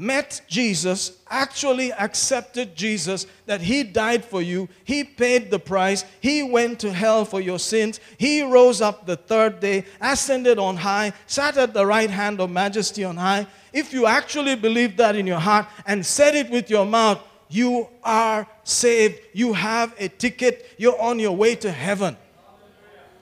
met 0.00 0.40
Jesus, 0.48 1.12
actually 1.28 1.92
accepted 1.92 2.74
Jesus, 2.74 3.26
that 3.44 3.60
He 3.60 3.82
died 3.82 4.24
for 4.24 4.40
you, 4.40 4.66
He 4.82 5.04
paid 5.04 5.50
the 5.50 5.58
price, 5.58 6.06
He 6.20 6.42
went 6.42 6.80
to 6.80 6.90
hell 6.90 7.26
for 7.26 7.38
your 7.38 7.58
sins, 7.58 8.00
He 8.16 8.42
rose 8.42 8.80
up 8.80 9.04
the 9.04 9.16
third 9.16 9.60
day, 9.60 9.84
ascended 10.00 10.58
on 10.58 10.78
high, 10.78 11.12
sat 11.26 11.58
at 11.58 11.74
the 11.74 11.84
right 11.84 12.08
hand 12.08 12.40
of 12.40 12.50
majesty 12.50 13.04
on 13.04 13.18
high. 13.18 13.46
If 13.74 13.92
you 13.92 14.06
actually 14.06 14.56
believe 14.56 14.96
that 14.96 15.16
in 15.16 15.26
your 15.26 15.38
heart 15.38 15.66
and 15.86 16.04
said 16.04 16.34
it 16.34 16.48
with 16.48 16.70
your 16.70 16.86
mouth, 16.86 17.20
you 17.50 17.88
are 18.02 18.48
saved. 18.64 19.20
You 19.34 19.52
have 19.52 19.94
a 19.98 20.08
ticket. 20.08 20.74
You're 20.78 21.00
on 21.00 21.18
your 21.18 21.36
way 21.36 21.56
to 21.56 21.70
heaven. 21.70 22.16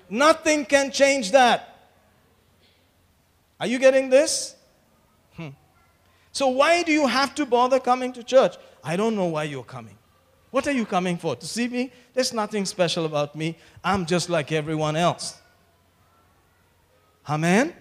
Nothing 0.08 0.64
can 0.64 0.92
change 0.92 1.32
that. 1.32 1.90
Are 3.58 3.66
you 3.66 3.78
getting 3.78 4.10
this? 4.10 4.54
So, 6.32 6.48
why 6.48 6.82
do 6.82 6.92
you 6.92 7.06
have 7.06 7.34
to 7.36 7.46
bother 7.46 7.80
coming 7.80 8.12
to 8.12 8.22
church? 8.22 8.56
I 8.84 8.96
don't 8.96 9.16
know 9.16 9.26
why 9.26 9.44
you're 9.44 9.64
coming. 9.64 9.96
What 10.50 10.66
are 10.66 10.72
you 10.72 10.86
coming 10.86 11.18
for? 11.18 11.36
To 11.36 11.46
see 11.46 11.68
me? 11.68 11.92
There's 12.14 12.32
nothing 12.32 12.64
special 12.64 13.04
about 13.04 13.34
me. 13.34 13.56
I'm 13.84 14.06
just 14.06 14.30
like 14.30 14.50
everyone 14.52 14.96
else. 14.96 15.40
Amen? 17.28 17.74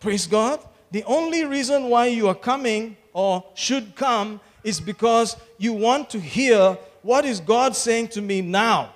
Praise 0.00 0.26
God. 0.26 0.60
The 0.90 1.04
only 1.04 1.44
reason 1.44 1.88
why 1.88 2.06
you 2.06 2.26
are 2.28 2.34
coming 2.34 2.96
or 3.12 3.44
should 3.54 3.94
come 3.94 4.40
is 4.64 4.80
because 4.80 5.36
you 5.58 5.72
want 5.72 6.10
to 6.10 6.20
hear 6.20 6.76
what 7.02 7.24
is 7.24 7.40
God 7.40 7.76
saying 7.76 8.08
to 8.08 8.20
me 8.20 8.40
now. 8.40 8.92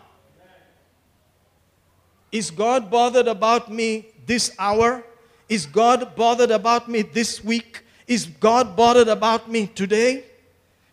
Is 2.33 2.51
God 2.51 2.91
bothered 2.91 3.29
about 3.29 3.71
me 3.73 4.09
this 4.27 4.55
hour? 4.59 5.05
Is 5.49 5.67
God 5.67 6.17
bothered 6.17 6.51
about 6.51 6.89
me 6.89 7.03
this 7.03 7.45
week? 7.45 7.84
Is 8.07 8.27
God 8.27 8.77
bothered 8.77 9.09
about 9.09 9.51
me 9.51 9.67
today? 9.67 10.25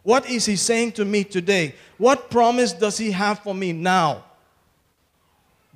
What 0.03 0.29
is 0.29 0.45
He 0.45 0.55
saying 0.55 0.93
to 0.93 1.05
me 1.05 1.23
today? 1.23 1.75
What 1.97 2.29
promise 2.29 2.73
does 2.73 2.97
He 2.97 3.11
have 3.11 3.39
for 3.39 3.53
me 3.53 3.73
now? 3.73 4.23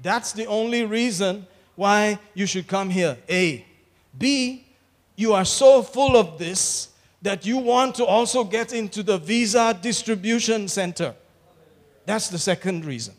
That's 0.01 0.33
the 0.33 0.45
only 0.45 0.85
reason 0.85 1.45
why 1.75 2.19
you 2.33 2.45
should 2.45 2.67
come 2.67 2.89
here. 2.89 3.17
A. 3.29 3.65
B. 4.17 4.65
You 5.15 5.33
are 5.33 5.45
so 5.45 5.81
full 5.81 6.17
of 6.17 6.37
this 6.37 6.89
that 7.21 7.45
you 7.45 7.57
want 7.57 7.95
to 7.95 8.05
also 8.05 8.43
get 8.43 8.73
into 8.73 9.01
the 9.01 9.17
visa 9.17 9.77
distribution 9.81 10.67
center. 10.67 11.15
That's 12.05 12.29
the 12.29 12.37
second 12.37 12.85
reason. 12.85 13.13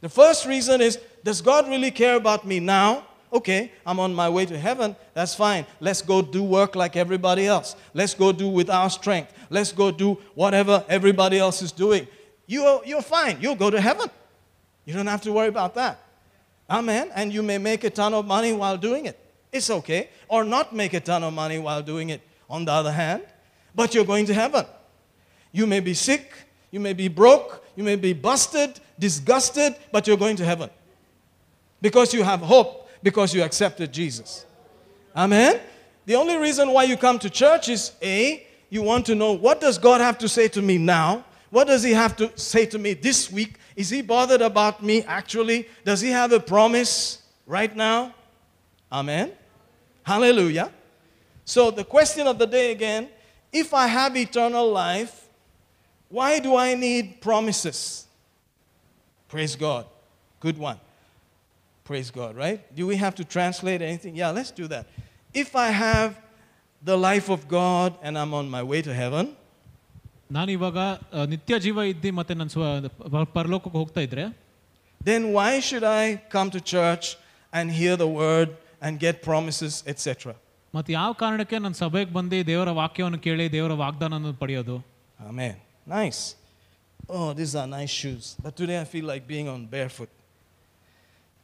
The 0.00 0.08
first 0.08 0.46
reason 0.46 0.80
is 0.80 0.98
Does 1.24 1.40
God 1.40 1.68
really 1.68 1.90
care 1.90 2.16
about 2.16 2.46
me 2.46 2.60
now? 2.60 3.04
Okay, 3.32 3.72
I'm 3.84 4.00
on 4.00 4.14
my 4.14 4.28
way 4.28 4.46
to 4.46 4.58
heaven. 4.58 4.96
That's 5.12 5.34
fine. 5.34 5.66
Let's 5.80 6.00
go 6.00 6.22
do 6.22 6.42
work 6.42 6.74
like 6.74 6.96
everybody 6.96 7.46
else. 7.46 7.76
Let's 7.92 8.14
go 8.14 8.32
do 8.32 8.48
with 8.48 8.70
our 8.70 8.88
strength. 8.88 9.32
Let's 9.50 9.72
go 9.72 9.90
do 9.90 10.18
whatever 10.34 10.84
everybody 10.88 11.38
else 11.38 11.60
is 11.60 11.70
doing. 11.70 12.06
You're, 12.46 12.80
you're 12.86 13.02
fine. 13.02 13.38
You'll 13.40 13.54
go 13.54 13.70
to 13.70 13.80
heaven. 13.80 14.10
You 14.86 14.94
don't 14.94 15.06
have 15.06 15.20
to 15.22 15.32
worry 15.32 15.48
about 15.48 15.74
that. 15.74 16.00
Amen. 16.70 17.10
And 17.14 17.32
you 17.32 17.42
may 17.42 17.58
make 17.58 17.84
a 17.84 17.90
ton 17.90 18.14
of 18.14 18.26
money 18.26 18.54
while 18.54 18.78
doing 18.78 19.04
it. 19.04 19.18
It's 19.52 19.68
okay. 19.68 20.08
Or 20.28 20.44
not 20.44 20.74
make 20.74 20.94
a 20.94 21.00
ton 21.00 21.22
of 21.22 21.34
money 21.34 21.58
while 21.58 21.82
doing 21.82 22.08
it, 22.08 22.22
on 22.48 22.64
the 22.64 22.72
other 22.72 22.92
hand. 22.92 23.22
But 23.74 23.94
you're 23.94 24.06
going 24.06 24.24
to 24.26 24.34
heaven. 24.34 24.64
You 25.52 25.66
may 25.66 25.80
be 25.80 25.92
sick. 25.92 26.32
You 26.70 26.80
may 26.80 26.94
be 26.94 27.08
broke. 27.08 27.64
You 27.76 27.84
may 27.84 27.96
be 27.96 28.12
busted, 28.12 28.80
disgusted, 28.98 29.76
but 29.92 30.06
you're 30.06 30.16
going 30.16 30.36
to 30.36 30.44
heaven. 30.44 30.70
Because 31.80 32.12
you 32.12 32.22
have 32.22 32.40
hope 32.40 32.87
because 33.02 33.34
you 33.34 33.42
accepted 33.42 33.92
Jesus. 33.92 34.46
Amen. 35.16 35.60
The 36.06 36.14
only 36.14 36.36
reason 36.36 36.72
why 36.72 36.84
you 36.84 36.96
come 36.96 37.18
to 37.18 37.30
church 37.30 37.68
is 37.68 37.92
A, 38.02 38.46
you 38.70 38.82
want 38.82 39.06
to 39.06 39.14
know 39.14 39.32
what 39.32 39.60
does 39.60 39.78
God 39.78 40.00
have 40.00 40.18
to 40.18 40.28
say 40.28 40.48
to 40.48 40.62
me 40.62 40.78
now? 40.78 41.24
What 41.50 41.66
does 41.66 41.82
he 41.82 41.92
have 41.92 42.16
to 42.16 42.36
say 42.38 42.66
to 42.66 42.78
me 42.78 42.94
this 42.94 43.32
week? 43.32 43.56
Is 43.76 43.90
he 43.90 44.02
bothered 44.02 44.42
about 44.42 44.82
me 44.82 45.02
actually? 45.04 45.68
Does 45.84 46.00
he 46.00 46.10
have 46.10 46.32
a 46.32 46.40
promise 46.40 47.22
right 47.46 47.74
now? 47.74 48.14
Amen. 48.92 49.32
Hallelujah. 50.02 50.72
So 51.44 51.70
the 51.70 51.84
question 51.84 52.26
of 52.26 52.38
the 52.38 52.46
day 52.46 52.72
again, 52.72 53.08
if 53.52 53.72
I 53.72 53.86
have 53.86 54.16
eternal 54.16 54.70
life, 54.70 55.28
why 56.08 56.38
do 56.38 56.56
I 56.56 56.74
need 56.74 57.20
promises? 57.20 58.06
Praise 59.28 59.56
God. 59.56 59.86
Good 60.40 60.58
one. 60.58 60.78
Praise 61.87 62.09
God, 62.11 62.33
right? 62.37 62.59
Do 62.75 62.83
we 62.87 62.95
have 62.95 63.15
to 63.15 63.25
translate 63.25 63.81
anything? 63.81 64.13
Yeah, 64.15 64.31
let's 64.31 64.51
do 64.51 64.67
that. 64.67 64.85
If 65.35 65.49
I 65.57 65.69
have 65.85 66.09
the 66.81 66.97
life 66.99 67.27
of 67.29 67.41
God 67.49 67.89
and 68.01 68.13
I'm 68.17 68.33
on 68.33 68.49
my 68.49 68.63
way 68.63 68.81
to 68.81 68.93
heaven, 68.93 69.25
ನಾನಿವಾಗ 70.31 70.77
ಆ, 70.77 71.25
ನಿತ್ಯ 71.25 71.59
ಜೀವ 71.59 71.83
ಇದ್ದಿ 71.83 72.11
ಮತ್ತೆ 72.11 72.33
ನಾನು 72.33 72.49
ಸ್ವ 72.49 72.63
ಪ- 73.13 73.27
ಪರಲೋಕಕ್ಕೆ 73.37 73.77
ಹೋಗ್ತಾ 73.81 74.01
ಇದ್ರೆ 74.01 74.23
then 75.01 75.23
why 75.37 75.51
should 75.67 75.85
I 75.99 76.03
come 76.35 76.49
to 76.55 76.61
church 76.73 77.05
and 77.53 77.65
hear 77.79 77.95
the 77.95 78.09
word 78.21 78.49
and 78.81 78.93
get 79.05 79.15
promises, 79.29 79.73
etc.? 79.93 80.33
ಮತ್ತೆ 80.73 80.91
ಯಾವ 80.93 81.09
ಕಾರಣಕ್ಕೆ 81.13 81.57
ನನ್ನ 81.59 81.77
ಸಭೆಗೆ 81.83 82.11
ಬಂದು 82.11 82.39
ದೇವರ 82.47 82.69
ವಾಕ್ಯವನ್ನು 82.81 83.19
ಕೇಳಿ 83.27 83.45
ದೇವರ 83.57 83.73
ವಾಗ್ದಾನವನ್ನು 83.83 84.33
ಪಡೆಯೋದು 84.43 84.77
Amen. 85.19 85.55
Nice. 85.99 86.21
Oh, 87.09 87.29
these 87.39 87.53
are 87.59 87.67
nice 87.67 87.93
shoes. 88.01 88.25
But 88.43 88.53
today 88.61 88.77
I 88.83 88.87
feel 88.93 89.05
like 89.11 89.23
being 89.35 89.47
on 89.53 89.61
barefoot. 89.75 90.11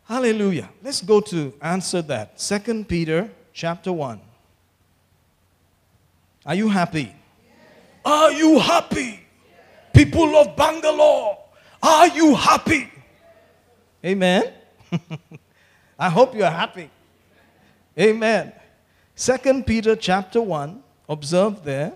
Hallelujah. 0.06 0.68
Let's 0.82 1.00
go 1.00 1.20
to 1.22 1.54
answer 1.62 2.02
that. 2.02 2.40
Second 2.40 2.88
Peter 2.88 3.30
chapter 3.52 3.92
1. 3.92 4.20
Are 6.46 6.54
you 6.54 6.68
happy? 6.68 7.14
Are 8.04 8.32
you 8.32 8.58
happy? 8.58 9.20
People 9.94 10.36
of 10.36 10.56
Bangalore, 10.56 11.38
are 11.82 12.08
you 12.08 12.34
happy? 12.34 12.90
Amen. 14.04 14.52
I 15.98 16.10
hope 16.10 16.34
you 16.34 16.44
are 16.44 16.50
happy. 16.50 16.90
Amen. 17.98 18.52
Second 19.14 19.66
Peter 19.66 19.94
chapter 19.94 20.42
1, 20.42 20.82
observe 21.08 21.64
there. 21.64 21.92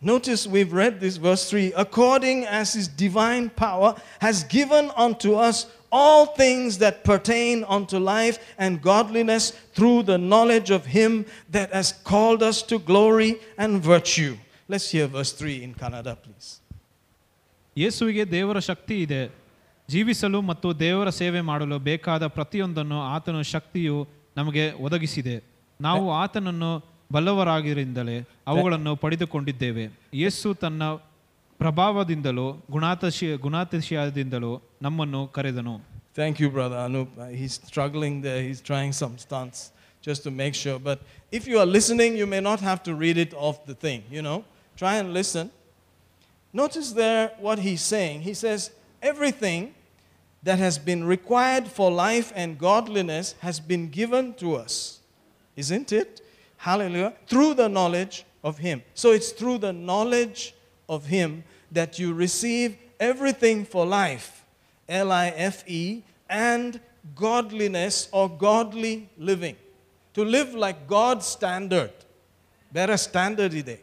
Notice 0.00 0.46
we've 0.46 0.72
read 0.72 0.98
this 0.98 1.18
verse 1.18 1.48
3 1.50 1.74
according 1.76 2.46
as 2.46 2.72
his 2.72 2.88
divine 2.88 3.50
power 3.50 3.94
has 4.20 4.44
given 4.44 4.90
unto 4.96 5.34
us 5.34 5.66
all 5.91 6.23
things 6.41 6.77
that 6.77 6.95
pertain 7.03 7.63
unto 7.75 7.97
life 8.13 8.37
and 8.57 8.71
godliness 8.81 9.45
through 9.75 9.99
the 10.03 10.17
knowledge 10.31 10.69
of 10.71 10.83
him 10.97 11.11
that 11.51 11.69
has 11.73 11.89
called 12.11 12.41
us 12.43 12.57
to 12.71 12.75
glory 12.91 13.31
and 13.57 13.71
virtue. 13.83 14.33
Let's 14.69 14.87
hear 14.91 15.07
verse 15.07 15.33
3 15.33 15.63
in 15.65 15.73
Kannada, 15.73 16.13
please. 16.23 16.47
ಯೇಸುವಿಗೆ 17.75 18.23
ದೇವರ 18.31 18.57
ಶಕ್ತಿ 18.67 18.95
ಇದೆ 19.01 19.21
ಜೀವಿಸಲು 19.89 20.39
ಮತ್ತು 20.41 20.67
ದೇವರ 20.79 21.09
ಸೇವೆ 21.21 21.41
ಮಾಡಲು 21.41 21.79
ಬೇಕಾದ 21.79 22.27
ಪ್ರತಿಯೊಂದನ್ನು 22.27 22.99
ಆತನ 23.15 23.41
ಶಕ್ತಿಯು 23.55 23.97
ನಮಗೆ 24.37 24.63
ಒದಗಿಸಿದೆ 24.85 25.35
ನಾವು 25.79 26.05
ಆತನನ್ನು 26.23 26.71
ಬಲ್ಲವರಾಗಿರಿಂದಲೇ 27.13 28.15
ಅವುಗಳನ್ನು 28.51 28.95
ಪಡೆದುಕೊಂಡಿದ್ದೇವೆ 28.95 29.85
ಯೇಸು 30.13 30.53
ತನ್ನ 30.53 30.83
ಪ್ರಭಾವದಿಂದಲೂ 31.59 32.47
ಗುಣಾತಿಶಯ 32.71 33.35
ಗುಣಾತಿಶಯದಿಂದಲೂ 33.45 34.53
ನಮ್ಮನ್ನು 34.81 35.21
ಕರೆದನು 35.27 35.75
Thank 36.17 36.35
you, 36.41 36.49
Brother 36.49 36.77
Anup. 36.77 37.09
Uh, 37.17 37.25
He's 37.39 37.55
struggling 37.69 38.21
there. 38.25 38.41
He's 38.41 38.61
trying 38.61 38.93
some 38.93 39.15
stunts 39.17 39.59
just 40.01 40.23
to 40.23 40.31
make 40.41 40.55
sure. 40.55 40.79
But 40.79 40.99
if 41.29 41.43
you 41.49 41.57
are 41.59 41.65
listening, 41.65 42.15
you 42.15 42.25
may 42.25 42.39
not 42.39 42.61
have 42.61 42.81
to 42.83 42.91
read 42.95 43.17
it 43.17 43.33
off 43.33 43.57
the 43.65 43.75
thing, 43.85 43.99
you 44.09 44.21
know. 44.21 44.37
Try 44.77 44.93
and 45.01 45.13
listen. 45.13 45.51
Notice 46.53 46.93
there 46.93 47.23
what 47.45 47.59
he's 47.59 47.81
saying. 47.81 48.21
He 48.21 48.33
says, 48.33 48.71
Everything 49.01 49.61
that 50.43 50.57
has 50.59 50.77
been 50.77 51.03
required 51.03 51.67
for 51.67 51.91
life 51.91 52.31
and 52.33 52.57
godliness 52.57 53.35
has 53.41 53.59
been 53.59 53.89
given 53.89 54.35
to 54.35 54.55
us. 54.55 54.99
Isn't 55.57 55.91
it? 55.91 56.21
Hallelujah. 56.57 57.13
Through 57.27 57.55
the 57.55 57.67
knowledge 57.67 58.25
of 58.43 58.59
Him. 58.59 58.83
So 58.93 59.11
it's 59.11 59.31
through 59.31 59.57
the 59.57 59.73
knowledge 59.73 60.53
of 60.90 61.06
Him 61.06 61.44
that 61.72 61.98
you 61.98 62.12
receive 62.12 62.76
everything 62.98 63.64
for 63.64 63.86
life, 63.86 64.44
L 64.88 65.10
I 65.10 65.28
F 65.28 65.64
E, 65.66 66.02
and 66.28 66.80
godliness 67.14 68.08
or 68.12 68.28
godly 68.28 69.08
living. 69.16 69.56
To 70.14 70.24
live 70.24 70.52
like 70.52 70.86
God's 70.88 71.24
standard. 71.24 71.92
Better 72.72 72.96
standard 72.96 73.54
ide. 73.54 73.78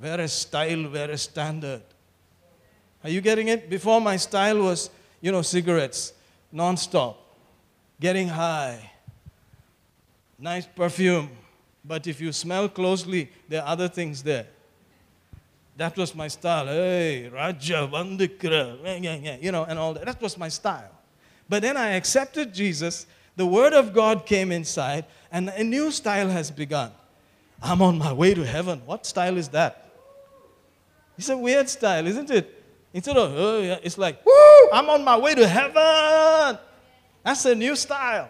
Better 0.00 0.28
style, 0.28 0.88
better 0.88 1.16
standard. 1.16 1.82
Are 3.02 3.10
you 3.10 3.20
getting 3.20 3.48
it? 3.48 3.68
Before 3.68 4.00
my 4.00 4.16
style 4.16 4.62
was, 4.62 4.88
you 5.20 5.32
know, 5.32 5.42
cigarettes, 5.42 6.12
non-stop, 6.52 7.18
getting 8.00 8.28
high, 8.28 8.90
nice 10.38 10.66
perfume. 10.66 11.28
But 11.84 12.06
if 12.06 12.20
you 12.20 12.32
smell 12.32 12.68
closely, 12.68 13.30
there 13.48 13.62
are 13.62 13.68
other 13.68 13.88
things 13.88 14.22
there. 14.22 14.46
That 15.80 15.96
was 15.96 16.14
my 16.14 16.28
style. 16.28 16.66
Hey, 16.66 17.30
Raja, 17.30 17.88
Vandikra, 17.90 19.42
you 19.42 19.50
know, 19.50 19.64
and 19.64 19.78
all 19.78 19.94
that. 19.94 20.04
That 20.04 20.20
was 20.20 20.36
my 20.36 20.50
style. 20.50 20.90
But 21.48 21.62
then 21.62 21.78
I 21.78 21.92
accepted 21.92 22.52
Jesus. 22.52 23.06
The 23.34 23.46
Word 23.46 23.72
of 23.72 23.94
God 23.94 24.26
came 24.26 24.52
inside, 24.52 25.06
and 25.32 25.48
a 25.48 25.64
new 25.64 25.90
style 25.90 26.28
has 26.28 26.50
begun. 26.50 26.92
I'm 27.62 27.80
on 27.80 27.96
my 27.96 28.12
way 28.12 28.34
to 28.34 28.44
heaven. 28.44 28.82
What 28.84 29.06
style 29.06 29.38
is 29.38 29.48
that? 29.48 29.90
It's 31.16 31.30
a 31.30 31.38
weird 31.38 31.70
style, 31.70 32.06
isn't 32.06 32.30
it? 32.30 32.62
Instead 32.92 33.16
of, 33.16 33.32
oh, 33.34 33.62
yeah, 33.62 33.78
it's 33.82 33.96
like, 33.96 34.22
woo, 34.26 34.68
I'm 34.74 34.90
on 34.90 35.02
my 35.02 35.16
way 35.16 35.34
to 35.34 35.48
heaven. 35.48 36.58
That's 37.24 37.46
a 37.46 37.54
new 37.54 37.74
style. 37.74 38.28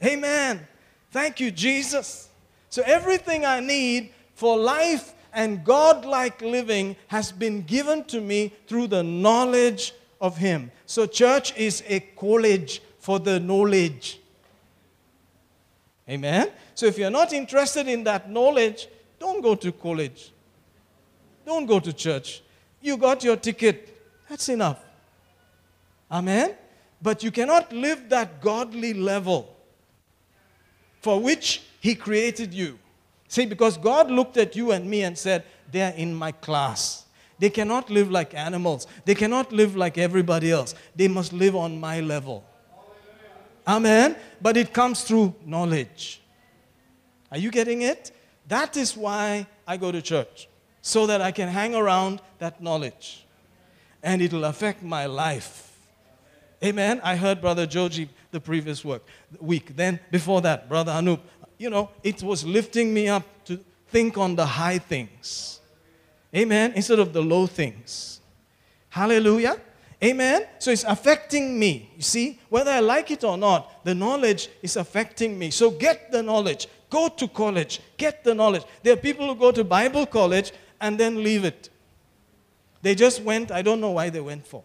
Amen. 0.00 0.64
Thank 1.10 1.40
you, 1.40 1.50
Jesus. 1.50 2.28
So 2.70 2.84
everything 2.86 3.44
I 3.44 3.58
need 3.58 4.12
for 4.36 4.56
life 4.56 5.12
and 5.32 5.64
God-like 5.64 6.42
living 6.42 6.96
has 7.08 7.32
been 7.32 7.62
given 7.62 8.04
to 8.04 8.20
me 8.20 8.52
through 8.66 8.88
the 8.88 9.02
knowledge 9.02 9.94
of 10.20 10.36
Him. 10.36 10.70
So 10.86 11.06
church 11.06 11.56
is 11.56 11.82
a 11.86 12.00
college 12.00 12.82
for 12.98 13.18
the 13.18 13.40
knowledge. 13.40 14.20
Amen. 16.08 16.50
So 16.74 16.86
if 16.86 16.98
you're 16.98 17.10
not 17.10 17.32
interested 17.32 17.88
in 17.88 18.04
that 18.04 18.30
knowledge, 18.30 18.88
don't 19.18 19.40
go 19.40 19.54
to 19.54 19.72
college. 19.72 20.32
Don't 21.46 21.66
go 21.66 21.80
to 21.80 21.92
church. 21.92 22.42
You 22.80 22.96
got 22.96 23.24
your 23.24 23.36
ticket. 23.36 23.88
That's 24.28 24.48
enough. 24.48 24.80
Amen. 26.10 26.54
But 27.00 27.22
you 27.22 27.30
cannot 27.30 27.72
live 27.72 28.08
that 28.10 28.40
godly 28.40 28.94
level 28.94 29.56
for 31.00 31.20
which 31.20 31.62
He 31.80 31.94
created 31.94 32.52
you. 32.52 32.78
See, 33.32 33.46
because 33.46 33.78
God 33.78 34.10
looked 34.10 34.36
at 34.36 34.54
you 34.56 34.72
and 34.72 34.84
me 34.90 35.04
and 35.04 35.16
said, 35.16 35.44
They 35.70 35.80
are 35.80 35.94
in 35.94 36.14
my 36.14 36.32
class. 36.32 37.06
They 37.38 37.48
cannot 37.48 37.88
live 37.88 38.10
like 38.10 38.34
animals. 38.34 38.86
They 39.06 39.14
cannot 39.14 39.50
live 39.50 39.74
like 39.74 39.96
everybody 39.96 40.50
else. 40.50 40.74
They 40.94 41.08
must 41.08 41.32
live 41.32 41.56
on 41.56 41.80
my 41.80 42.00
level. 42.00 42.44
Amen. 43.66 44.16
But 44.42 44.58
it 44.58 44.74
comes 44.74 45.04
through 45.04 45.34
knowledge. 45.46 46.20
Are 47.30 47.38
you 47.38 47.50
getting 47.50 47.80
it? 47.80 48.12
That 48.48 48.76
is 48.76 48.94
why 48.98 49.46
I 49.66 49.78
go 49.78 49.90
to 49.90 50.02
church, 50.02 50.46
so 50.82 51.06
that 51.06 51.22
I 51.22 51.32
can 51.32 51.48
hang 51.48 51.74
around 51.74 52.20
that 52.38 52.62
knowledge. 52.62 53.24
And 54.02 54.20
it 54.20 54.34
will 54.34 54.44
affect 54.44 54.82
my 54.82 55.06
life. 55.06 55.72
Amen. 56.62 57.00
I 57.02 57.16
heard 57.16 57.40
Brother 57.40 57.64
Joji 57.64 58.10
the 58.30 58.40
previous 58.40 58.84
work, 58.84 59.06
week. 59.40 59.74
Then 59.74 60.00
before 60.10 60.42
that, 60.42 60.68
Brother 60.68 60.92
Anup. 60.92 61.20
You 61.62 61.70
know, 61.70 61.90
it 62.02 62.24
was 62.24 62.44
lifting 62.44 62.92
me 62.92 63.06
up 63.06 63.22
to 63.44 63.56
think 63.86 64.18
on 64.18 64.34
the 64.34 64.44
high 64.44 64.78
things. 64.78 65.60
Amen. 66.34 66.72
Instead 66.74 66.98
of 66.98 67.12
the 67.12 67.22
low 67.22 67.46
things. 67.46 68.20
Hallelujah. 68.88 69.60
Amen. 70.02 70.44
So 70.58 70.72
it's 70.72 70.82
affecting 70.82 71.56
me. 71.56 71.88
You 71.94 72.02
see, 72.02 72.40
whether 72.48 72.72
I 72.72 72.80
like 72.80 73.12
it 73.12 73.22
or 73.22 73.38
not, 73.38 73.84
the 73.84 73.94
knowledge 73.94 74.48
is 74.60 74.74
affecting 74.76 75.38
me. 75.38 75.52
So 75.52 75.70
get 75.70 76.10
the 76.10 76.20
knowledge. 76.20 76.66
Go 76.90 77.06
to 77.06 77.28
college. 77.28 77.80
Get 77.96 78.24
the 78.24 78.34
knowledge. 78.34 78.64
There 78.82 78.94
are 78.94 78.96
people 78.96 79.28
who 79.28 79.36
go 79.36 79.52
to 79.52 79.62
Bible 79.62 80.04
college 80.04 80.50
and 80.80 80.98
then 80.98 81.22
leave 81.22 81.44
it. 81.44 81.70
They 82.82 82.96
just 82.96 83.22
went, 83.22 83.52
I 83.52 83.62
don't 83.62 83.80
know 83.80 83.92
why 83.92 84.10
they 84.10 84.20
went 84.20 84.48
for. 84.48 84.64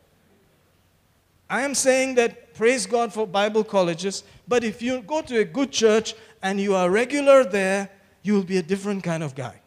I 1.47 1.61
am 1.61 1.75
saying 1.75 2.15
that 2.15 2.55
praise 2.55 2.87
God 2.87 3.13
for 3.13 3.27
Bible 3.27 3.63
colleges, 3.63 4.23
but 4.47 4.63
if 4.63 4.81
you 4.81 5.01
go 5.01 5.21
to 5.21 5.39
a 5.39 5.45
good 5.45 5.71
church 5.71 6.15
and 6.41 6.59
you 6.59 6.75
are 6.75 6.89
regular 6.89 7.43
there, 7.43 7.89
you 8.23 8.33
will 8.33 8.43
be 8.43 8.57
a 8.57 8.63
different 8.63 9.03
kind 9.03 9.23
of 9.23 9.35
guy. 9.35 9.59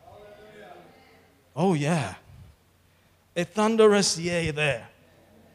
Oh, 1.54 1.74
yeah. 1.74 2.14
A 3.36 3.44
thunderous 3.44 4.18
yea 4.18 4.50
there. 4.50 4.88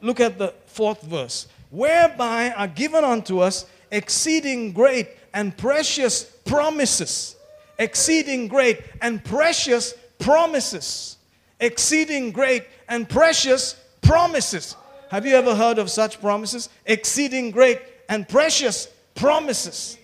Look 0.01 0.19
at 0.19 0.37
the 0.37 0.53
fourth 0.67 1.01
verse. 1.01 1.47
Whereby 1.71 2.51
are 2.51 2.67
given 2.67 3.03
unto 3.03 3.39
us 3.39 3.65
exceeding 3.91 4.71
great 4.71 5.09
and 5.33 5.57
precious 5.57 6.23
promises. 6.23 7.35
Exceeding 7.79 8.47
great 8.47 8.81
and 9.01 9.23
precious 9.23 9.93
promises. 10.19 11.17
Exceeding 11.59 12.31
great 12.31 12.65
and 12.87 13.09
precious 13.09 13.75
promises. 14.01 14.75
Have 15.09 15.25
you 15.25 15.35
ever 15.35 15.55
heard 15.55 15.79
of 15.79 15.89
such 15.89 16.21
promises? 16.21 16.69
Exceeding 16.85 17.51
great 17.51 17.81
and 18.09 18.27
precious 18.27 18.87
promises. 19.15 19.97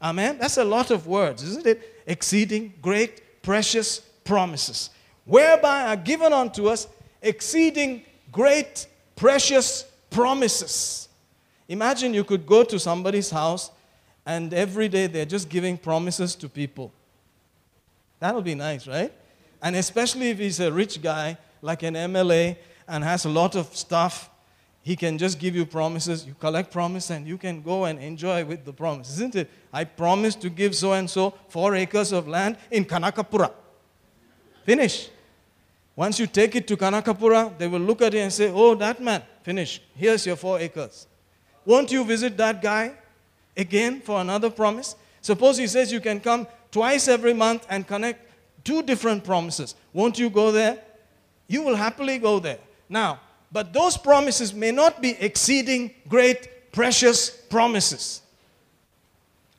Amen. 0.00 0.38
That's 0.38 0.56
a 0.56 0.64
lot 0.64 0.90
of 0.90 1.06
words, 1.06 1.42
isn't 1.42 1.66
it? 1.66 2.02
Exceeding 2.06 2.72
great, 2.80 3.42
precious 3.42 4.00
promises. 4.24 4.90
Whereby 5.24 5.88
are 5.88 5.96
given 5.96 6.32
unto 6.32 6.68
us 6.68 6.86
exceeding 7.20 8.04
great, 8.30 8.86
precious 9.16 9.84
promises. 10.10 11.08
Imagine 11.68 12.14
you 12.14 12.24
could 12.24 12.46
go 12.46 12.62
to 12.62 12.78
somebody's 12.78 13.30
house 13.30 13.70
and 14.24 14.52
every 14.54 14.88
day 14.88 15.06
they're 15.06 15.24
just 15.24 15.48
giving 15.48 15.76
promises 15.76 16.34
to 16.36 16.48
people. 16.48 16.92
That 18.20 18.34
would 18.34 18.44
be 18.44 18.54
nice, 18.54 18.86
right? 18.86 19.12
And 19.62 19.76
especially 19.76 20.30
if 20.30 20.38
he's 20.38 20.60
a 20.60 20.72
rich 20.72 21.02
guy, 21.02 21.38
like 21.62 21.82
an 21.82 21.94
MLA, 21.94 22.56
and 22.88 23.02
has 23.02 23.24
a 23.24 23.28
lot 23.28 23.56
of 23.56 23.74
stuff, 23.76 24.30
he 24.86 24.94
can 24.94 25.18
just 25.18 25.40
give 25.40 25.56
you 25.56 25.66
promises. 25.66 26.24
You 26.24 26.36
collect 26.38 26.70
promise 26.70 27.10
and 27.10 27.26
you 27.26 27.38
can 27.38 27.60
go 27.60 27.86
and 27.86 27.98
enjoy 27.98 28.44
with 28.44 28.64
the 28.64 28.72
promise, 28.72 29.08
isn't 29.14 29.34
it? 29.34 29.50
I 29.72 29.82
promise 29.82 30.36
to 30.36 30.48
give 30.48 30.76
so 30.76 30.92
and 30.92 31.10
so 31.10 31.34
four 31.48 31.74
acres 31.74 32.12
of 32.12 32.28
land 32.28 32.56
in 32.70 32.84
Kanakapura. 32.84 33.50
Finish. 34.64 35.08
Once 35.96 36.20
you 36.20 36.28
take 36.28 36.54
it 36.54 36.68
to 36.68 36.76
Kanakapura, 36.76 37.58
they 37.58 37.66
will 37.66 37.80
look 37.80 38.00
at 38.00 38.14
it 38.14 38.20
and 38.20 38.32
say, 38.32 38.48
Oh, 38.54 38.76
that 38.76 39.02
man, 39.02 39.24
finish. 39.42 39.82
Here's 39.96 40.24
your 40.24 40.36
four 40.36 40.60
acres. 40.60 41.08
Won't 41.64 41.90
you 41.90 42.04
visit 42.04 42.36
that 42.36 42.62
guy 42.62 42.92
again 43.56 44.00
for 44.00 44.20
another 44.20 44.50
promise? 44.50 44.94
Suppose 45.20 45.58
he 45.58 45.66
says 45.66 45.90
you 45.90 45.98
can 45.98 46.20
come 46.20 46.46
twice 46.70 47.08
every 47.08 47.34
month 47.34 47.66
and 47.68 47.88
connect 47.88 48.30
two 48.62 48.84
different 48.84 49.24
promises. 49.24 49.74
Won't 49.92 50.16
you 50.16 50.30
go 50.30 50.52
there? 50.52 50.78
You 51.48 51.62
will 51.62 51.74
happily 51.74 52.18
go 52.18 52.38
there. 52.38 52.58
Now, 52.88 53.18
but 53.52 53.72
those 53.72 53.96
promises 53.98 54.52
may 54.54 54.72
not 54.72 55.00
be 55.00 55.10
exceeding 55.20 55.82
great, 56.08 56.40
precious 56.72 57.18
promises. 57.50 58.04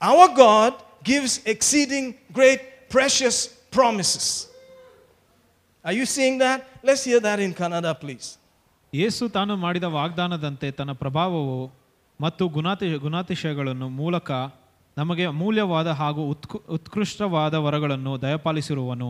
Our 0.01 0.27
God 0.35 0.71
gives 1.03 1.41
exceeding 1.45 2.05
great, 2.31 2.61
precious 2.89 3.37
promises. 3.71 4.27
Are 5.85 5.93
you 5.93 6.05
seeing 6.07 6.37
that? 6.39 6.67
Let's 6.83 7.03
hear 7.03 7.19
that 7.21 7.39
in 7.39 7.53
Kannada, 7.53 7.93
please. 7.95 8.27
ಯೇಸು 8.93 9.23
ತಾನು 9.29 9.53
ಮಾಡಿದ 9.57 9.87
ವಾಗ್ದಾನದಂತೆ 9.95 10.67
ತನ್ನ 10.71 10.91
ಪ್ರಭಾವವು 11.01 11.55
ಮತ್ತು 12.19 12.43
ಗುಣಾತಿ 12.49 12.87
ಗುಣಾತಿಶಯಗಳನ್ನು 12.97 13.87
ಮೂಲಕ 14.01 14.31
ನಮಗೆ 14.97 15.25
ಅಮೂಲ್ಯವಾದ 15.31 15.89
ಹಾಗೂ 16.01 16.21
ಉತ್ಕು 16.33 16.57
ಉತ್ಕೃಷ್ಟವಾದ 16.75 17.55
ವರಗಳನ್ನು 17.65 18.13
ದಯಪಾಲಿಸಿರುವನು 18.21 19.09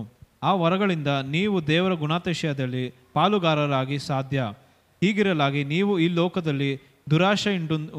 ಆ 0.50 0.54
ವರಗಳಿಂದ 0.64 1.12
ನೀವು 1.36 1.58
ದೇವರ 1.68 1.94
ಗುಣಾತಿಶಯದಲ್ಲಿ 2.04 2.84
ಪಾಲುಗಾರರಾಗಿ 3.16 3.98
ಸಾಧ್ಯ 4.10 4.40
ಹೀಗಿರಲಾಗಿ 5.03 5.65
ನೀವು 5.65 5.93
ಈ 5.99 6.09
ಲೋಕದಲ್ಲಿ 6.21 6.71
ದುರಾಶೆ 7.11 7.53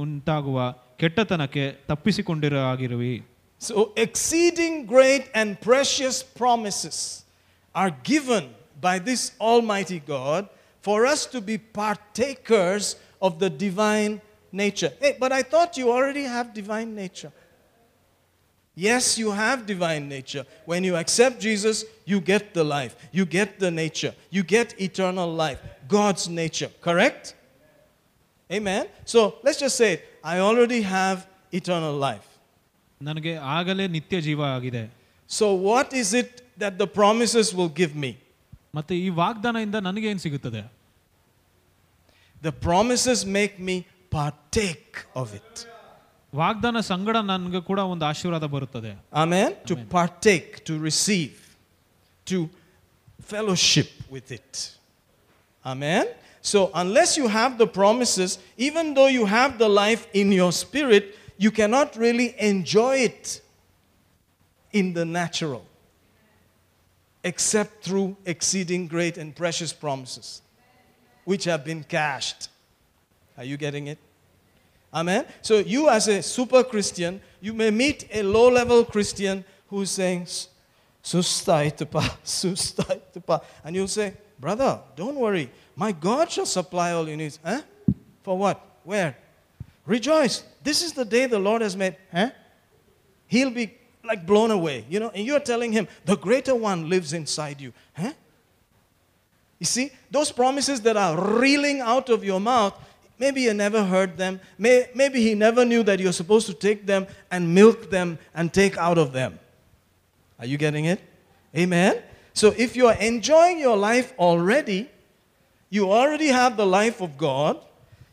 ಉಂಟಾಗುವ 0.06 0.60
ಕೆಟ್ಟತನಕ್ಕೆ 0.98 1.72
ತಪ್ಪಿಸಿಕೊಂಡಿರಾಗಿರುವಿ 1.72 3.14
So, 3.62 3.94
exceeding 3.96 4.86
great 4.86 5.26
and 5.34 5.50
precious 5.62 6.22
promises 6.22 7.24
are 7.74 7.92
given 8.04 8.54
by 8.82 9.00
this 9.00 9.32
Almighty 9.40 10.00
God 10.00 10.50
for 10.82 11.06
us 11.06 11.26
to 11.28 11.40
be 11.40 11.58
partakers 11.58 12.98
of 13.22 13.40
the 13.40 13.50
divine 13.50 14.20
nature. 14.52 14.92
Hey, 15.00 15.16
but 15.18 15.32
I 15.32 15.44
thought 15.44 15.78
you 15.78 15.90
already 15.90 16.24
have 16.24 16.54
divine 16.54 16.94
nature. 16.94 17.32
Yes, 18.78 19.18
you 19.20 19.30
have 19.32 19.68
divine 19.68 20.10
nature. 20.10 20.46
When 20.66 20.84
you 20.84 20.96
accept 20.96 21.40
Jesus, 21.40 21.86
you 22.06 22.20
get 22.20 22.54
the 22.56 22.64
life, 22.64 22.96
you 23.12 23.26
get 23.26 23.60
the 23.60 23.70
nature, 23.70 24.14
you 24.32 24.42
get 24.44 24.80
eternal 24.82 25.32
life, 25.32 25.60
God's 25.88 26.28
nature. 26.28 26.72
Correct? 26.82 27.36
Amen. 28.52 28.88
So 29.06 29.36
let's 29.44 29.60
just 29.60 29.76
say 29.76 29.94
it. 29.94 30.02
I 30.24 30.40
already 30.40 30.82
have 30.82 31.18
eternal 31.52 31.96
life. 32.10 32.28
ನನಗೆ 33.08 33.32
ಆಗಲೇ 33.58 33.86
ನಿತ್ಯ 33.96 34.18
ಜೀವ 34.28 34.42
ಆಗಿದೆ 34.56 34.84
So, 35.38 35.46
what 35.70 35.90
is 36.02 36.10
it 36.22 36.32
that 36.62 36.74
the 36.82 36.88
promises 37.00 37.48
will 37.58 37.72
give 37.82 37.94
me? 38.04 38.12
ಮತ್ತೆ 38.78 38.94
ಈ 39.06 39.10
ವಾಗ್ದಾನದಿಂದ 39.22 39.78
ನನಗೇನು 39.88 40.22
ಸಿಗುತ್ತದೆ 40.26 40.64
The 42.48 42.54
promises 42.68 43.20
make 43.38 43.56
me 43.70 43.76
partake 44.18 44.96
of 45.22 45.28
it. 45.40 45.52
ವಾಗ್ದಾನ 46.42 46.78
ಸಂಗಡ 46.92 47.18
ನನಗೆ 47.32 47.60
ಕೂಡ 47.70 47.80
ಒಂದು 47.94 48.06
ಆಶೀರ್ವಾದ 48.12 48.46
ಬರುತ್ತದೆ 48.56 48.92
Amen? 49.24 49.50
To 49.72 49.76
partake, 49.98 50.52
to 50.70 50.74
receive, 50.90 51.34
to 52.32 52.38
fellowship 53.32 53.92
with 54.16 54.30
it. 54.38 54.50
Amen? 55.72 56.06
So, 56.42 56.60
unless 56.84 57.12
you 57.20 57.28
have 57.40 57.58
the 57.58 57.68
promises, 57.82 58.32
even 58.58 58.86
though 58.96 59.08
you 59.18 59.26
have 59.26 59.52
the 59.64 59.70
life 59.84 60.04
in 60.22 60.32
your 60.40 60.52
spirit, 60.64 61.06
you 61.38 61.52
cannot 61.60 61.96
really 61.96 62.30
enjoy 62.38 62.96
it 63.10 63.42
in 64.80 64.94
the 64.98 65.06
natural, 65.06 65.64
except 67.24 67.72
through 67.86 68.18
exceeding 68.26 68.88
great 68.88 69.18
and 69.18 69.30
precious 69.44 69.72
promises, 69.72 70.42
which 71.26 71.46
have 71.46 71.64
been 71.64 71.84
cashed. 71.84 72.42
Are 73.38 73.48
you 73.52 73.58
getting 73.66 73.88
it? 73.88 74.00
Amen. 74.93 75.27
So 75.43 75.59
you 75.59 75.89
as 75.89 76.09
a 76.09 76.23
super 76.23 76.65
Christian, 76.65 77.21
you 77.41 77.53
may 77.53 77.71
meet 77.71 78.09
a 78.13 78.23
low 78.23 78.49
level 78.49 78.85
Christian 78.85 79.45
who's 79.69 79.91
saying, 79.91 80.27
Sustaitapa, 81.03 82.03
Sustaitapa. 82.25 83.43
And 83.65 83.77
you'll 83.77 83.89
say, 83.89 84.15
Brother, 84.39 84.81
don't 84.97 85.17
worry. 85.17 85.51
My 85.75 85.93
God 85.93 86.31
shall 86.31 86.47
supply 86.47 86.93
all 86.93 87.07
your 87.09 87.17
needs. 87.17 87.39
Huh? 87.45 87.63
For 88.23 88.39
what? 88.39 88.65
Where? 88.85 89.17
Rejoice. 89.85 90.45
This 90.63 90.83
is 90.83 90.93
the 90.93 91.05
day 91.05 91.27
the 91.27 91.39
Lord 91.39 91.63
has 91.63 91.77
made. 91.77 91.97
Huh? 92.13 92.31
He'll 93.27 93.51
be 93.51 93.75
like 94.05 94.27
blown 94.27 94.51
away. 94.51 94.85
You 94.89 95.01
know, 95.01 95.11
and 95.15 95.27
you're 95.27 95.41
telling 95.41 95.73
him, 95.73 95.89
the 96.05 96.17
greater 96.17 96.55
one 96.55 96.89
lives 96.89 97.13
inside 97.13 97.61
you. 97.61 97.73
Huh? 97.95 98.13
You 99.59 99.67
see, 99.67 99.91
those 100.11 100.31
promises 100.31 100.81
that 100.83 100.97
are 100.97 101.39
reeling 101.39 101.81
out 101.81 102.11
of 102.11 102.23
your 102.23 102.39
mouth, 102.39 102.79
maybe 103.19 103.43
you 103.43 103.55
never 103.55 103.85
heard 103.85 104.17
them. 104.17 104.41
May, 104.57 104.89
maybe 104.95 105.23
he 105.23 105.35
never 105.35 105.65
knew 105.65 105.83
that 105.83 106.01
you're 106.01 106.13
supposed 106.13 106.47
to 106.47 106.55
take 106.55 106.87
them 106.87 107.07
and 107.31 107.55
milk 107.55 107.91
them 107.91 108.19
and 108.35 108.53
take 108.53 108.77
out 108.79 108.99
of 108.99 109.13
them. 109.13 109.39
Are 110.39 110.47
you 110.47 110.57
getting 110.57 110.85
it? 110.85 111.01
Amen? 111.57 112.03
So 112.33 112.55
if 112.57 112.77
you're 112.77 112.93
enjoying 112.93 113.59
your 113.59 113.77
life 113.77 114.13
already, 114.19 114.89
you 115.71 115.91
already 115.91 116.29
have 116.29 116.57
the 116.57 116.67
life 116.67 117.01
of 117.01 117.19
God, 117.19 117.59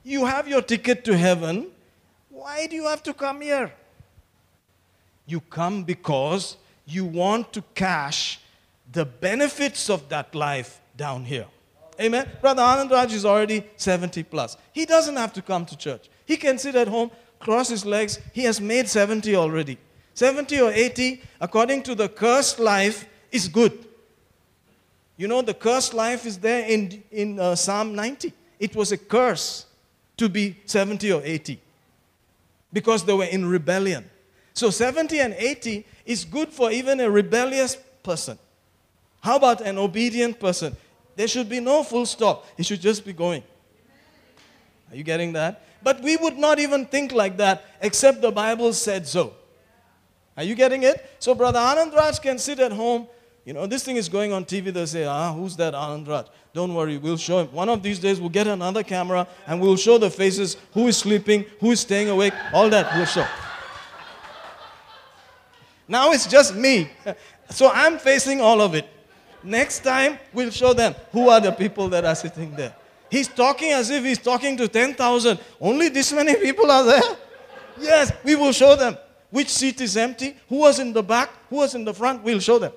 you 0.03 0.25
have 0.25 0.47
your 0.47 0.61
ticket 0.61 1.05
to 1.05 1.17
heaven, 1.17 1.67
why 2.29 2.67
do 2.67 2.75
you 2.75 2.85
have 2.85 3.03
to 3.03 3.13
come 3.13 3.41
here? 3.41 3.71
You 5.25 5.39
come 5.39 5.83
because 5.83 6.57
you 6.85 7.05
want 7.05 7.53
to 7.53 7.63
cash 7.73 8.39
the 8.91 9.05
benefits 9.05 9.89
of 9.89 10.09
that 10.09 10.35
life 10.35 10.79
down 10.95 11.25
here. 11.25 11.47
Amen. 11.99 12.29
Brother 12.41 12.61
Anand 12.61 12.91
Raj 12.91 13.13
is 13.13 13.25
already 13.25 13.63
70 13.77 14.23
plus. 14.23 14.57
He 14.73 14.85
doesn't 14.85 15.15
have 15.15 15.33
to 15.33 15.41
come 15.41 15.65
to 15.65 15.77
church. 15.77 16.09
He 16.25 16.37
can 16.37 16.57
sit 16.57 16.75
at 16.75 16.87
home, 16.87 17.11
cross 17.39 17.69
his 17.69 17.85
legs. 17.85 18.19
He 18.33 18.43
has 18.43 18.59
made 18.59 18.87
70 18.87 19.35
already. 19.35 19.77
70 20.13 20.61
or 20.61 20.71
80, 20.71 21.21
according 21.41 21.83
to 21.83 21.95
the 21.95 22.09
cursed 22.09 22.59
life, 22.59 23.05
is 23.31 23.47
good. 23.47 23.85
You 25.17 25.27
know, 25.27 25.41
the 25.41 25.53
cursed 25.53 25.93
life 25.93 26.25
is 26.25 26.37
there 26.37 26.67
in, 26.67 27.03
in 27.11 27.39
uh, 27.39 27.55
Psalm 27.55 27.95
90. 27.95 28.33
It 28.59 28.75
was 28.75 28.91
a 28.91 28.97
curse 28.97 29.65
to 30.17 30.29
be 30.29 30.57
70 30.65 31.11
or 31.11 31.21
80 31.23 31.59
because 32.71 33.03
they 33.05 33.13
were 33.13 33.25
in 33.25 33.45
rebellion. 33.45 34.09
So 34.53 34.69
70 34.69 35.19
and 35.19 35.33
80 35.33 35.85
is 36.05 36.23
good 36.25 36.49
for 36.49 36.71
even 36.71 36.99
a 36.99 37.09
rebellious 37.09 37.77
person. 38.03 38.37
How 39.21 39.37
about 39.37 39.61
an 39.61 39.77
obedient 39.77 40.39
person? 40.39 40.75
There 41.15 41.27
should 41.27 41.49
be 41.49 41.59
no 41.59 41.83
full 41.83 42.05
stop. 42.05 42.45
It 42.57 42.65
should 42.65 42.81
just 42.81 43.05
be 43.05 43.13
going. 43.13 43.43
Are 44.91 44.95
you 44.95 45.03
getting 45.03 45.33
that? 45.33 45.63
But 45.81 46.01
we 46.01 46.17
would 46.17 46.37
not 46.37 46.59
even 46.59 46.85
think 46.85 47.11
like 47.11 47.37
that 47.37 47.63
except 47.81 48.21
the 48.21 48.31
Bible 48.31 48.73
said 48.73 49.07
so. 49.07 49.33
Are 50.37 50.43
you 50.43 50.55
getting 50.55 50.83
it? 50.83 51.09
So 51.19 51.33
Brother 51.33 51.59
Anand 51.59 51.95
Raj 51.95 52.19
can 52.19 52.37
sit 52.37 52.59
at 52.59 52.71
home. 52.71 53.07
You 53.45 53.53
know, 53.53 53.67
this 53.67 53.83
thing 53.83 53.95
is 53.95 54.09
going 54.09 54.33
on 54.33 54.43
TV. 54.43 54.73
They 54.73 54.85
say, 54.85 55.05
ah, 55.05 55.31
who's 55.33 55.55
that 55.57 55.73
Anand 55.73 56.07
Raj? 56.07 56.25
Don't 56.53 56.73
worry, 56.73 56.97
we'll 56.97 57.17
show 57.17 57.41
him. 57.41 57.47
One 57.51 57.69
of 57.69 57.83
these 57.83 57.99
days, 57.99 58.19
we'll 58.19 58.29
get 58.29 58.47
another 58.47 58.81
camera 58.81 59.27
and 59.45 59.61
we'll 59.61 59.75
show 59.75 59.97
the 59.97 60.09
faces, 60.09 60.57
who 60.73 60.87
is 60.87 60.97
sleeping, 60.97 61.45
who 61.59 61.71
is 61.71 61.81
staying 61.81 62.09
awake, 62.09 62.33
all 62.53 62.69
that 62.69 62.95
we'll 62.95 63.05
show. 63.05 63.27
Now 65.87 66.11
it's 66.11 66.27
just 66.27 66.55
me. 66.55 66.89
So 67.51 67.69
I'm 67.71 67.99
facing 67.99 68.41
all 68.41 68.59
of 68.59 68.73
it. 68.73 68.89
Next 69.45 69.81
time, 69.81 70.17
we'll 70.33 70.49
show 70.49 70.73
them 70.73 70.95
who 71.11 71.29
are 71.29 71.39
the 71.39 71.51
people 71.51 71.87
that 71.89 72.03
are 72.03 72.15
sitting 72.15 72.55
there. 72.55 72.75
He's 73.11 73.27
talking 73.27 73.71
as 73.71 73.91
if 73.91 74.03
he's 74.03 74.17
talking 74.17 74.57
to 74.57 74.67
10,000. 74.67 75.39
Only 75.61 75.89
this 75.89 76.11
many 76.11 76.35
people 76.35 76.69
are 76.71 76.83
there? 76.83 77.17
Yes, 77.79 78.11
we 78.23 78.35
will 78.35 78.51
show 78.51 78.75
them. 78.75 78.97
Which 79.29 79.49
seat 79.49 79.79
is 79.81 79.95
empty? 79.97 80.35
Who 80.49 80.57
was 80.57 80.79
in 80.79 80.93
the 80.93 81.03
back? 81.03 81.29
Who 81.49 81.57
was 81.57 81.75
in 81.75 81.85
the 81.85 81.93
front? 81.93 82.23
We'll 82.23 82.39
show 82.39 82.57
them. 82.57 82.71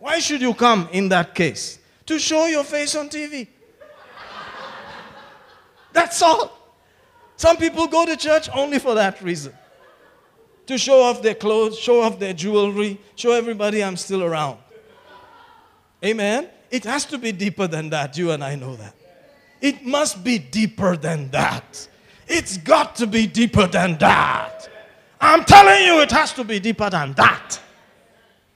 Why 0.00 0.18
should 0.18 0.40
you 0.40 0.52
come 0.52 0.88
in 0.90 1.08
that 1.10 1.34
case? 1.34 1.78
To 2.06 2.18
show 2.18 2.46
your 2.46 2.64
face 2.64 2.96
on 2.96 3.08
TV. 3.08 3.46
That's 5.92 6.20
all. 6.20 6.58
Some 7.36 7.56
people 7.56 7.86
go 7.86 8.04
to 8.04 8.16
church 8.16 8.48
only 8.52 8.80
for 8.80 8.94
that 8.94 9.22
reason 9.22 9.54
to 10.66 10.78
show 10.78 11.02
off 11.02 11.22
their 11.22 11.34
clothes, 11.34 11.78
show 11.78 12.00
off 12.00 12.18
their 12.18 12.32
jewelry, 12.32 12.98
show 13.16 13.32
everybody 13.32 13.82
I'm 13.82 13.96
still 13.96 14.22
around. 14.22 14.58
Amen? 16.04 16.48
It 16.70 16.84
has 16.84 17.04
to 17.06 17.18
be 17.18 17.32
deeper 17.32 17.66
than 17.66 17.90
that. 17.90 18.16
You 18.16 18.30
and 18.32 18.42
I 18.42 18.54
know 18.56 18.76
that. 18.76 18.94
It 19.60 19.84
must 19.84 20.22
be 20.24 20.38
deeper 20.38 20.96
than 20.96 21.30
that. 21.30 21.88
It's 22.26 22.58
got 22.58 22.96
to 22.96 23.06
be 23.06 23.26
deeper 23.26 23.66
than 23.66 23.96
that. 23.98 24.68
I'm 25.20 25.44
telling 25.44 25.84
you, 25.84 26.00
it 26.00 26.10
has 26.10 26.32
to 26.34 26.44
be 26.44 26.60
deeper 26.60 26.90
than 26.90 27.12
that. 27.14 27.60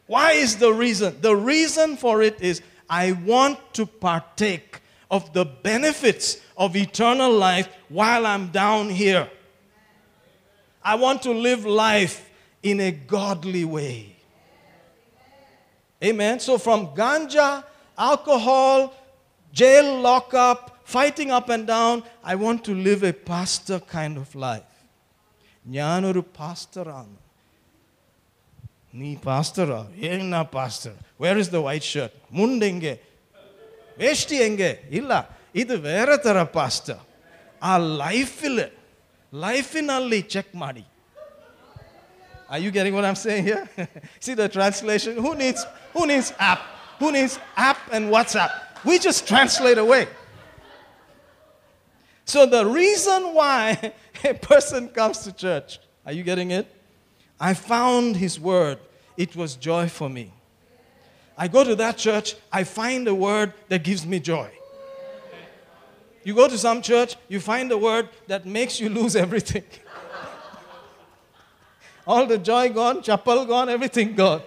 Why 0.06 0.32
is 0.32 0.56
the 0.56 0.72
reason? 0.72 1.16
The 1.20 1.36
reason 1.36 1.96
for 1.96 2.22
it 2.22 2.40
is 2.40 2.62
I 2.90 3.12
want 3.12 3.58
to 3.74 3.86
partake 3.86 4.80
of 5.10 5.32
the 5.32 5.44
benefits 5.44 6.38
of 6.56 6.76
eternal 6.76 7.32
life 7.32 7.68
while 7.88 8.26
I'm 8.26 8.48
down 8.48 8.90
here. 8.90 9.30
I 10.82 10.94
want 10.94 11.22
to 11.22 11.32
live 11.32 11.64
life 11.64 12.28
in 12.62 12.80
a 12.80 12.90
godly 12.90 13.64
way. 13.64 14.16
Amen. 16.02 16.38
So, 16.40 16.58
from 16.58 16.88
ganja, 16.88 17.64
alcohol, 17.96 18.94
jail 19.52 20.00
lockup, 20.00 20.78
fighting 20.84 21.30
up 21.30 21.48
and 21.48 21.66
down, 21.66 22.04
I 22.22 22.36
want 22.36 22.64
to 22.64 22.74
live 22.74 23.02
a 23.02 23.12
pastor 23.12 23.80
kind 23.80 24.16
of 24.16 24.34
life. 24.34 24.62
Nyanuru 25.68 26.24
pastor. 26.32 27.04
Ni 28.92 29.16
pastor. 29.16 29.86
Yena 29.98 30.50
pastor. 30.50 30.94
Where 31.16 31.36
is 31.36 31.50
the 31.50 31.60
white 31.60 31.82
shirt? 31.82 32.12
Mundenge. 32.32 32.98
Veshti 33.98 34.38
enge. 34.40 34.78
Illa. 34.90 35.26
Idu 35.54 35.78
vera 35.78 36.46
pastor. 36.46 36.98
Our 37.60 37.80
life 37.80 38.42
will. 38.42 38.70
ಲೈಫಿನಲ್ಲಿ 39.45 40.21
check 40.35 40.53
ಮಾಡಿ 40.63 40.85
Are 42.53 42.59
you 42.63 42.71
getting 42.75 42.93
what 42.93 43.05
I'm 43.09 43.15
saying 43.15 43.45
here? 43.45 43.63
See 44.25 44.35
the 44.39 44.47
translation? 44.55 45.13
Who 45.25 45.31
needs 45.33 45.61
who 45.93 46.01
needs 46.11 46.27
app? 46.51 46.61
Who 46.99 47.07
needs 47.15 47.39
app 47.55 47.79
and 47.95 48.03
WhatsApp? 48.15 48.51
We 48.89 48.99
just 48.99 49.27
translate 49.27 49.79
away. 49.85 50.03
So 52.25 52.45
the 52.45 52.65
reason 52.65 53.33
why 53.33 53.93
a 54.23 54.33
person 54.33 54.89
comes 54.89 55.19
to 55.19 55.31
church, 55.31 55.79
are 56.05 56.11
you 56.11 56.23
getting 56.23 56.51
it? 56.51 56.67
I 57.39 57.53
found 57.53 58.17
his 58.17 58.39
word. 58.39 58.77
It 59.17 59.35
was 59.35 59.55
joy 59.55 59.89
for 59.89 60.09
me. 60.09 60.31
I 61.37 61.47
go 61.47 61.63
to 61.63 61.75
that 61.75 61.97
church, 61.97 62.35
I 62.51 62.63
find 62.63 63.07
a 63.07 63.15
word 63.15 63.53
that 63.69 63.83
gives 63.83 64.05
me 64.05 64.19
joy. 64.19 64.49
You 66.28 66.34
go 66.34 66.46
to 66.46 66.58
some 66.58 66.82
church, 66.82 67.16
you 67.28 67.40
find 67.40 67.72
a 67.72 67.78
word 67.78 68.10
that 68.26 68.44
makes 68.44 68.78
you 68.78 68.90
lose 68.90 69.16
everything. 69.16 69.62
All 72.06 72.26
the 72.26 72.36
joy 72.36 72.68
gone, 72.68 73.00
chapel 73.00 73.46
gone, 73.46 73.70
everything 73.70 74.14
gone. 74.14 74.42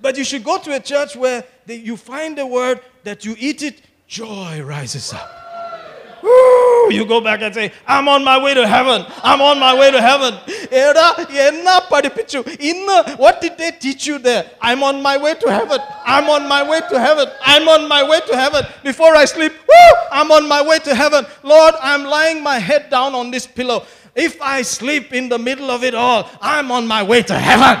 But 0.00 0.16
you 0.16 0.24
should 0.24 0.42
go 0.42 0.56
to 0.56 0.74
a 0.74 0.80
church 0.80 1.14
where 1.14 1.44
they, 1.66 1.74
you 1.74 1.98
find 1.98 2.38
a 2.38 2.46
word 2.46 2.80
that 3.04 3.22
you 3.26 3.36
eat 3.38 3.62
it, 3.62 3.82
joy 4.06 4.62
rises 4.62 5.12
up. 5.12 6.22
Woo! 6.22 6.57
You 6.89 7.05
go 7.05 7.21
back 7.21 7.41
and 7.41 7.53
say, 7.53 7.71
I'm 7.87 8.07
on 8.07 8.23
my 8.23 8.37
way 8.43 8.53
to 8.53 8.67
heaven. 8.67 9.05
I'm 9.23 9.41
on 9.41 9.59
my 9.59 9.73
way 9.79 9.89
to 9.91 10.01
heaven. 10.01 10.33
എടാ, 10.81 11.07
എന്നാ 11.47 11.75
പഠിപ്പിച്ചു? 11.91 12.39
ഇന്ന്, 12.71 12.97
What 13.23 13.35
did 13.43 13.53
they 13.61 13.71
teach 13.85 14.03
you 14.09 14.17
there? 14.27 14.43
I'm 14.69 14.81
on 14.89 15.01
my 15.07 15.15
way 15.25 15.33
to 15.43 15.47
heaven. 15.57 15.79
I'm 16.15 16.29
on 16.35 16.43
my 16.53 16.61
way 16.71 16.79
to 16.91 16.99
heaven. 17.05 17.27
I'm 17.53 17.67
on 17.75 17.87
my 17.87 18.01
way 18.11 18.19
to 18.29 18.35
heaven. 18.43 18.63
Before 18.89 19.13
I 19.23 19.25
sleep, 19.35 19.53
woo, 19.71 19.93
I'm 20.19 20.31
on 20.37 20.47
my 20.55 20.61
way 20.69 20.79
to 20.87 20.93
heaven. 21.01 21.25
Lord, 21.53 21.75
I'm 21.91 22.03
lying 22.17 22.41
my 22.51 22.59
head 22.69 22.89
down 22.89 23.13
on 23.21 23.31
this 23.35 23.47
pillow. 23.47 23.79
If 24.15 24.33
I 24.41 24.61
sleep 24.61 25.13
in 25.13 25.29
the 25.29 25.39
middle 25.39 25.71
of 25.71 25.83
it 25.83 25.95
all, 25.95 26.29
I'm 26.41 26.69
on 26.71 26.85
my 26.95 27.01
way 27.11 27.21
to 27.31 27.37
heaven. 27.49 27.77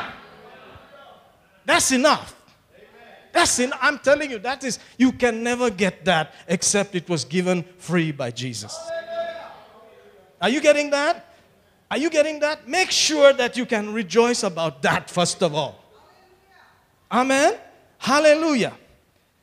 That's 1.65 1.91
enough. 1.91 2.33
That's 3.37 3.57
in, 3.59 3.73
I'm 3.81 3.97
telling 3.99 4.29
you, 4.31 4.39
that 4.39 4.63
is, 4.63 4.77
you 4.97 5.11
can 5.11 5.43
never 5.43 5.69
get 5.69 6.05
that 6.05 6.33
except 6.47 6.93
it 6.93 7.09
was 7.09 7.25
given 7.25 7.63
free 7.77 8.11
by 8.11 8.29
Jesus. 8.31 8.77
Are 10.39 10.49
you 10.49 10.61
getting 10.61 10.89
that? 10.91 11.15
Are 11.89 11.97
you 11.97 12.09
getting 12.09 12.39
that? 12.41 12.67
Make 12.67 12.91
sure 12.91 13.33
that 13.33 13.57
you 13.57 13.65
can 13.65 13.93
rejoice 13.93 14.43
about 14.43 14.81
that 14.83 15.09
first 15.09 15.41
of 15.41 15.55
all. 15.55 15.73
Amen. 17.11 17.53
Hallelujah. 17.97 18.73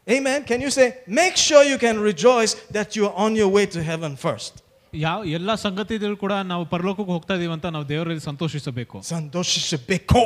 Amen. 0.09 0.45
Can 0.45 0.61
you 0.61 0.71
say, 0.71 0.99
make 1.07 1.37
sure 1.37 1.62
you 1.62 1.79
can 1.79 2.01
rejoice 2.01 2.55
that 2.77 2.97
you're 2.97 3.14
on 3.14 3.37
your 3.37 3.49
way 3.49 3.66
to 3.66 3.83
heaven 3.83 4.16
first? 4.16 4.53
ಯಾವ 4.95 5.25
ಎಲ್ಲ 5.39 5.55
ಸಂಗತಿಗಳು 5.55 6.16
ಕೂಡ 6.16 6.33
ನಾವು 6.33 6.64
ಪರಲೋಕಕ್ಕೆ 6.66 7.12
ಹೋಗ್ತಾ 7.12 7.35
ಇದೀವಿ 7.35 7.53
ಅಂತ 7.53 7.66
ನಾವು 7.66 7.89
ದೇವರಲ್ಲಿ 7.89 8.21
ಸಂತೋಷಿಸಬೇಕು 8.21 9.03
ಸಂತೋಷಿಸಬೇಕು 9.03 10.23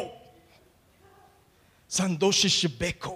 ಸಂತೋಷಿಸಬೇಕು 1.91 3.13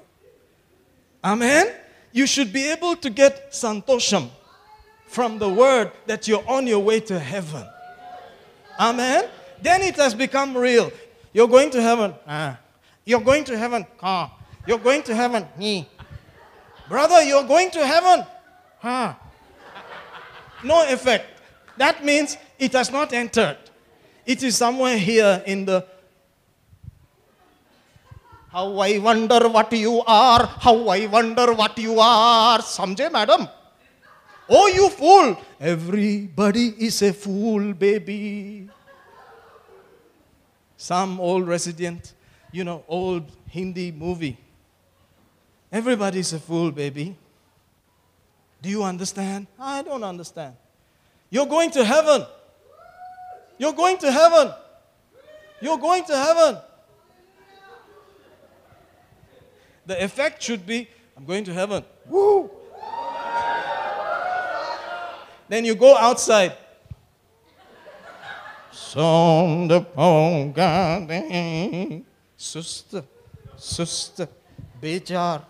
Amen. 1.23 1.73
You 2.11 2.27
should 2.27 2.51
be 2.51 2.69
able 2.69 2.95
to 2.97 3.09
get 3.09 3.51
santosham 3.51 4.29
from 5.07 5.39
the 5.39 5.49
word 5.49 5.91
that 6.05 6.27
you're 6.27 6.43
on 6.47 6.67
your 6.67 6.79
way 6.79 6.99
to 7.01 7.19
heaven. 7.19 7.65
Amen. 8.79 9.29
Then 9.61 9.81
it 9.81 9.95
has 9.95 10.13
become 10.13 10.57
real. 10.57 10.91
You're 11.31 11.47
going 11.47 11.69
to 11.71 11.81
heaven. 11.81 12.13
Ah. 12.27 12.59
You're 13.05 13.21
going 13.21 13.43
to 13.45 13.57
heaven. 13.57 13.85
Ah. 14.01 14.35
You're 14.67 14.79
going 14.79 15.03
to 15.03 15.15
heaven. 15.15 15.47
Brother, 16.89 17.23
you're 17.23 17.43
going 17.43 17.71
to 17.71 17.85
heaven. 17.85 18.25
Ah. 18.83 19.19
No 20.63 20.83
effect. 20.91 21.41
That 21.77 22.03
means 22.03 22.37
it 22.59 22.73
has 22.73 22.91
not 22.91 23.13
entered. 23.13 23.57
It 24.25 24.43
is 24.43 24.55
somewhere 24.55 24.97
here 24.97 25.43
in 25.45 25.65
the 25.65 25.85
how 28.53 28.77
I 28.77 28.99
wonder 28.99 29.49
what 29.49 29.73
you 29.73 30.03
are. 30.05 30.45
How 30.45 30.87
I 30.87 31.07
wonder 31.07 31.53
what 31.53 31.77
you 31.79 31.99
are. 31.99 32.59
Samjhe, 32.59 33.11
madam. 33.11 33.49
Oh, 34.47 34.67
you 34.67 34.89
fool. 34.89 35.35
Everybody 35.59 36.67
is 36.85 37.01
a 37.01 37.13
fool, 37.13 37.73
baby. 37.73 38.69
Some 40.77 41.19
old 41.19 41.47
resident, 41.47 42.13
you 42.51 42.63
know, 42.63 42.83
old 42.87 43.31
Hindi 43.47 43.91
movie. 43.91 44.37
Everybody 45.71 46.19
is 46.19 46.33
a 46.33 46.39
fool, 46.39 46.71
baby. 46.71 47.17
Do 48.61 48.69
you 48.69 48.83
understand? 48.83 49.47
I 49.57 49.81
don't 49.81 50.03
understand. 50.03 50.55
You're 51.31 51.47
going 51.47 51.71
to 51.71 51.83
heaven. 51.83 52.27
You're 53.57 53.73
going 53.73 53.97
to 53.97 54.11
heaven. 54.11 54.53
You're 55.59 55.79
going 55.79 56.03
to 56.05 56.15
heaven. 56.15 56.57
The 59.85 60.03
effect 60.03 60.41
should 60.41 60.65
be 60.65 60.87
I'm 61.15 61.25
going 61.25 61.43
to 61.45 61.53
heaven. 61.53 61.83
Woo! 62.07 62.49
then 65.47 65.65
you 65.65 65.75
go 65.75 65.95
outside. 65.95 66.53
Sondaponga 68.71 70.55
Susta, 72.37 73.03
susta, 73.55 74.27
bejar, 74.81 75.43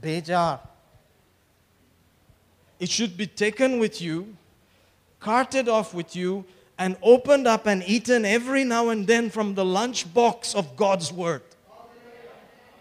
bejar. 0.00 0.60
It 2.78 2.90
should 2.90 3.16
be 3.16 3.26
taken 3.26 3.78
with 3.78 4.02
you, 4.02 4.36
carted 5.18 5.68
off 5.68 5.94
with 5.94 6.14
you, 6.14 6.44
and 6.78 6.96
opened 7.02 7.46
up 7.46 7.66
and 7.66 7.82
eaten 7.86 8.24
every 8.24 8.62
now 8.64 8.90
and 8.90 9.06
then 9.06 9.30
from 9.30 9.54
the 9.54 9.64
lunch 9.64 10.12
box 10.12 10.54
of 10.54 10.76
God's 10.76 11.10
Word. 11.12 11.42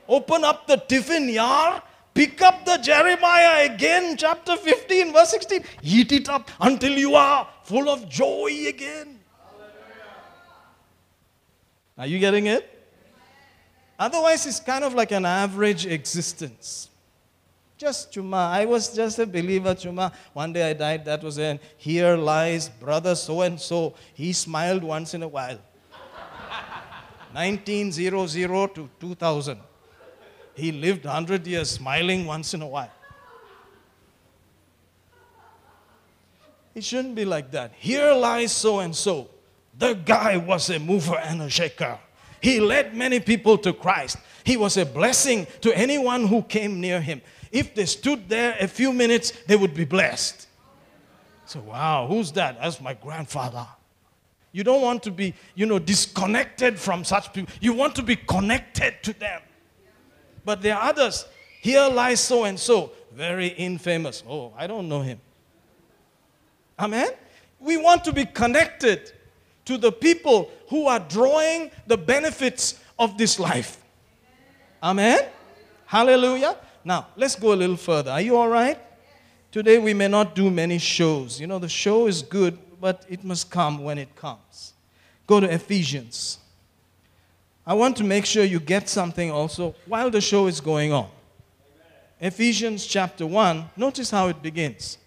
Open 0.08 0.44
up 0.44 0.68
the 0.68 0.78
tiffin 0.78 1.30
yar. 1.30 1.82
Pick 2.14 2.42
up 2.42 2.64
the 2.66 2.78
Jeremiah 2.78 3.66
again, 3.70 4.16
chapter 4.16 4.56
15, 4.56 5.12
verse 5.12 5.32
16. 5.32 5.64
Eat 5.84 6.12
it 6.14 6.30
up 6.30 6.50
until 6.62 6.98
you 6.98 7.14
are 7.16 7.48
full 7.64 7.90
of 7.90 8.08
joy 8.08 8.68
again. 8.70 9.20
Are 11.98 12.08
you 12.08 12.20
getting 12.20 12.48
it? 12.48 12.72
Otherwise, 14.00 14.46
it's 14.46 14.60
kind 14.60 14.84
of 14.84 14.94
like 14.94 15.12
an 15.12 15.26
average 15.26 15.86
existence. 15.86 16.90
Just 17.78 18.14
chuma. 18.14 18.50
I 18.50 18.66
was 18.66 18.96
just 18.96 19.20
a 19.20 19.26
believer, 19.26 19.76
chuma. 19.76 20.14
One 20.32 20.54
day 20.54 20.70
I 20.70 20.74
died, 20.74 21.06
that 21.06 21.22
was 21.22 21.38
it. 21.38 21.62
Here 21.78 22.16
lies 22.16 22.70
brother 22.70 23.16
so 23.16 23.42
and 23.42 23.60
so. 23.60 23.94
He 24.14 24.32
smiled 24.32 24.84
once 24.84 25.14
in 25.14 25.24
a 25.24 25.28
while. 25.28 25.60
1900 27.34 28.76
to 28.76 28.90
2000. 29.00 29.60
He 30.56 30.72
lived 30.72 31.06
100 31.06 31.46
years 31.46 31.70
smiling 31.70 32.26
once 32.26 32.54
in 32.54 32.62
a 32.62 32.68
while. 32.68 32.92
It 36.74 36.84
shouldn't 36.84 37.16
be 37.16 37.26
like 37.26 37.52
that. 37.52 37.74
Here 37.78 38.14
lies 38.14 38.52
so 38.52 38.80
and 38.80 38.96
so. 38.96 39.30
The 39.78 39.94
guy 39.94 40.38
was 40.38 40.70
a 40.70 40.80
mover 40.80 41.18
and 41.18 41.42
a 41.42 41.50
shaker. 41.50 42.00
He 42.42 42.60
led 42.60 42.96
many 42.96 43.20
people 43.20 43.58
to 43.60 43.74
Christ. 43.74 44.18
He 44.44 44.58
was 44.58 44.78
a 44.78 44.86
blessing 44.86 45.48
to 45.62 45.76
anyone 45.78 46.28
who 46.28 46.44
came 46.44 46.80
near 46.80 47.02
him. 47.02 47.22
If 47.52 47.74
they 47.74 47.86
stood 47.86 48.30
there 48.30 48.56
a 48.60 48.68
few 48.68 48.94
minutes, 48.94 49.32
they 49.48 49.56
would 49.56 49.74
be 49.74 49.86
blessed. 49.86 50.48
So, 51.46 51.62
wow, 51.62 52.08
who's 52.08 52.32
that? 52.34 52.60
That's 52.62 52.82
my 52.82 52.94
grandfather. 52.94 53.66
You 54.52 54.64
don't 54.64 54.82
want 54.82 55.04
to 55.04 55.12
be, 55.12 55.34
you 55.54 55.66
know, 55.66 55.80
disconnected 55.80 56.80
from 56.80 57.04
such 57.04 57.34
people. 57.34 57.54
You 57.60 57.74
want 57.74 57.96
to 57.96 58.04
be 58.04 58.16
connected 58.16 58.96
to 59.04 59.14
them. 59.14 59.42
But 60.46 60.62
there 60.62 60.76
are 60.76 60.90
others. 60.90 61.26
Here 61.62 61.88
lies 61.90 62.20
so 62.22 62.44
and 62.44 62.60
so, 62.60 62.92
very 63.12 63.48
infamous. 63.48 64.24
Oh, 64.30 64.54
I 64.56 64.68
don't 64.68 64.88
know 64.88 65.02
him. 65.02 65.20
Amen? 66.78 67.10
We 67.60 67.78
want 67.78 68.04
to 68.06 68.14
be 68.14 68.26
connected 68.26 69.12
to 69.66 69.78
the 69.78 69.92
people 69.92 70.52
who 70.70 70.88
are 70.88 71.00
drawing 71.00 71.72
the 71.88 71.98
benefits 71.98 72.80
of 73.00 73.18
this 73.18 73.40
life. 73.40 73.82
Amen? 74.84 75.20
Hallelujah. 75.88 76.56
Now, 76.84 77.08
let's 77.16 77.36
go 77.36 77.54
a 77.54 77.56
little 77.56 77.78
further. 77.78 78.12
Are 78.12 78.22
you 78.22 78.38
all 78.38 78.50
right? 78.50 78.78
Today 79.52 79.80
we 79.80 79.94
may 79.94 80.08
not 80.08 80.36
do 80.36 80.52
many 80.52 80.78
shows. 80.78 81.40
You 81.40 81.48
know, 81.48 81.58
the 81.58 81.70
show 81.70 82.08
is 82.08 82.22
good, 82.22 82.60
but 82.80 83.06
it 83.10 83.24
must 83.24 83.50
come 83.50 83.84
when 83.84 83.98
it 83.98 84.16
comes. 84.16 84.74
Go 85.26 85.40
to 85.40 85.52
Ephesians. 85.52 86.38
I 87.68 87.74
want 87.74 87.98
to 87.98 88.04
make 88.04 88.26
sure 88.26 88.44
you 88.44 88.60
get 88.60 88.88
something 88.88 89.32
also 89.32 89.74
while 89.88 90.12
the 90.12 90.22
show 90.22 90.48
is 90.48 90.62
going 90.62 90.94
on. 90.94 91.10
Ephesians 92.20 92.86
chapter 92.86 93.26
1, 93.26 93.70
notice 93.76 94.12
how 94.12 94.28
it 94.28 94.42
begins. 94.42 94.98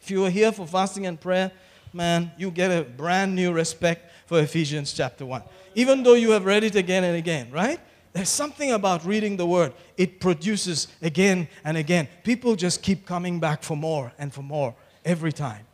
If 0.00 0.10
you 0.10 0.24
are 0.24 0.30
here 0.30 0.52
for 0.52 0.66
fasting 0.66 1.06
and 1.06 1.20
prayer, 1.20 1.50
man, 1.92 2.32
you 2.38 2.50
get 2.50 2.70
a 2.70 2.82
brand 2.82 3.34
new 3.34 3.52
respect 3.52 4.10
for 4.26 4.40
Ephesians 4.40 4.92
chapter 4.92 5.26
1. 5.26 5.42
Even 5.74 6.02
though 6.02 6.14
you 6.14 6.30
have 6.30 6.44
read 6.44 6.64
it 6.64 6.76
again 6.76 7.04
and 7.04 7.16
again, 7.16 7.50
right? 7.50 7.80
There's 8.12 8.28
something 8.28 8.72
about 8.72 9.04
reading 9.04 9.36
the 9.36 9.46
word. 9.46 9.72
It 9.96 10.20
produces 10.20 10.88
again 11.00 11.48
and 11.64 11.76
again. 11.76 12.08
People 12.24 12.56
just 12.56 12.82
keep 12.82 13.06
coming 13.06 13.40
back 13.40 13.62
for 13.62 13.76
more 13.76 14.12
and 14.18 14.32
for 14.32 14.42
more 14.42 14.74
every 15.04 15.32
time. 15.32 15.66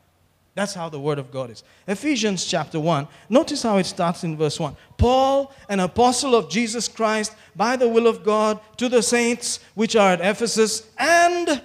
That's 0.58 0.76
how 0.76 0.88
the 0.88 1.00
word 1.00 1.18
of 1.18 1.32
God 1.32 1.50
is. 1.50 1.64
Ephesians 1.88 2.46
chapter 2.46 2.80
1, 2.80 3.08
notice 3.28 3.64
how 3.64 3.78
it 3.78 3.86
starts 3.86 4.24
in 4.24 4.38
verse 4.38 4.60
1. 4.60 4.76
Paul, 4.98 5.52
an 5.68 5.80
apostle 5.80 6.36
of 6.36 6.50
Jesus 6.50 6.88
Christ, 6.88 7.34
by 7.56 7.76
the 7.76 7.90
will 7.90 8.06
of 8.06 8.24
God, 8.24 8.60
to 8.78 8.88
the 8.88 9.02
saints 9.02 9.60
which 9.74 9.96
are 9.96 10.12
at 10.12 10.22
Ephesus, 10.22 10.88
and 10.98 11.62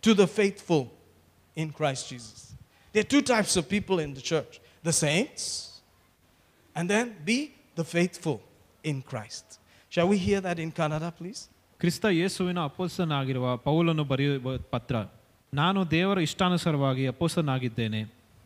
to 0.00 0.14
the 0.14 0.26
faithful 0.26 0.90
in 1.54 1.70
Christ 1.70 2.08
Jesus. 2.08 2.54
There 2.92 3.00
are 3.00 3.04
two 3.04 3.20
types 3.20 3.56
of 3.56 3.68
people 3.68 3.98
in 3.98 4.14
the 4.14 4.22
church 4.22 4.60
the 4.82 4.92
saints, 4.92 5.80
and 6.74 6.88
then 6.88 7.16
be 7.24 7.52
the 7.74 7.84
faithful 7.84 8.40
in 8.82 9.02
Christ. 9.02 9.58
Shall 9.90 10.08
we 10.08 10.16
hear 10.16 10.40
that 10.40 10.58
in 10.58 10.72
Kannada, 10.72 11.10
please? 11.14 11.48
ಕ್ರಿಸ್ತ 11.80 12.04
ಯೇಸುವಿನ 12.20 12.60
ಅಪೋಸ್ತನಾಗಿರುವ 12.70 13.56
ಪೌಲನು 13.66 14.04
ಬರೆಯುವ 14.04 14.54
ಪತ್ರ 14.72 14.96
ನಾನು 15.53 15.79
ದೇವರ 15.91 16.19
ಇಷ್ಟಾನುಸಾರವಾಗಿ 16.19 17.07
ಅಪೋಸನಾಗಿದ್ದೇನೆ 17.07 17.99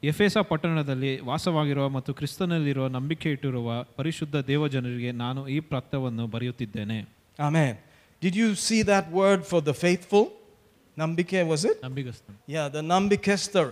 ಎಫೆಸ 0.03 0.37
ಪಟ್ಟಣದಲ್ಲಿ 0.37 1.11
ವಾಸವಾಗಿರುವ 1.19 1.89
ಮತ್ತು 1.89 2.13
ಕ್ರಿಸ್ತನಲ್ಲಿರುವ 2.13 2.87
ನಂಬಿಕೆ 2.87 3.31
ಇಟ್ಟಿರುವ 3.31 3.85
ಪರಿಶುದ್ಧ 3.95 4.35
ದೇವಜನರಿಗೆ 4.35 5.11
ನಾನು 5.11 5.47
ಈ 5.47 5.59
ಪತ್ರವನ್ನು 5.59 6.27
ಬರೆಯುತ್ತಿದ್ದೇನೆ. 6.27 6.97
Amen 7.39 7.65
did 8.21 8.37
you 8.37 8.55
see 8.55 8.87
that 8.87 9.13
word 9.13 9.43
for 9.43 9.65
the 9.65 9.71
faithful 9.71 10.27
ನಂಬಿಕೆ 10.99 11.41
ವಾಸ್ 11.41 11.65
ಇಟ್ 11.65 11.83
ನಂಬಿಕಸ್ತ 11.83 12.29
yeah 12.49 12.69
the 12.69 12.75
ನಂಬಿಕೆಸ್ತರ್. 12.75 13.71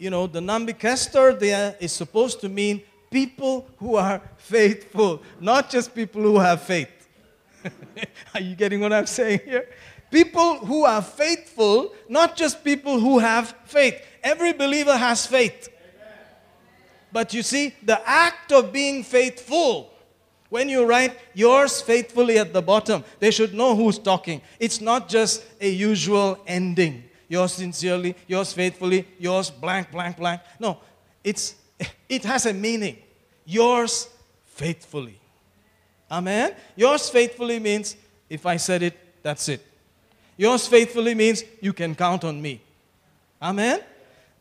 you 0.00 0.10
know 0.10 0.22
the 0.28 0.36
ನಂಬಿಕೆಸ್ತರ್ 0.36 1.40
they 1.40 1.50
is 1.82 1.96
suppose 2.04 2.36
to 2.36 2.48
mean 2.60 2.80
people 3.10 3.54
who 3.82 3.96
are 3.96 4.20
faithful 4.52 5.16
not 5.42 5.72
just 5.72 5.94
people 5.94 6.22
who 6.22 6.38
have 6.38 6.58
faith 6.58 6.92
you 7.64 8.40
you 8.48 8.54
getting 8.54 8.80
what 8.80 8.92
I'm? 8.92 9.06
People 10.16 10.50
who 10.64 10.86
are 10.86 11.02
faithful, 11.02 11.92
not 12.08 12.36
just 12.36 12.64
people 12.64 12.98
who 12.98 13.18
have 13.18 13.54
faith. 13.66 14.00
Every 14.22 14.54
believer 14.54 14.96
has 14.96 15.26
faith. 15.26 15.68
But 17.12 17.34
you 17.34 17.42
see, 17.42 17.74
the 17.82 18.00
act 18.08 18.50
of 18.50 18.72
being 18.72 19.04
faithful 19.04 19.92
When 20.48 20.68
you 20.68 20.86
write 20.86 21.18
yours 21.34 21.82
faithfully 21.82 22.38
at 22.38 22.52
the 22.52 22.62
bottom, 22.62 23.04
they 23.18 23.30
should 23.30 23.52
know 23.52 23.74
who's 23.74 23.98
talking. 23.98 24.40
It's 24.60 24.80
not 24.80 25.08
just 25.08 25.44
a 25.60 25.68
usual 25.68 26.38
ending. 26.46 27.04
Yours 27.28 27.54
sincerely, 27.54 28.14
yours 28.28 28.52
faithfully, 28.52 29.06
yours 29.18 29.50
blank, 29.50 29.90
blank, 29.90 30.16
blank. 30.16 30.40
No, 30.60 30.78
it's, 31.24 31.56
it 32.08 32.24
has 32.24 32.46
a 32.46 32.54
meaning. 32.54 32.96
Yours 33.44 34.08
faithfully. 34.44 35.18
Amen? 36.10 36.54
Yours 36.76 37.10
faithfully 37.10 37.58
means 37.58 37.96
if 38.30 38.46
I 38.46 38.56
said 38.56 38.82
it, 38.82 38.96
that's 39.22 39.48
it. 39.48 39.75
Yours 40.36 40.66
faithfully 40.66 41.14
means 41.14 41.44
you 41.60 41.72
can 41.72 41.94
count 41.94 42.24
on 42.24 42.40
me. 42.40 42.60
Amen? 43.40 43.80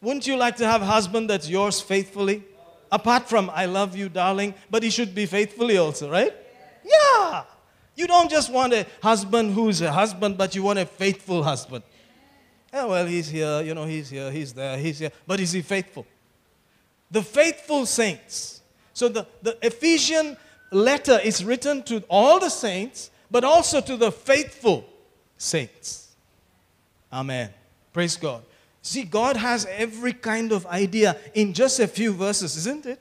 Wouldn't 0.02 0.28
you 0.28 0.36
like 0.36 0.58
to 0.58 0.68
have 0.68 0.82
a 0.82 0.86
husband 0.86 1.30
that's 1.30 1.50
yours 1.50 1.82
faithfully? 1.82 2.44
Apart 2.92 3.28
from 3.28 3.50
I 3.54 3.66
love 3.66 3.96
you, 3.96 4.10
darling, 4.10 4.54
but 4.70 4.84
he 4.84 4.90
should 4.90 5.16
be 5.16 5.26
faithfully 5.26 5.78
also, 5.78 6.10
right? 6.10 6.34
Yeah. 6.84 7.44
You 7.96 8.08
don't 8.08 8.30
just 8.30 8.52
want 8.52 8.74
a 8.74 8.86
husband 9.02 9.54
who's 9.54 9.82
a 9.82 9.92
husband, 9.92 10.38
but 10.38 10.54
you 10.54 10.64
want 10.64 10.80
a 10.80 10.86
faithful 10.86 11.44
husband. 11.44 11.84
Yeah, 12.74 12.86
well, 12.86 13.06
he's 13.06 13.30
here, 13.30 13.62
you 13.62 13.74
know, 13.74 13.86
he's 13.86 14.10
here, 14.10 14.30
he's 14.32 14.54
there, 14.54 14.78
he's 14.78 15.00
here, 15.00 15.12
but 15.26 15.40
is 15.40 15.54
he 15.54 15.62
faithful? 15.62 16.06
The 17.10 17.22
faithful 17.22 17.86
saints. 17.86 18.62
So 18.94 19.08
the, 19.08 19.26
the 19.42 19.58
Ephesian 19.66 20.36
letter 20.72 21.20
is 21.24 21.44
written 21.44 21.84
to 21.84 22.04
all 22.10 22.40
the 22.40 22.50
saints, 22.50 23.12
but 23.32 23.44
also 23.44 23.80
to 23.80 23.96
the 23.96 24.12
faithful 24.12 24.86
saints. 25.38 26.16
Amen. 27.12 27.50
Praise 27.94 28.18
God. 28.18 28.44
See, 28.82 29.04
God 29.04 29.38
has 29.38 29.66
every 29.72 30.14
kind 30.14 30.52
of 30.52 30.66
idea 30.68 31.18
in 31.34 31.54
just 31.54 31.80
a 31.80 31.88
few 31.88 32.14
verses, 32.14 32.56
isn't 32.58 32.86
it? 32.86 33.00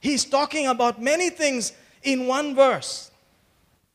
He's 0.00 0.24
talking 0.24 0.66
about 0.66 1.00
many 1.00 1.30
things 1.30 1.72
in 2.02 2.26
one 2.26 2.54
verse. 2.54 3.10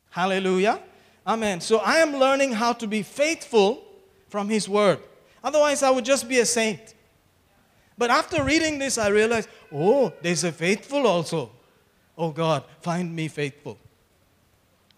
Hallelujah. 0.10 0.80
Amen. 1.28 1.62
So 1.62 1.80
I 1.80 1.98
am 1.98 2.16
learning 2.16 2.54
how 2.54 2.74
to 2.74 2.88
be 2.88 3.04
faithful 3.04 3.84
from 4.30 4.50
His 4.50 4.68
Word. 4.70 5.00
Otherwise, 5.44 5.84
I 5.84 5.90
would 5.90 6.06
just 6.06 6.28
be 6.28 6.40
a 6.40 6.46
saint. 6.46 6.96
But 7.98 8.10
after 8.10 8.44
reading 8.44 8.80
this, 8.80 8.98
I 8.98 9.10
realized, 9.10 9.50
oh, 9.74 10.14
there's 10.22 10.44
a 10.44 10.52
faithful 10.52 11.06
also. 11.06 11.52
Oh 12.18 12.32
God, 12.32 12.64
find 12.82 13.14
me 13.14 13.28
faithful. 13.28 13.78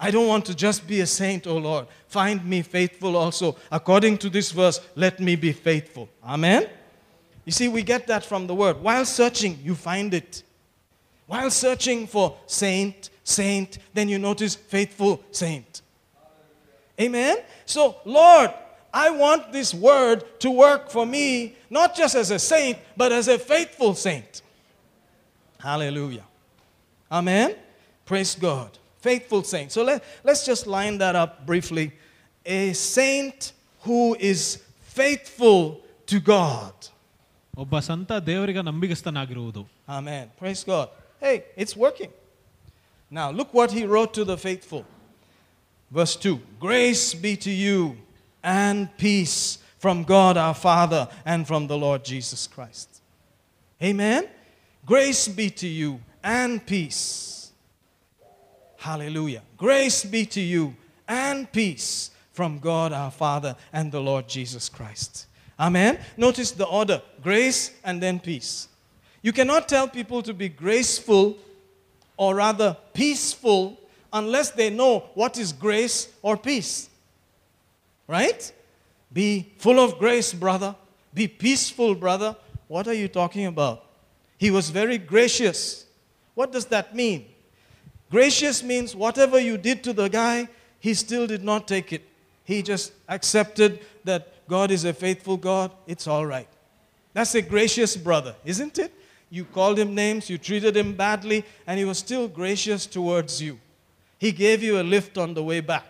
I 0.04 0.10
don't 0.10 0.28
want 0.28 0.46
to 0.46 0.56
just 0.56 0.88
be 0.88 1.02
a 1.02 1.06
saint, 1.06 1.46
oh 1.46 1.58
Lord. 1.58 1.86
Find 2.08 2.44
me 2.44 2.64
faithful 2.64 3.16
also. 3.16 3.56
According 3.72 4.18
to 4.18 4.32
this 4.32 4.52
verse, 4.52 4.82
let 4.96 5.20
me 5.20 5.36
be 5.36 5.52
faithful. 5.52 6.10
Amen? 6.26 6.68
You 7.46 7.52
see, 7.52 7.68
we 7.68 7.84
get 7.84 8.08
that 8.08 8.26
from 8.26 8.48
the 8.48 8.56
word. 8.56 8.82
While 8.82 9.06
searching, 9.06 9.60
you 9.64 9.76
find 9.76 10.12
it. 10.16 10.42
While 11.28 11.52
searching 11.52 12.08
for 12.08 12.36
saint, 12.48 13.12
saint, 13.24 13.78
then 13.94 14.10
you 14.10 14.18
notice 14.18 14.56
faithful 14.56 15.22
saint. 15.30 15.84
Amen? 17.00 17.38
So, 17.68 17.98
Lord, 18.04 18.50
I 18.92 19.12
want 19.12 19.54
this 19.54 19.72
word 19.72 20.24
to 20.40 20.50
work 20.50 20.90
for 20.90 21.06
me, 21.06 21.56
not 21.70 21.96
just 21.96 22.16
as 22.16 22.32
a 22.32 22.40
saint, 22.40 22.80
but 22.98 23.12
as 23.12 23.28
a 23.28 23.38
faithful 23.38 23.94
saint. 23.94 24.42
Hallelujah. 25.60 26.26
Amen? 27.12 27.56
Praise 28.04 28.34
God 28.34 28.80
faithful 29.01 29.43
saint. 29.43 29.73
So 29.73 29.83
let, 29.83 30.03
let's 30.25 30.45
just 30.45 30.67
line 30.67 30.99
that 30.99 31.17
up 31.17 31.47
briefly. 31.47 31.93
A 32.45 32.73
saint 32.73 33.53
who 33.83 34.17
is 34.19 34.63
faithful 34.81 35.81
to 36.07 36.21
God. 36.21 36.73
ಒಬ್ಬ 37.65 37.79
ಸಂತ 37.91 38.13
ದೇವರಿಗೆ 38.31 38.63
ನಂಬಿಗಸ್ತನಾಗಿರುವುದು 38.69 39.63
Amen. 39.97 40.25
Praise 40.41 40.63
God. 40.73 40.89
Hey, 41.25 41.37
it's 41.63 41.75
working. 41.85 42.13
Now, 43.19 43.31
look 43.39 43.55
what 43.59 43.71
he 43.73 43.83
wrote 43.93 44.13
to 44.15 44.25
the 44.25 44.37
faithful. 44.37 44.85
Verse 45.91 46.17
2 46.17 46.41
Grace 46.61 47.15
be 47.15 47.37
to 47.37 47.51
you 47.51 47.97
and 48.43 48.95
peace 48.99 49.59
from 49.79 50.05
God 50.05 50.37
our 50.37 50.55
Father 50.55 51.09
and 51.25 51.47
from 51.47 51.67
the 51.69 51.79
Lord 51.79 52.05
Jesus 52.05 52.47
Christ. 52.47 53.01
Amen. 53.83 54.29
Grace 54.85 55.29
be 55.29 55.51
to 55.51 55.69
you 55.69 56.01
and 56.23 56.65
peace. 56.67 57.40
Hallelujah. 58.82 59.44
Grace 59.58 60.04
be 60.04 60.26
to 60.26 60.42
you 60.42 60.76
and 61.08 61.52
peace 61.52 62.10
from 62.34 62.58
God 62.58 62.92
our 62.92 63.12
Father 63.12 63.56
and 63.72 63.92
the 63.92 64.00
Lord 64.00 64.28
Jesus 64.28 64.70
Christ. 64.70 65.28
Amen. 65.60 66.00
Notice 66.18 66.50
the 66.50 66.66
order 66.66 67.00
grace 67.22 67.76
and 67.84 68.02
then 68.02 68.20
peace. 68.20 68.68
You 69.22 69.34
cannot 69.34 69.70
tell 69.70 69.88
people 69.88 70.24
to 70.24 70.34
be 70.34 70.50
graceful 70.50 71.38
or 72.18 72.34
rather 72.34 72.76
peaceful 72.92 73.80
unless 74.12 74.50
they 74.50 74.72
know 74.72 75.02
what 75.14 75.38
is 75.38 75.54
grace 75.54 76.12
or 76.24 76.36
peace. 76.36 76.90
Right? 78.08 78.52
Be 79.14 79.54
full 79.60 79.80
of 79.80 80.00
grace, 80.00 80.34
brother. 80.34 80.76
Be 81.14 81.28
peaceful, 81.28 81.94
brother. 81.94 82.36
What 82.68 82.88
are 82.88 82.96
you 82.96 83.08
talking 83.08 83.46
about? 83.46 83.86
He 84.40 84.50
was 84.50 84.72
very 84.72 84.98
gracious. 84.98 85.86
What 86.34 86.52
does 86.52 86.66
that 86.66 86.96
mean? 86.96 87.28
Gracious 88.12 88.62
means 88.62 88.96
whatever 88.96 89.40
you 89.40 89.58
did 89.58 89.84
to 89.86 89.94
the 89.94 90.10
guy, 90.10 90.50
he 90.80 90.94
still 90.94 91.26
did 91.26 91.44
not 91.44 91.68
take 91.68 91.94
it. 91.94 92.04
He 92.44 92.62
just 92.62 92.92
accepted 93.08 93.80
that 94.04 94.48
God 94.50 94.70
is 94.70 94.84
a 94.84 94.94
faithful 94.94 95.38
God. 95.38 95.72
It's 95.88 96.08
all 96.08 96.26
right. 96.26 96.48
That's 97.14 97.34
a 97.36 97.42
gracious 97.42 97.96
brother, 97.96 98.36
isn't 98.44 98.78
it? 98.80 98.94
You 99.30 99.46
called 99.46 99.80
him 99.80 99.96
names, 99.96 100.30
you 100.30 100.38
treated 100.38 100.76
him 100.76 100.94
badly, 100.94 101.46
and 101.66 101.80
he 101.80 101.86
was 101.86 102.00
still 102.00 102.28
gracious 102.28 102.86
towards 102.86 103.42
you. 103.42 103.58
He 104.18 104.34
gave 104.34 104.62
you 104.62 104.82
a 104.82 104.84
lift 104.84 105.18
on 105.18 105.34
the 105.34 105.42
way 105.42 105.62
back. 105.62 105.86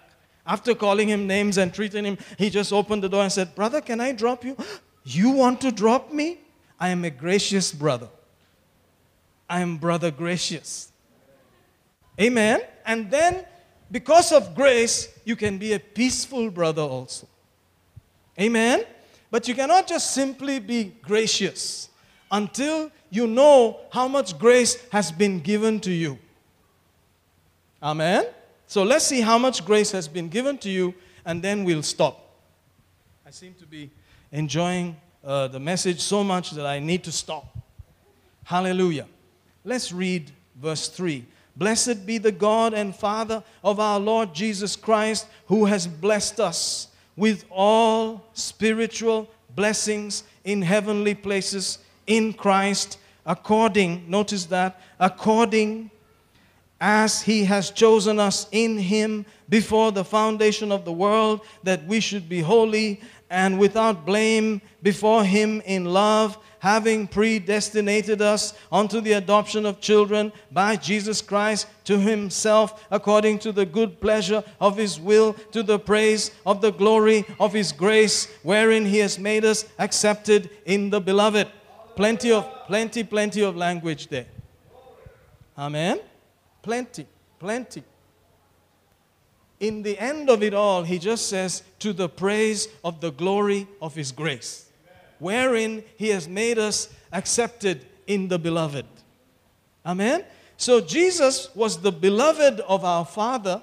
After 0.45 0.75
calling 0.75 1.07
him 1.09 1.25
names 1.25 1.57
and 1.57 1.73
treating 1.73 2.05
him, 2.05 2.19
he 2.37 2.51
just 2.51 2.71
opened 2.71 3.03
the 3.03 3.09
door 3.09 3.23
and 3.23 3.31
said, 3.31 3.55
Brother, 3.55 3.81
can 3.81 3.99
I 3.99 4.11
drop 4.11 4.45
you? 4.45 4.55
You 5.03 5.31
want 5.31 5.61
to 5.61 5.71
drop 5.71 6.13
me? 6.13 6.37
I 6.79 6.89
am 6.89 7.03
a 7.03 7.09
gracious 7.09 7.71
brother. 7.71 8.09
I 9.49 9.61
am 9.61 9.77
brother 9.77 10.11
gracious. 10.11 10.90
Amen. 12.19 12.61
And 12.85 13.09
then, 13.09 13.45
because 13.89 14.31
of 14.31 14.55
grace, 14.55 15.07
you 15.25 15.35
can 15.35 15.57
be 15.57 15.73
a 15.73 15.79
peaceful 15.79 16.49
brother 16.49 16.81
also. 16.81 17.27
Amen. 18.39 18.85
But 19.29 19.47
you 19.47 19.55
cannot 19.55 19.87
just 19.87 20.13
simply 20.13 20.59
be 20.59 20.93
gracious 21.01 21.89
until 22.31 22.91
you 23.09 23.27
know 23.27 23.79
how 23.91 24.07
much 24.07 24.37
grace 24.37 24.77
has 24.89 25.11
been 25.11 25.39
given 25.39 25.79
to 25.81 25.91
you. 25.91 26.17
Amen. 27.81 28.25
So 28.67 28.83
let's 28.83 29.05
see 29.05 29.21
how 29.21 29.37
much 29.37 29.65
grace 29.65 29.91
has 29.91 30.07
been 30.07 30.29
given 30.29 30.57
to 30.59 30.69
you, 30.69 30.93
and 31.25 31.41
then 31.41 31.65
we'll 31.65 31.83
stop. 31.83 32.37
I 33.25 33.31
seem 33.31 33.53
to 33.55 33.65
be 33.65 33.89
enjoying 34.31 34.95
uh, 35.23 35.47
the 35.47 35.59
message 35.59 35.99
so 35.99 36.23
much 36.23 36.51
that 36.51 36.65
I 36.65 36.79
need 36.79 37.03
to 37.03 37.11
stop. 37.11 37.57
Hallelujah. 38.43 39.07
Let's 39.63 39.91
read 39.91 40.31
verse 40.55 40.87
3. 40.87 41.25
Blessed 41.55 42.05
be 42.05 42.17
the 42.17 42.31
God 42.31 42.73
and 42.73 42.95
Father 42.95 43.43
of 43.63 43.79
our 43.79 43.99
Lord 43.99 44.33
Jesus 44.33 44.75
Christ, 44.75 45.27
who 45.47 45.65
has 45.65 45.87
blessed 45.87 46.39
us 46.39 46.87
with 47.15 47.45
all 47.49 48.25
spiritual 48.33 49.29
blessings 49.55 50.23
in 50.43 50.61
heavenly 50.61 51.13
places 51.13 51.79
in 52.07 52.33
Christ, 52.33 52.97
according, 53.25 54.09
notice 54.09 54.45
that, 54.45 54.81
according 54.99 55.91
as 56.79 57.21
he 57.21 57.45
has 57.45 57.69
chosen 57.69 58.19
us 58.19 58.47
in 58.51 58.77
him 58.77 59.25
before 59.49 59.91
the 59.91 60.03
foundation 60.03 60.71
of 60.71 60.83
the 60.83 60.91
world, 60.91 61.41
that 61.63 61.85
we 61.85 61.99
should 61.99 62.27
be 62.27 62.41
holy 62.41 62.99
and 63.29 63.59
without 63.59 64.05
blame 64.05 64.61
before 64.81 65.23
him 65.23 65.61
in 65.65 65.85
love 65.85 66.37
having 66.61 67.07
predestinated 67.07 68.21
us 68.21 68.53
unto 68.71 69.01
the 69.01 69.13
adoption 69.13 69.65
of 69.65 69.81
children 69.81 70.31
by 70.51 70.75
Jesus 70.75 71.19
Christ 71.19 71.65
to 71.85 71.99
himself, 71.99 72.85
according 72.91 73.39
to 73.39 73.51
the 73.51 73.65
good 73.65 73.99
pleasure 73.99 74.43
of 74.59 74.77
his 74.77 74.99
will, 74.99 75.33
to 75.53 75.63
the 75.63 75.79
praise 75.79 76.29
of 76.45 76.61
the 76.61 76.71
glory 76.71 77.25
of 77.39 77.51
his 77.51 77.71
grace, 77.71 78.27
wherein 78.43 78.85
he 78.85 78.99
has 78.99 79.17
made 79.17 79.43
us 79.43 79.65
accepted 79.79 80.51
in 80.65 80.91
the 80.91 81.01
beloved. 81.01 81.47
Plenty 81.95 82.31
of, 82.31 82.47
plenty, 82.67 83.03
plenty 83.03 83.41
of 83.41 83.57
language 83.57 84.07
there. 84.09 84.27
Amen? 85.57 85.99
Plenty, 86.61 87.07
plenty. 87.39 87.83
In 89.59 89.81
the 89.81 89.97
end 89.97 90.29
of 90.29 90.43
it 90.43 90.53
all, 90.53 90.83
he 90.83 90.99
just 90.99 91.27
says, 91.27 91.63
to 91.79 91.91
the 91.91 92.07
praise 92.07 92.67
of 92.83 93.01
the 93.01 93.11
glory 93.11 93.67
of 93.81 93.95
his 93.95 94.11
grace 94.11 94.67
wherein 95.21 95.83
he 95.97 96.07
has 96.07 96.27
made 96.27 96.57
us 96.57 96.89
accepted 97.13 97.85
in 98.07 98.27
the 98.27 98.39
beloved. 98.39 98.87
Amen? 99.85 100.25
So 100.57 100.81
Jesus 100.81 101.53
was 101.53 101.79
the 101.79 101.91
beloved 101.91 102.59
of 102.61 102.83
our 102.83 103.05
Father. 103.05 103.61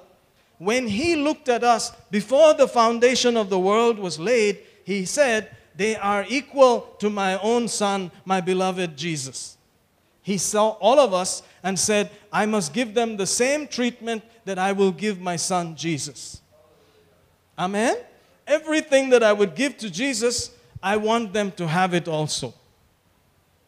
When 0.59 0.87
he 0.87 1.17
looked 1.17 1.49
at 1.49 1.65
us 1.65 1.91
before 2.13 2.55
the 2.55 2.69
foundation 2.69 3.37
of 3.37 3.51
the 3.51 3.59
world 3.59 3.99
was 3.99 4.21
laid, 4.21 4.61
he 4.85 5.05
said, 5.05 5.51
They 5.75 5.97
are 5.97 6.25
equal 6.29 6.83
to 7.01 7.11
my 7.11 7.37
own 7.41 7.67
Son, 7.67 8.13
my 8.25 8.41
beloved 8.41 8.97
Jesus. 8.97 9.57
He 10.23 10.39
saw 10.39 10.77
all 10.79 11.01
of 11.01 11.13
us 11.13 11.43
and 11.65 11.77
said, 11.77 12.13
I 12.33 12.47
must 12.47 12.73
give 12.73 12.95
them 12.95 13.17
the 13.17 13.27
same 13.27 13.67
treatment 13.67 14.23
that 14.45 14.61
I 14.61 14.71
will 14.71 14.93
give 14.93 15.21
my 15.21 15.35
son 15.35 15.75
Jesus. 15.75 16.41
Amen? 17.59 17.97
Everything 18.47 19.11
that 19.11 19.25
I 19.25 19.33
would 19.33 19.57
give 19.57 19.77
to 19.79 19.91
Jesus, 19.91 20.53
I 20.83 20.97
want 20.97 21.33
them 21.33 21.53
to 21.53 21.67
have 21.67 21.95
it 21.95 22.09
also. 22.09 22.55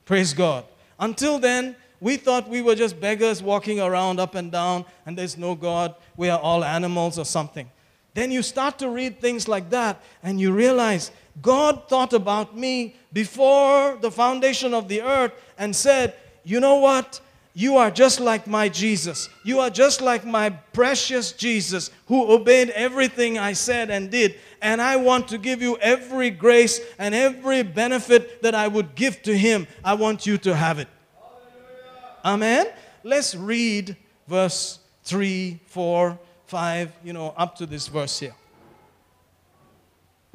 Praise 0.05 0.33
God. 0.33 0.65
Until 0.99 1.39
then, 1.39 1.77
we 2.01 2.17
thought 2.17 2.49
we 2.49 2.63
were 2.63 2.75
just 2.75 2.99
beggars 3.01 3.43
walking 3.43 3.81
around 3.81 4.19
up 4.19 4.35
and 4.35 4.51
down, 4.51 4.85
and 5.05 5.17
there's 5.17 5.37
no 5.37 5.55
God. 5.55 5.95
We 6.17 6.31
are 6.31 6.39
all 6.39 6.65
animals 6.65 7.19
or 7.19 7.25
something. 7.25 7.71
Then 8.15 8.31
you 8.31 8.43
start 8.43 8.79
to 8.79 8.89
read 8.89 9.21
things 9.21 9.47
like 9.47 9.71
that, 9.71 10.03
and 10.23 10.41
you 10.41 10.53
realize 10.53 11.11
God 11.43 11.89
thought 11.89 12.13
about 12.13 12.57
me 12.57 12.97
before 13.13 13.97
the 14.01 14.11
foundation 14.11 14.75
of 14.75 14.89
the 14.89 15.03
earth 15.03 15.33
and 15.59 15.75
said, 15.75 16.15
You 16.43 16.61
know 16.61 16.77
what? 16.77 17.21
You 17.60 17.78
are 17.78 17.90
just 18.04 18.20
like 18.20 18.48
my 18.48 18.68
Jesus. 18.68 19.30
You 19.46 19.60
are 19.64 19.70
just 19.70 20.02
like 20.02 20.26
my 20.26 20.50
precious 20.50 21.32
Jesus 21.32 21.90
who 22.08 22.30
obeyed 22.36 22.70
everything 22.72 23.40
I 23.40 23.54
said 23.54 23.90
and 23.90 24.12
did. 24.12 24.36
And 24.62 24.82
I 24.82 24.96
want 24.98 25.30
to 25.30 25.38
give 25.38 25.62
you 25.62 25.78
every 25.80 26.30
grace 26.32 26.76
and 27.00 27.16
every 27.16 27.64
benefit 27.64 28.42
that 28.44 28.56
I 28.56 28.68
would 28.68 28.90
give 28.96 29.16
to 29.24 29.34
him. 29.38 29.68
I 29.86 29.94
want 29.94 30.26
you 30.28 30.38
to 30.40 30.52
have 30.54 30.80
it. 30.80 30.90
Amen. 32.26 32.66
Let's 33.04 33.36
read 33.36 33.96
verse 34.28 34.80
3, 35.04 35.60
4, 35.68 36.20
5, 36.48 36.92
you 37.06 37.14
know, 37.14 37.34
up 37.38 37.56
to 37.58 37.66
this 37.66 37.88
verse 37.88 38.20
here. 38.20 38.36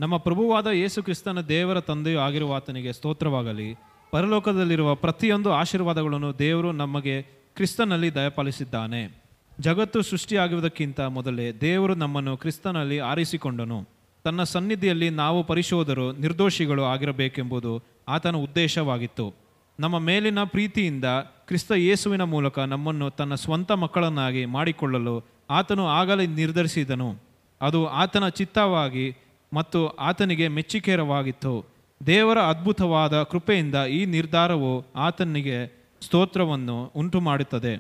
ನಮ್ಮ 0.03 0.16
ಪ್ರಭುವಾದ 0.26 0.68
ಯೇಸು 0.81 1.01
ಕ್ರಿಸ್ತನ 1.07 1.41
ದೇವರ 1.51 1.78
ತಂದೆಯೂ 1.89 2.18
ಆಗಿರುವ 2.26 2.53
ಆತನಿಗೆ 2.59 2.93
ಸ್ತೋತ್ರವಾಗಲಿ 2.99 3.66
ಪರಲೋಕದಲ್ಲಿರುವ 4.16 4.95
ಪ್ರತಿಯೊಂದು 4.95 5.53
ಆಶೀರ್ವಾದಗಳನ್ನು 5.53 6.39
ದೇವರು 6.39 6.72
ನಮಗೆ 6.72 7.22
ಕ್ರಿಸ್ತನಲ್ಲಿ 7.55 8.16
ದಯಪಾಲಿಸಿದ್ದಾನೆ. 8.16 9.24
ಜಗತ್ತು 9.59 10.01
ಸೃಷ್ಟಿಯಾಗುವುದಕ್ಕಿಂತ 10.01 11.01
ಮೊದಲೇ 11.01 11.51
ದೇವರು 11.51 11.95
ನಮ್ಮನ್ನು 11.95 12.38
ಕ್ರಿಸ್ತನಲ್ಲಿ 12.38 12.99
ಆರಿಸಿಕೊಂಡನು. 12.99 13.89
ತನ್ನ 14.24 14.43
ಸನ್ನಿಧಿಯಲ್ಲಿ 14.43 15.09
ನಾವು 15.09 15.43
ಪರಿಶೋಧರು, 15.43 16.11
ನಿರ್ದೋಷಿಗಳು 16.11 16.84
ಆಗಿರಬೇಕೆಂಬುದು 16.84 17.84
ಆತನ 18.07 18.36
ಉದ್ದೇಶವಾಗಿತ್ತು. 18.36 19.34
ನಮ್ಮ 19.80 19.99
ಮೇಲಿನ 19.99 20.43
ಪ್ರೀತಿಯಿಂದ 20.43 21.05
ಕ್ರಿಸ್ತ 21.47 21.72
ಯೇಸುವಿನ 21.72 22.22
ಮೂಲಕ 22.22 22.59
ನಮ್ಮನ್ನು 22.59 23.09
ತನ್ನ 23.09 23.36
ಸ್ವಂತ 23.36 23.72
ಮಕ್ಕಳನ್ನಾಗಿ 23.72 24.45
ಮಾಡಿಕೊಳ್ಳಲು 24.45 25.26
ಆತನು 25.49 25.88
ಆಗಲೇ 25.88 26.28
ನಿರ್ಧರಿಸಿದನು. 26.28 27.16
ಅದು 27.61 27.88
ಆತನ 27.88 28.28
ಚಿತ್ತವಾಗಿ 28.28 29.18
ಮತ್ತು 29.53 29.88
ಆತನಿಗೆ 29.88 30.47
ಮೆಚ್ಚಿಕೆರವಾಗಿತ್ತು. 30.47 31.74
ದೇವರ 32.02 32.39
ಅದ್ಭುತವಾದ 32.41 33.24
ಕೃಪೆಯಿಂದ 33.24 33.76
ಈ 33.76 34.06
ನಿರ್ಧಾರವು 34.06 34.72
ಆತನಿಗೆ 34.96 35.58
ಸ್ತೋತ್ರವನ್ನು 36.02 36.78
ಉಂಟು 36.96 37.20
ಮಾಡುತ್ತದೆ 37.20 37.74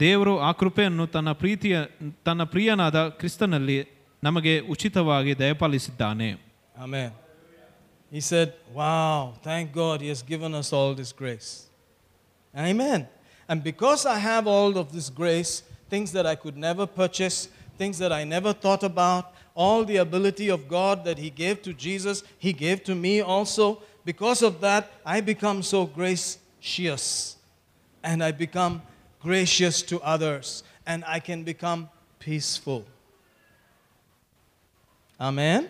ದೇವರು 0.00 0.38
ಆ 0.38 0.52
ಕೃಪೆಯನ್ನು 0.52 1.06
ತನ್ನ 1.06 1.32
ಪ್ರೀತಿಯ 1.32 1.76
ತನ್ನ 2.24 2.42
ಪ್ರಿಯನಾದ 2.44 3.08
ಕ್ರಿಸ್ತನಲ್ಲಿ 3.08 3.78
ನಮಗೆ 4.24 4.60
ಉಚಿತವಾಗಿ 4.74 5.38
ದಯಪಾಲಿಸಿದ್ದಾನೆ 5.38 6.28
ಆಮೇಲೆ 6.78 7.10
He 8.12 8.20
said, 8.22 8.48
Wow, 8.72 9.34
thank 9.42 9.66
God 9.74 10.00
He 10.00 10.08
has 10.08 10.22
given 10.22 10.54
us 10.54 10.72
all 10.72 10.94
this 10.94 11.12
grace. 11.12 11.48
Amen. 12.54 13.00
And 13.48 13.62
because 13.62 14.06
I 14.06 14.18
have 14.18 14.46
all 14.46 14.78
of 14.78 14.92
this 14.92 15.10
grace, 15.10 15.52
things 15.90 16.12
that 16.12 16.26
I 16.26 16.34
could 16.34 16.56
never 16.68 16.86
purchase, 17.00 17.38
things 17.78 17.98
that 17.98 18.12
I 18.12 18.24
never 18.26 18.52
thought 18.54 18.82
about, 18.82 19.24
all 19.58 19.84
the 19.84 19.96
ability 19.96 20.48
of 20.48 20.68
God 20.68 21.04
that 21.04 21.18
He 21.18 21.30
gave 21.30 21.62
to 21.62 21.74
Jesus, 21.74 22.22
He 22.38 22.52
gave 22.52 22.84
to 22.84 22.94
me 22.94 23.20
also. 23.20 23.82
Because 24.04 24.40
of 24.40 24.60
that, 24.60 24.88
I 25.04 25.20
become 25.20 25.64
so 25.64 25.84
gracious 25.84 27.36
and 28.04 28.22
I 28.22 28.30
become 28.30 28.80
gracious 29.20 29.82
to 29.82 30.00
others 30.00 30.62
and 30.86 31.04
I 31.08 31.18
can 31.18 31.42
become 31.42 31.90
peaceful. 32.20 32.86
Amen. 35.20 35.68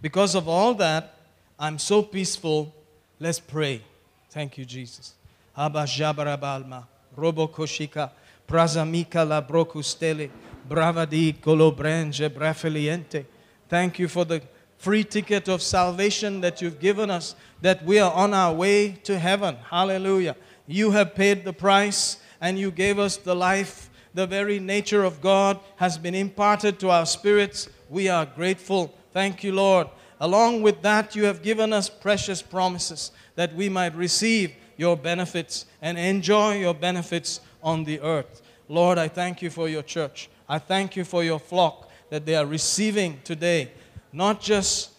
Because 0.00 0.34
of 0.34 0.48
all 0.48 0.72
that, 0.74 1.16
I'm 1.58 1.78
so 1.78 2.02
peaceful. 2.02 2.74
Let's 3.20 3.40
pray. 3.40 3.82
Thank 4.30 4.56
you, 4.56 4.64
Jesus. 4.64 5.14
Abba 5.54 5.82
Jabarabalma, 5.82 6.84
Robo 7.14 7.46
Koshika, 7.46 8.10
Prazamika 8.48 9.28
la 9.28 9.42
Brocustele, 9.42 10.30
Bravadi 10.68 11.32
Colobranje 11.40 12.28
Brafeliente. 12.28 13.24
Thank 13.68 13.98
you 13.98 14.08
for 14.08 14.24
the 14.24 14.42
free 14.78 15.04
ticket 15.04 15.48
of 15.48 15.60
salvation 15.62 16.40
that 16.40 16.62
you've 16.62 16.78
given 16.78 17.10
us, 17.10 17.34
that 17.60 17.84
we 17.84 17.98
are 17.98 18.12
on 18.12 18.32
our 18.32 18.54
way 18.54 18.92
to 19.04 19.18
heaven. 19.18 19.56
Hallelujah. 19.70 20.36
You 20.66 20.92
have 20.92 21.14
paid 21.14 21.44
the 21.44 21.52
price 21.52 22.18
and 22.40 22.58
you 22.58 22.70
gave 22.70 22.98
us 22.98 23.16
the 23.16 23.34
life. 23.34 23.90
The 24.14 24.26
very 24.26 24.58
nature 24.58 25.04
of 25.04 25.20
God 25.20 25.58
has 25.76 25.98
been 25.98 26.14
imparted 26.14 26.78
to 26.80 26.90
our 26.90 27.06
spirits. 27.06 27.68
We 27.88 28.08
are 28.08 28.26
grateful. 28.26 28.94
Thank 29.12 29.42
you, 29.42 29.52
Lord. 29.52 29.88
Along 30.20 30.62
with 30.62 30.82
that, 30.82 31.14
you 31.14 31.24
have 31.24 31.42
given 31.42 31.72
us 31.72 31.88
precious 31.88 32.42
promises 32.42 33.12
that 33.36 33.54
we 33.54 33.68
might 33.68 33.94
receive 33.94 34.52
your 34.76 34.96
benefits 34.96 35.66
and 35.82 35.98
enjoy 35.98 36.58
your 36.58 36.74
benefits 36.74 37.40
on 37.62 37.84
the 37.84 38.00
earth. 38.00 38.42
Lord, 38.68 38.98
I 38.98 39.08
thank 39.08 39.42
you 39.42 39.50
for 39.50 39.68
your 39.68 39.82
church. 39.82 40.28
I 40.48 40.58
thank 40.58 40.96
you 40.96 41.04
for 41.04 41.22
your 41.22 41.38
flock 41.38 41.90
that 42.10 42.24
they 42.24 42.34
are 42.34 42.46
receiving 42.46 43.20
today, 43.24 43.70
not 44.12 44.40
just 44.40 44.90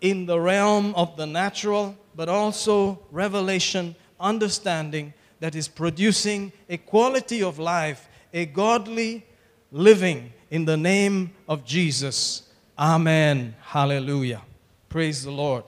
in 0.00 0.26
the 0.26 0.40
realm 0.40 0.94
of 0.94 1.16
the 1.16 1.26
natural, 1.26 1.96
but 2.16 2.28
also 2.28 2.98
revelation, 3.10 3.94
understanding 4.18 5.14
that 5.40 5.54
is 5.54 5.68
producing 5.68 6.52
a 6.68 6.76
quality 6.76 7.42
of 7.42 7.58
life, 7.58 8.08
a 8.32 8.46
godly 8.46 9.24
living 9.70 10.32
in 10.50 10.64
the 10.64 10.76
name 10.76 11.30
of 11.48 11.64
Jesus. 11.64 12.42
Amen. 12.78 13.54
Hallelujah. 13.60 14.42
Praise 14.88 15.24
the 15.24 15.30
Lord. 15.30 15.64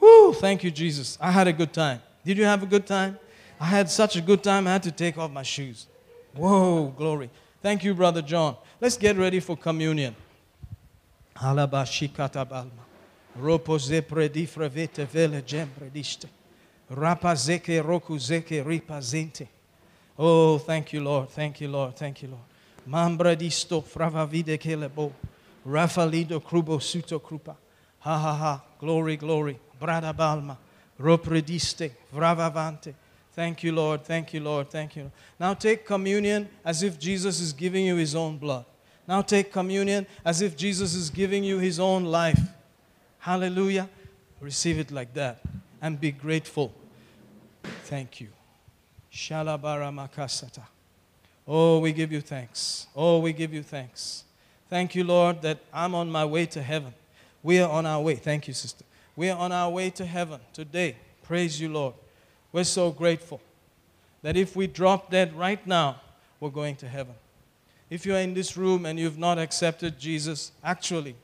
Woo, 0.00 0.34
thank 0.34 0.64
you, 0.64 0.70
Jesus. 0.70 1.16
I 1.20 1.30
had 1.30 1.48
a 1.48 1.52
good 1.52 1.72
time. 1.72 2.02
Did 2.24 2.36
you 2.36 2.44
have 2.44 2.62
a 2.62 2.66
good 2.66 2.86
time? 2.86 3.18
I 3.58 3.66
had 3.66 3.88
such 3.88 4.16
a 4.16 4.20
good 4.20 4.42
time, 4.42 4.66
I 4.66 4.72
had 4.72 4.82
to 4.82 4.92
take 4.92 5.16
off 5.16 5.30
my 5.30 5.42
shoes. 5.42 5.86
Whoa, 6.34 6.88
glory. 6.96 7.30
Thank 7.64 7.82
you, 7.82 7.94
Brother 7.94 8.20
John. 8.20 8.56
Let's 8.78 8.98
get 8.98 9.16
ready 9.16 9.40
for 9.40 9.56
communion. 9.56 10.14
Rapazeke 11.34 12.12
rokuzeke. 17.82 19.48
Oh, 20.18 20.58
thank 20.58 20.92
you, 20.92 21.00
Lord. 21.00 21.30
Thank 21.30 21.62
you, 21.62 21.68
Lord. 21.68 21.96
Thank 21.96 22.22
you, 22.22 22.28
Lord. 22.28 22.42
Mambradisto 22.86 23.82
fravavide 23.82 24.58
kelebo. 24.58 25.12
Rafalido 25.66 26.40
krubo 26.40 26.78
suto 26.78 27.18
krupa. 27.18 27.56
Ha 28.00 28.18
ha 28.18 28.34
ha. 28.34 28.62
Glory, 28.78 29.16
glory. 29.16 29.58
Brada 29.80 30.12
balma. 30.12 30.58
Roprediste. 31.00 31.92
Vravavante. 32.12 32.94
Thank 33.34 33.64
you, 33.64 33.72
Lord. 33.72 34.04
Thank 34.04 34.32
you, 34.32 34.40
Lord. 34.40 34.70
Thank 34.70 34.94
you. 34.94 35.10
Now 35.40 35.54
take 35.54 35.84
communion 35.84 36.48
as 36.64 36.84
if 36.84 36.98
Jesus 37.00 37.40
is 37.40 37.52
giving 37.52 37.84
you 37.84 37.96
his 37.96 38.14
own 38.14 38.38
blood. 38.38 38.64
Now 39.08 39.22
take 39.22 39.52
communion 39.52 40.06
as 40.24 40.40
if 40.40 40.56
Jesus 40.56 40.94
is 40.94 41.10
giving 41.10 41.42
you 41.42 41.58
his 41.58 41.80
own 41.80 42.04
life. 42.04 42.40
Hallelujah. 43.18 43.88
Receive 44.40 44.78
it 44.78 44.92
like 44.92 45.14
that 45.14 45.40
and 45.82 46.00
be 46.00 46.12
grateful. 46.12 46.72
Thank 47.84 48.20
you. 48.20 48.28
Shalabara 49.12 49.90
makasata. 49.92 50.62
Oh, 51.46 51.80
we 51.80 51.92
give 51.92 52.12
you 52.12 52.20
thanks. 52.20 52.86
Oh, 52.94 53.18
we 53.18 53.32
give 53.32 53.52
you 53.52 53.62
thanks. 53.62 54.24
Thank 54.70 54.94
you, 54.94 55.02
Lord, 55.02 55.42
that 55.42 55.58
I'm 55.72 55.94
on 55.94 56.10
my 56.10 56.24
way 56.24 56.46
to 56.46 56.62
heaven. 56.62 56.94
We 57.42 57.58
are 57.58 57.68
on 57.68 57.84
our 57.84 58.00
way. 58.00 58.14
Thank 58.14 58.46
you, 58.46 58.54
sister. 58.54 58.84
We 59.16 59.28
are 59.28 59.38
on 59.38 59.50
our 59.50 59.70
way 59.70 59.90
to 59.90 60.06
heaven 60.06 60.40
today. 60.52 60.96
Praise 61.24 61.60
you, 61.60 61.68
Lord. 61.68 61.94
We're 62.54 62.62
so 62.62 62.92
grateful 62.92 63.40
that 64.22 64.36
if 64.36 64.54
we 64.54 64.68
drop 64.68 65.10
dead 65.10 65.34
right 65.34 65.66
now, 65.66 66.00
we're 66.38 66.50
going 66.50 66.76
to 66.76 66.88
heaven. 66.88 67.16
If 67.90 68.06
you're 68.06 68.18
in 68.18 68.32
this 68.32 68.56
room 68.56 68.86
and 68.86 68.96
you've 68.96 69.18
not 69.18 69.40
accepted 69.40 69.98
Jesus, 69.98 70.52
actually, 70.62 71.16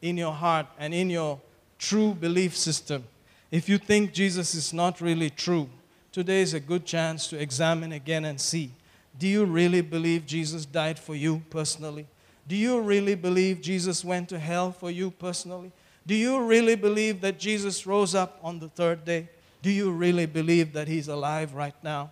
in 0.00 0.16
your 0.16 0.32
heart 0.32 0.66
and 0.80 0.92
in 0.92 1.08
your 1.08 1.40
true 1.78 2.14
belief 2.14 2.56
system, 2.56 3.04
if 3.52 3.68
you 3.68 3.78
think 3.78 4.12
Jesus 4.12 4.56
is 4.56 4.72
not 4.72 5.00
really 5.00 5.30
true, 5.30 5.68
today 6.10 6.40
is 6.40 6.52
a 6.52 6.58
good 6.58 6.84
chance 6.84 7.28
to 7.28 7.40
examine 7.40 7.92
again 7.92 8.24
and 8.24 8.40
see 8.40 8.72
do 9.16 9.28
you 9.28 9.44
really 9.44 9.82
believe 9.82 10.26
Jesus 10.26 10.66
died 10.66 10.98
for 10.98 11.14
you 11.14 11.42
personally? 11.48 12.06
Do 12.48 12.56
you 12.56 12.80
really 12.80 13.14
believe 13.14 13.60
Jesus 13.60 14.04
went 14.04 14.28
to 14.30 14.38
hell 14.40 14.72
for 14.72 14.90
you 14.90 15.12
personally? 15.12 15.70
Do 16.08 16.16
you 16.16 16.42
really 16.42 16.74
believe 16.74 17.20
that 17.20 17.38
Jesus 17.38 17.86
rose 17.86 18.16
up 18.16 18.40
on 18.42 18.58
the 18.58 18.68
third 18.68 19.04
day? 19.04 19.28
Do 19.62 19.70
you 19.70 19.92
really 19.92 20.26
believe 20.26 20.72
that 20.72 20.88
He's 20.88 21.08
alive 21.08 21.54
right 21.54 21.74
now? 21.82 22.10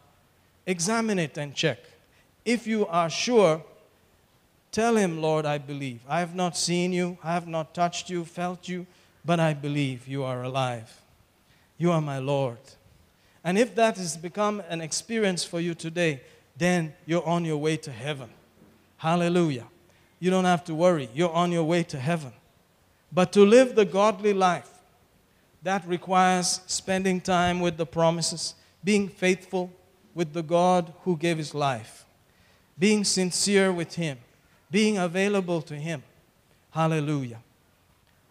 Examine 0.66 1.18
it 1.18 1.36
and 1.36 1.54
check. 1.54 1.78
If 2.44 2.66
you 2.66 2.86
are 2.86 3.10
sure, 3.10 3.62
tell 4.70 4.96
Him, 4.96 5.20
Lord, 5.20 5.44
I 5.44 5.58
believe. 5.58 6.00
I 6.08 6.20
have 6.20 6.34
not 6.34 6.56
seen 6.56 6.92
you, 6.92 7.18
I 7.22 7.34
have 7.34 7.48
not 7.48 7.74
touched 7.74 8.08
you, 8.08 8.24
felt 8.24 8.68
you, 8.68 8.86
but 9.24 9.40
I 9.40 9.52
believe 9.52 10.06
you 10.06 10.22
are 10.22 10.44
alive. 10.44 11.00
You 11.76 11.90
are 11.92 12.00
my 12.00 12.18
Lord. 12.18 12.58
And 13.42 13.58
if 13.58 13.74
that 13.74 13.96
has 13.96 14.16
become 14.16 14.62
an 14.68 14.80
experience 14.80 15.44
for 15.44 15.60
you 15.60 15.74
today, 15.74 16.20
then 16.56 16.92
you're 17.06 17.26
on 17.26 17.44
your 17.44 17.56
way 17.56 17.76
to 17.78 17.90
heaven. 17.90 18.28
Hallelujah. 18.98 19.66
You 20.18 20.30
don't 20.30 20.44
have 20.44 20.62
to 20.64 20.74
worry. 20.74 21.08
You're 21.14 21.32
on 21.32 21.50
your 21.50 21.64
way 21.64 21.82
to 21.84 21.98
heaven. 21.98 22.32
But 23.10 23.32
to 23.32 23.44
live 23.44 23.74
the 23.74 23.86
godly 23.86 24.34
life, 24.34 24.70
that 25.62 25.86
requires 25.86 26.60
spending 26.66 27.20
time 27.20 27.60
with 27.60 27.76
the 27.76 27.86
promises, 27.86 28.54
being 28.82 29.08
faithful 29.08 29.70
with 30.14 30.32
the 30.32 30.42
God 30.42 30.92
who 31.04 31.16
gave 31.16 31.38
his 31.38 31.54
life, 31.54 32.04
being 32.78 33.04
sincere 33.04 33.72
with 33.72 33.94
him, 33.94 34.18
being 34.70 34.98
available 34.98 35.60
to 35.62 35.74
him. 35.74 36.02
Hallelujah. 36.70 37.40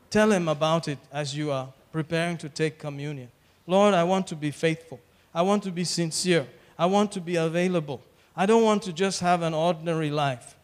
Tell 0.09 0.32
him 0.32 0.47
about 0.47 0.88
it 0.88 0.97
as 1.11 1.36
you 1.36 1.51
are 1.51 1.69
preparing 1.91 2.38
to 2.38 2.49
take 2.49 2.80
communion. 2.80 3.30
Lord, 3.67 3.93
I 3.93 4.03
want 4.03 4.25
to 4.27 4.36
be 4.36 4.51
faithful. 4.51 4.99
I 5.34 5.43
want 5.43 5.63
to 5.63 5.71
be 5.71 5.84
sincere. 5.84 6.47
I 6.77 6.88
want 6.88 7.11
to 7.11 7.21
be 7.21 7.36
available. 7.36 8.01
I 8.36 8.45
don't 8.45 8.63
want 8.63 8.84
to 8.84 8.93
just 8.93 9.19
have 9.19 9.41
an 9.41 9.53
ordinary 9.53 10.09
life. 10.09 10.55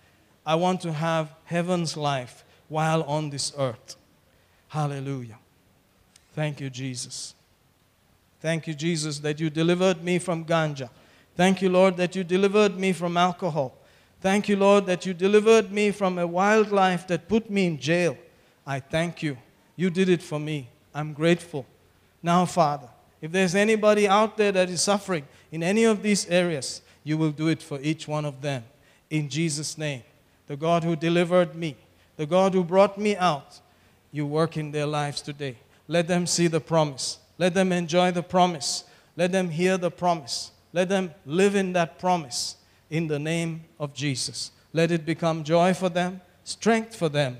I 0.45 0.55
want 0.55 0.81
to 0.81 0.93
have 0.93 1.29
heaven's 1.45 1.97
life 1.97 2.43
while 2.69 3.03
on 3.03 3.29
this 3.29 3.53
earth. 3.57 3.95
Hallelujah. 4.69 5.37
Thank 6.35 6.59
you, 6.59 6.69
Jesus. 6.69 7.33
Thank 8.41 8.67
you, 8.67 8.73
Jesus, 8.73 9.19
that 9.19 9.39
you 9.39 9.49
delivered 9.49 10.03
me 10.03 10.19
from 10.19 10.43
ganja. 10.43 10.89
Thank 11.37 11.61
you, 11.61 11.69
Lord, 11.69 11.95
that 11.95 12.13
you 12.13 12.25
delivered 12.25 12.77
me 12.77 12.91
from 12.91 13.15
alcohol. 13.15 13.73
Thank 14.19 14.49
you, 14.49 14.57
Lord, 14.57 14.85
that 14.87 15.05
you 15.05 15.13
delivered 15.13 15.71
me 15.71 15.91
from 15.91 16.19
a 16.19 16.27
wild 16.27 16.73
life 16.73 17.07
that 17.07 17.29
put 17.29 17.49
me 17.49 17.67
in 17.67 17.79
jail. 17.79 18.17
I 18.67 18.81
thank 18.81 19.23
you. 19.23 19.37
You 19.77 19.89
did 19.89 20.09
it 20.09 20.21
for 20.21 20.37
me. 20.37 20.67
I'm 20.93 21.13
grateful. 21.13 21.65
Now, 22.21 22.45
Father, 22.45 22.89
if 23.21 23.31
there's 23.31 23.55
anybody 23.55 24.05
out 24.05 24.35
there 24.35 24.51
that 24.51 24.69
is 24.69 24.81
suffering 24.81 25.25
in 25.53 25.63
any 25.63 25.85
of 25.85 26.03
these 26.03 26.27
areas, 26.27 26.81
you 27.05 27.17
will 27.17 27.31
do 27.31 27.47
it 27.47 27.61
for 27.61 27.79
each 27.81 28.09
one 28.09 28.25
of 28.25 28.41
them. 28.41 28.65
In 29.09 29.29
Jesus' 29.29 29.77
name. 29.77 30.03
The 30.47 30.57
God 30.57 30.83
who 30.83 30.97
delivered 30.97 31.55
me, 31.55 31.77
the 32.17 32.25
God 32.25 32.53
who 32.53 32.63
brought 32.63 32.97
me 32.97 33.15
out, 33.15 33.61
you 34.11 34.25
work 34.25 34.57
in 34.57 34.71
their 34.71 34.85
lives 34.85 35.21
today. 35.21 35.55
Let 35.87 36.07
them 36.07 36.25
see 36.27 36.47
the 36.47 36.61
promise. 36.61 37.19
Let 37.37 37.53
them 37.53 37.71
enjoy 37.71 38.11
the 38.11 38.23
promise. 38.23 38.85
Let 39.15 39.31
them 39.31 39.49
hear 39.49 39.77
the 39.77 39.91
promise. 39.91 40.51
Let 40.73 40.89
them 40.89 41.13
live 41.25 41.55
in 41.55 41.73
that 41.73 41.99
promise 41.99 42.57
in 42.89 43.07
the 43.07 43.19
name 43.19 43.65
of 43.79 43.93
Jesus. 43.93 44.51
Let 44.73 44.91
it 44.91 45.05
become 45.05 45.43
joy 45.43 45.73
for 45.73 45.89
them, 45.89 46.21
strength 46.43 46.95
for 46.95 47.09
them 47.09 47.37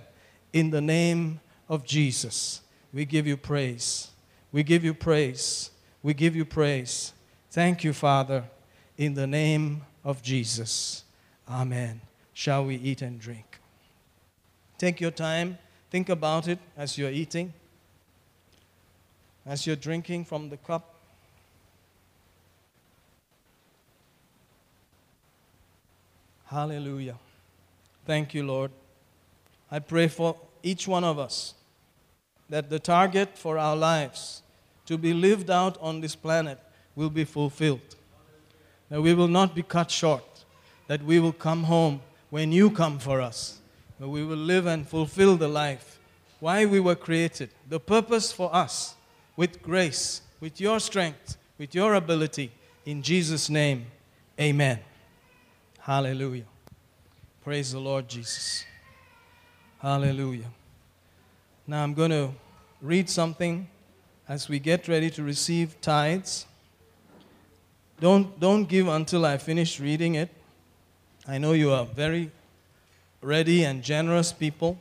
in 0.54 0.70
the 0.70 0.82
name 0.82 1.42
of 1.68 1.84
Jesus. 1.86 2.62
We 2.94 3.06
give 3.06 3.28
you 3.28 3.36
praise. 3.36 4.10
We 4.52 4.64
give 4.64 4.86
you 4.86 4.94
praise. 4.94 5.72
We 6.02 6.14
give 6.14 6.36
you 6.36 6.46
praise. 6.46 7.14
Thank 7.52 7.84
you, 7.84 7.92
Father, 7.92 8.46
in 8.98 9.16
the 9.16 9.28
name 9.28 9.82
of 10.04 10.22
Jesus. 10.22 11.04
Amen. 11.50 12.02
Shall 12.34 12.66
we 12.66 12.76
eat 12.76 13.02
and 13.02 13.20
drink? 13.20 13.60
Take 14.78 15.02
your 15.02 15.12
time, 15.12 15.58
think 15.90 16.10
about 16.10 16.48
it 16.48 16.60
as 16.78 16.98
you're 16.98 17.12
eating, 17.12 17.54
as 19.46 19.68
you're 19.68 19.76
drinking 19.76 20.26
from 20.26 20.50
the 20.50 20.58
cup. 20.58 20.96
Hallelujah. 26.46 27.16
Thank 28.06 28.34
you, 28.34 28.46
Lord. 28.46 28.72
I 29.72 29.80
pray 29.80 30.08
for 30.08 30.36
each 30.64 30.88
one 30.88 31.04
of 31.04 31.20
us 31.20 31.54
that 32.50 32.70
the 32.70 32.80
target 32.80 33.38
for 33.38 33.58
our 33.58 33.76
lives 33.76 34.42
to 34.86 34.98
be 34.98 35.14
lived 35.14 35.50
out 35.50 35.78
on 35.82 36.02
this 36.02 36.16
planet 36.16 36.60
will 36.96 37.10
be 37.10 37.24
fulfilled. 37.24 37.96
That 38.90 39.02
we 39.02 39.14
will 39.14 39.28
not 39.28 39.56
be 39.56 39.64
cut 39.64 39.90
short. 39.90 40.46
That 40.88 41.04
we 41.04 41.20
will 41.20 41.34
come 41.34 41.64
home 41.64 42.02
when 42.30 42.52
you 42.52 42.70
come 42.70 43.00
for 43.00 43.22
us. 43.22 43.60
That 44.00 44.08
we 44.08 44.24
will 44.24 44.38
live 44.38 44.68
and 44.68 44.88
fulfill 44.88 45.38
the 45.38 45.48
life. 45.48 46.00
Why 46.40 46.66
we 46.66 46.80
were 46.80 46.96
created. 46.96 47.50
The 47.68 47.80
purpose 47.80 48.32
for 48.32 48.54
us 48.54 48.95
with 49.36 49.62
grace, 49.62 50.22
with 50.40 50.60
your 50.62 50.80
strength, 50.80 51.38
with 51.58 51.76
your 51.76 51.96
ability. 51.96 52.52
In 52.86 53.02
Jesus' 53.02 53.50
name, 53.50 53.86
amen. 54.40 54.80
Hallelujah. 55.80 56.46
Praise 57.44 57.72
the 57.72 57.80
Lord 57.80 58.08
Jesus. 58.08 58.66
Hallelujah. 59.80 60.50
Now 61.68 61.84
I'm 61.84 61.94
going 61.94 62.12
to 62.12 62.32
read 62.82 63.10
something 63.10 63.68
as 64.28 64.50
we 64.50 64.60
get 64.60 64.88
ready 64.88 65.10
to 65.12 65.24
receive 65.24 65.80
tithes. 65.82 66.46
Don't, 68.00 68.40
don't 68.40 68.66
give 68.66 68.88
until 68.88 69.26
I 69.26 69.38
finish 69.38 69.80
reading 69.80 70.16
it. 70.16 70.30
I 71.28 71.38
know 71.38 71.54
you 71.54 71.72
are 71.72 71.86
very 71.86 72.32
ready 73.22 73.64
and 73.64 73.82
generous 73.82 74.32
people, 74.32 74.78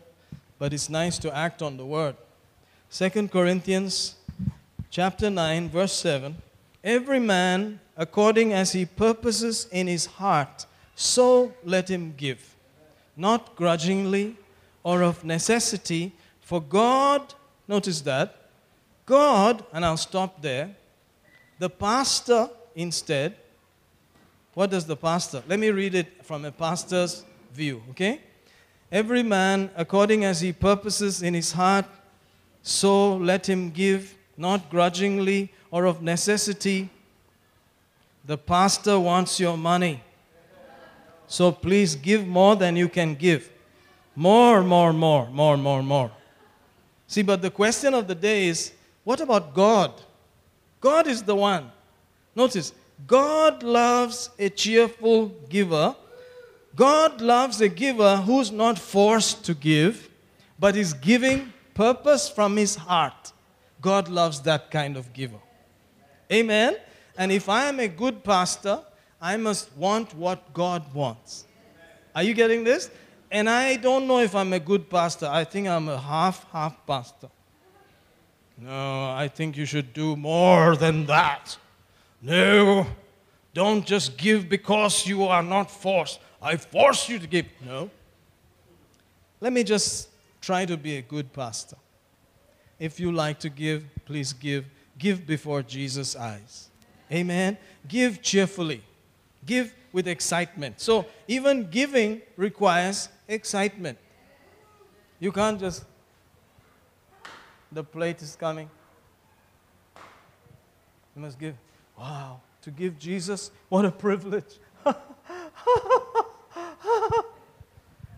but 0.59 0.73
it's 0.73 0.89
nice 0.89 1.19
to 1.19 1.35
act 1.35 1.63
on 1.63 1.77
the 1.77 1.87
word. 1.87 2.17
2 2.91 3.29
Corinthians 3.29 4.17
chapter 4.95 5.29
9 5.29 5.71
verse 5.71 5.93
7 5.93 6.37
Every 6.85 7.19
man 7.19 7.81
according 7.97 8.53
as 8.53 8.71
he 8.71 8.85
purposes 8.87 9.67
in 9.73 9.89
his 9.89 10.07
heart 10.07 10.67
so 10.95 11.53
let 11.65 11.91
him 11.91 12.15
give, 12.17 12.55
not 13.17 13.57
grudgingly 13.57 14.37
or 14.85 15.03
of 15.03 15.25
necessity, 15.25 16.13
for 16.41 16.61
God, 16.61 17.35
notice 17.67 18.03
that, 18.03 18.37
God, 19.05 19.65
and 19.73 19.85
I'll 19.85 19.97
stop 19.97 20.41
there, 20.41 20.71
the 21.59 21.69
pastor 21.69 22.49
instead, 22.77 23.35
what 24.53 24.71
does 24.71 24.87
the 24.87 24.97
pastor? 24.97 25.43
Let 25.49 25.59
me 25.59 25.71
read 25.71 25.97
it 25.97 26.25
from 26.25 26.45
a 26.45 26.53
pastor's 26.53 27.25
view, 27.53 27.83
okay? 27.91 28.21
Every 28.93 29.25
man 29.25 29.71
according 29.75 30.25
as 30.25 30.41
he 30.41 30.53
purposes 30.53 31.21
in 31.21 31.35
his 31.35 31.51
heart, 31.51 31.87
so 32.63 33.17
let 33.17 33.49
him 33.49 33.71
give, 33.71 34.15
not 34.37 34.71
grudgingly 34.71 35.53
or 35.71 35.85
of 35.85 36.03
necessity. 36.03 36.91
The 38.25 38.39
pastor 38.39 38.99
wants 38.99 39.39
your 39.39 39.57
money. 39.57 40.03
So 41.27 41.53
please 41.53 41.95
give 41.97 42.27
more 42.27 42.57
than 42.57 42.77
you 42.77 42.89
can 42.89 43.15
give. 43.15 43.51
More, 44.15 44.63
more, 44.63 44.93
more, 44.93 45.27
more, 45.31 45.57
more, 45.57 45.83
more. 45.83 46.11
See, 47.07 47.23
but 47.23 47.43
the 47.43 47.51
question 47.51 47.95
of 47.95 48.07
the 48.07 48.15
day 48.15 48.49
is 48.49 48.73
what 49.03 49.21
about 49.21 49.55
God? 49.55 49.93
God 50.81 51.07
is 51.07 51.23
the 51.23 51.35
one. 51.35 51.71
Notice, 52.35 52.73
God 53.07 53.63
loves 53.63 54.31
a 54.39 54.49
cheerful 54.49 55.29
giver. 55.49 55.95
God 56.75 57.21
loves 57.21 57.61
a 57.61 57.69
giver 57.69 58.17
who's 58.17 58.51
not 58.51 58.79
forced 58.79 59.45
to 59.45 59.55
give, 59.55 60.09
but 60.59 60.77
is 60.77 60.93
giving 60.93 61.53
purpose 61.75 62.29
from 62.29 62.57
his 62.57 62.75
heart. 62.77 63.33
God 63.85 64.09
loves 64.09 64.41
that 64.41 64.71
kind 64.71 64.97
of 64.97 65.13
giver. 65.13 65.43
Amen. 66.33 66.79
And 67.19 67.31
if 67.31 67.51
I 67.51 67.65
am 67.67 67.79
a 67.81 67.87
good 67.87 68.25
pastor, 68.25 68.81
I 69.21 69.37
must 69.37 69.77
want 69.77 70.15
what 70.15 70.55
God 70.55 70.83
wants. 70.95 71.45
Are 72.15 72.23
you 72.23 72.33
getting 72.33 72.65
this? 72.65 72.91
And 73.31 73.47
I 73.47 73.77
don't 73.77 74.07
know 74.07 74.21
if 74.21 74.35
I'm 74.35 74.55
a 74.55 74.59
good 74.59 74.89
pastor. 74.89 75.27
I 75.27 75.45
think 75.45 75.69
I'm 75.69 75.91
a 75.91 75.99
half 75.99 76.51
half 76.51 76.75
pastor. 76.87 77.29
No, 78.57 79.11
I 79.11 79.29
think 79.29 79.55
you 79.55 79.67
should 79.67 79.93
do 79.93 80.17
more 80.17 80.77
than 80.77 81.05
that. 81.05 81.59
No, 82.23 82.87
don't 83.53 83.85
just 83.85 84.17
give 84.17 84.49
because 84.49 85.07
you 85.07 85.25
are 85.25 85.43
not 85.43 85.71
forced. 85.71 86.21
I 86.41 86.57
force 86.57 87.07
you 87.11 87.19
to 87.19 87.27
give. 87.27 87.47
No. 87.67 87.91
Let 89.43 89.53
me 89.53 89.63
just 89.63 90.09
try 90.41 90.65
to 90.65 90.79
be 90.79 90.97
a 90.97 91.03
good 91.03 91.35
pastor. 91.35 91.77
If 92.79 92.99
you 92.99 93.13
like 93.13 93.39
to 93.41 93.49
give, 93.49 93.85
please 94.05 94.33
give. 94.33 94.67
Give 94.99 95.27
before 95.27 95.63
Jesus' 95.63 96.17
eyes. 96.17 96.69
Amen. 97.11 97.59
Give 97.87 98.23
cheerfully. 98.23 98.83
Give 99.45 99.75
with 99.93 100.09
excitement. 100.09 100.81
So 100.81 101.07
even 101.29 101.71
giving 101.71 102.23
requires 102.37 103.09
excitement. 103.29 103.99
You 105.21 105.31
can't 105.33 105.59
just, 105.59 105.85
the 107.71 107.85
plate 107.85 108.21
is 108.23 108.37
coming. 108.37 108.69
You 111.15 111.23
must 111.23 111.39
give. 111.39 111.55
Wow, 111.97 112.41
to 112.63 112.71
give 112.71 112.99
Jesus, 112.99 113.53
what 113.69 113.85
a 113.85 113.91
privilege. 113.91 114.59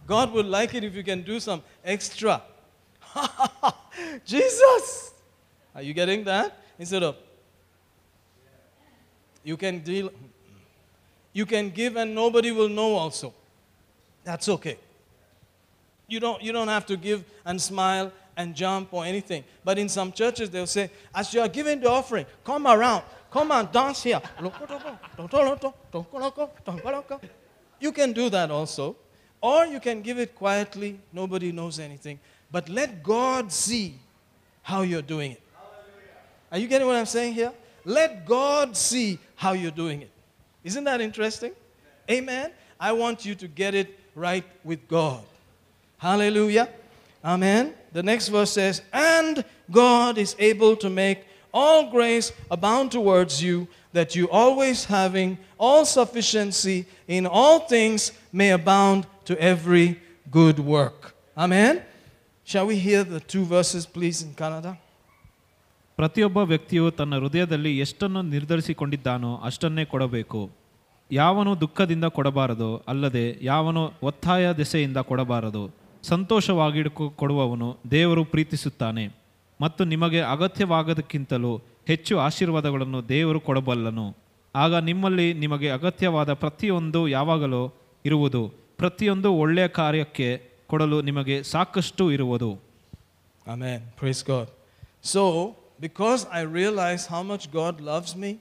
God 0.07 0.33
would 0.33 0.47
like 0.47 0.75
it 0.75 0.83
if 0.85 0.95
you 0.95 1.03
can 1.03 1.23
do 1.23 1.39
some 1.41 1.63
extra. 1.85 2.43
Jesus! 4.25 5.13
Are 5.75 5.83
you 5.83 5.95
getting 5.95 6.25
that? 6.25 6.57
Instead 6.79 7.03
of, 7.03 7.17
you 9.45 9.57
can 9.57 9.79
deal, 9.81 10.11
you 11.33 11.47
can 11.47 11.71
give 11.71 11.97
and 11.97 12.15
nobody 12.15 12.51
will 12.51 12.69
know 12.69 12.95
also. 12.95 13.33
That's 14.25 14.49
okay. 14.49 14.79
You 16.09 16.21
don't, 16.21 16.43
you 16.43 16.53
don't 16.53 16.69
have 16.69 16.87
to 16.87 16.97
give 16.97 17.25
and 17.45 17.61
smile 17.61 18.13
and 18.37 18.55
jump 18.55 18.93
or 18.93 19.05
anything. 19.05 19.45
But 19.65 19.79
in 19.79 19.89
some 19.89 20.13
churches, 20.13 20.51
they'll 20.51 20.67
say, 20.67 20.91
as 21.15 21.33
you 21.33 21.41
are 21.41 21.49
giving 21.49 21.81
the 21.81 21.91
offering, 21.91 22.27
come 22.45 22.67
around, 22.67 23.03
come 23.31 23.51
and 23.53 23.71
dance 23.71 24.03
here. 24.03 24.21
You 27.79 27.93
can 27.93 28.15
do 28.15 28.31
that 28.31 28.51
also. 28.51 28.97
Or 29.41 29.67
you 29.67 29.81
can 29.81 30.01
give 30.01 30.19
it 30.19 30.35
quietly, 30.35 30.99
nobody 31.13 31.53
knows 31.53 31.79
anything. 31.79 32.19
But 32.51 32.69
let 32.69 33.03
God 33.03 33.53
see 33.53 33.99
how 34.63 34.83
you're 34.83 35.03
doing 35.03 35.33
it. 35.33 35.43
Hallelujah. 35.55 36.11
Are 36.53 36.59
you 36.59 36.69
getting 36.69 36.87
what 36.87 36.97
I'm 36.97 37.07
saying 37.07 37.35
here? 37.35 37.53
Let 37.85 38.27
God 38.27 38.77
see 38.77 39.19
how 39.37 39.53
you're 39.53 39.71
doing 39.71 40.03
it. 40.03 40.11
Isn't 40.65 40.85
that 40.85 41.01
interesting? 41.01 41.53
Amen. 42.11 42.51
I 42.79 42.93
want 42.93 43.25
you 43.25 43.35
to 43.37 43.49
get 43.49 43.75
it 43.75 43.99
right 44.15 44.45
with 44.65 44.89
God. 44.89 45.23
Hallelujah. 45.99 46.69
Amen. 47.25 47.75
The 47.93 48.03
next 48.03 48.29
verse 48.29 48.51
says, 48.51 48.83
And 48.93 49.45
God 49.71 50.19
is 50.19 50.37
able 50.39 50.77
to 50.77 50.91
make 50.91 51.25
all 51.53 51.91
grace 51.91 52.33
abound 52.51 52.93
towards 52.93 53.43
you, 53.43 53.67
that 53.93 54.15
you 54.15 54.29
always 54.29 54.85
having 54.85 55.39
all 55.59 55.85
sufficiency 55.85 56.87
in 57.09 57.27
all 57.27 57.61
things 57.61 58.13
may 58.33 58.51
abound 58.51 59.07
to 59.25 59.41
every 59.41 60.01
good 60.31 60.59
work. 60.59 61.15
Amen. 61.37 61.83
Shall 62.53 62.71
we 62.71 62.77
hear 62.87 63.05
the 63.05 63.21
two 63.21 63.43
verses, 63.43 63.83
please, 63.95 64.23
in 64.23 64.35
Kannada? 64.39 64.81
ಪ್ರತಿಯೊಬ್ಬ 65.97 66.39
ವ್ಯಕ್ತಿಯು 66.39 66.91
ತನ್ನ 66.91 67.19
ಹೃದಯದಲ್ಲಿ 67.19 67.79
ಎಷ್ಟನ್ನು 67.79 68.23
ನಿರ್ಧರಿಸಿಕೊಂಡಿದ್ದಾನೋ 68.23 69.37
ಅಷ್ಟನ್ನೇ 69.37 69.85
ಕೊಡಬೇಕು. 69.85 70.51
ಯಾವನು 71.13 71.61
ದುಃಖದಿಂದ 71.61 72.05
ಕೊಡಬಾರದು 72.05 72.77
ಅಲ್ಲದೆ 72.77 73.39
ಯಾವನು 73.43 73.93
ಒತ್ತಾಯ 74.03 74.53
ದೆಸೆಯಿಂದ 74.53 74.97
ಕೊಡಬಾರದು 74.97 75.75
ಸಂತೋಷವಾಗಿಡ್ಕೊ 76.03 77.11
ಕೊಡುವವನು 77.11 77.77
ದೇವರು 77.91 78.25
ಪ್ರೀತಿಸುತ್ತಾನೆ. 78.25 79.09
ಮತ್ತು 79.61 79.85
ನಿಮಗೆ 79.85 80.21
ಅಗತ್ಯವಾಗದಕ್ಕಿಂತಲೂ 80.21 81.63
ಹೆಚ್ಚು 81.87 82.19
ಆಶೀರ್ವಾದಗಳನ್ನು 82.19 83.09
ದೇವರು 83.09 83.41
ಕೊಡಬಲ್ಲನು. 83.41 84.17
ಆಗ 84.55 84.75
ನಿಮ್ಮಲ್ಲಿ 84.75 85.35
ನಿಮಗೆ 85.35 85.71
ಅಗತ್ಯವಾದ 85.71 86.33
ಪ್ರತಿಯೊಂದು 86.33 87.09
ಯಾವಾಗಲೂ 87.09 87.75
ಇರುವುದು 88.07 88.53
ಪ್ರತಿಯೊಂದು 88.77 89.35
ಒಳ್ಳೆಯ 89.35 89.69
ಕಾರ್ಯಕ್ಕೆ 89.69 90.56
ಕೊಡಲು 90.68 91.00
ನಿಮಗೆ 91.10 91.38
ಸಾಕಷ್ಟು 91.54 92.06
ಇರುವುದು 92.18 92.52
Amen. 93.54 93.82
Praise 94.00 94.22
God. 94.22 94.48
So, 95.02 95.56
because 95.80 96.22
I 96.40 96.42
realize 96.42 97.04
how 97.08 97.24
much 97.24 97.52
God 97.52 97.82
loves 97.82 98.12
me, 98.16 98.32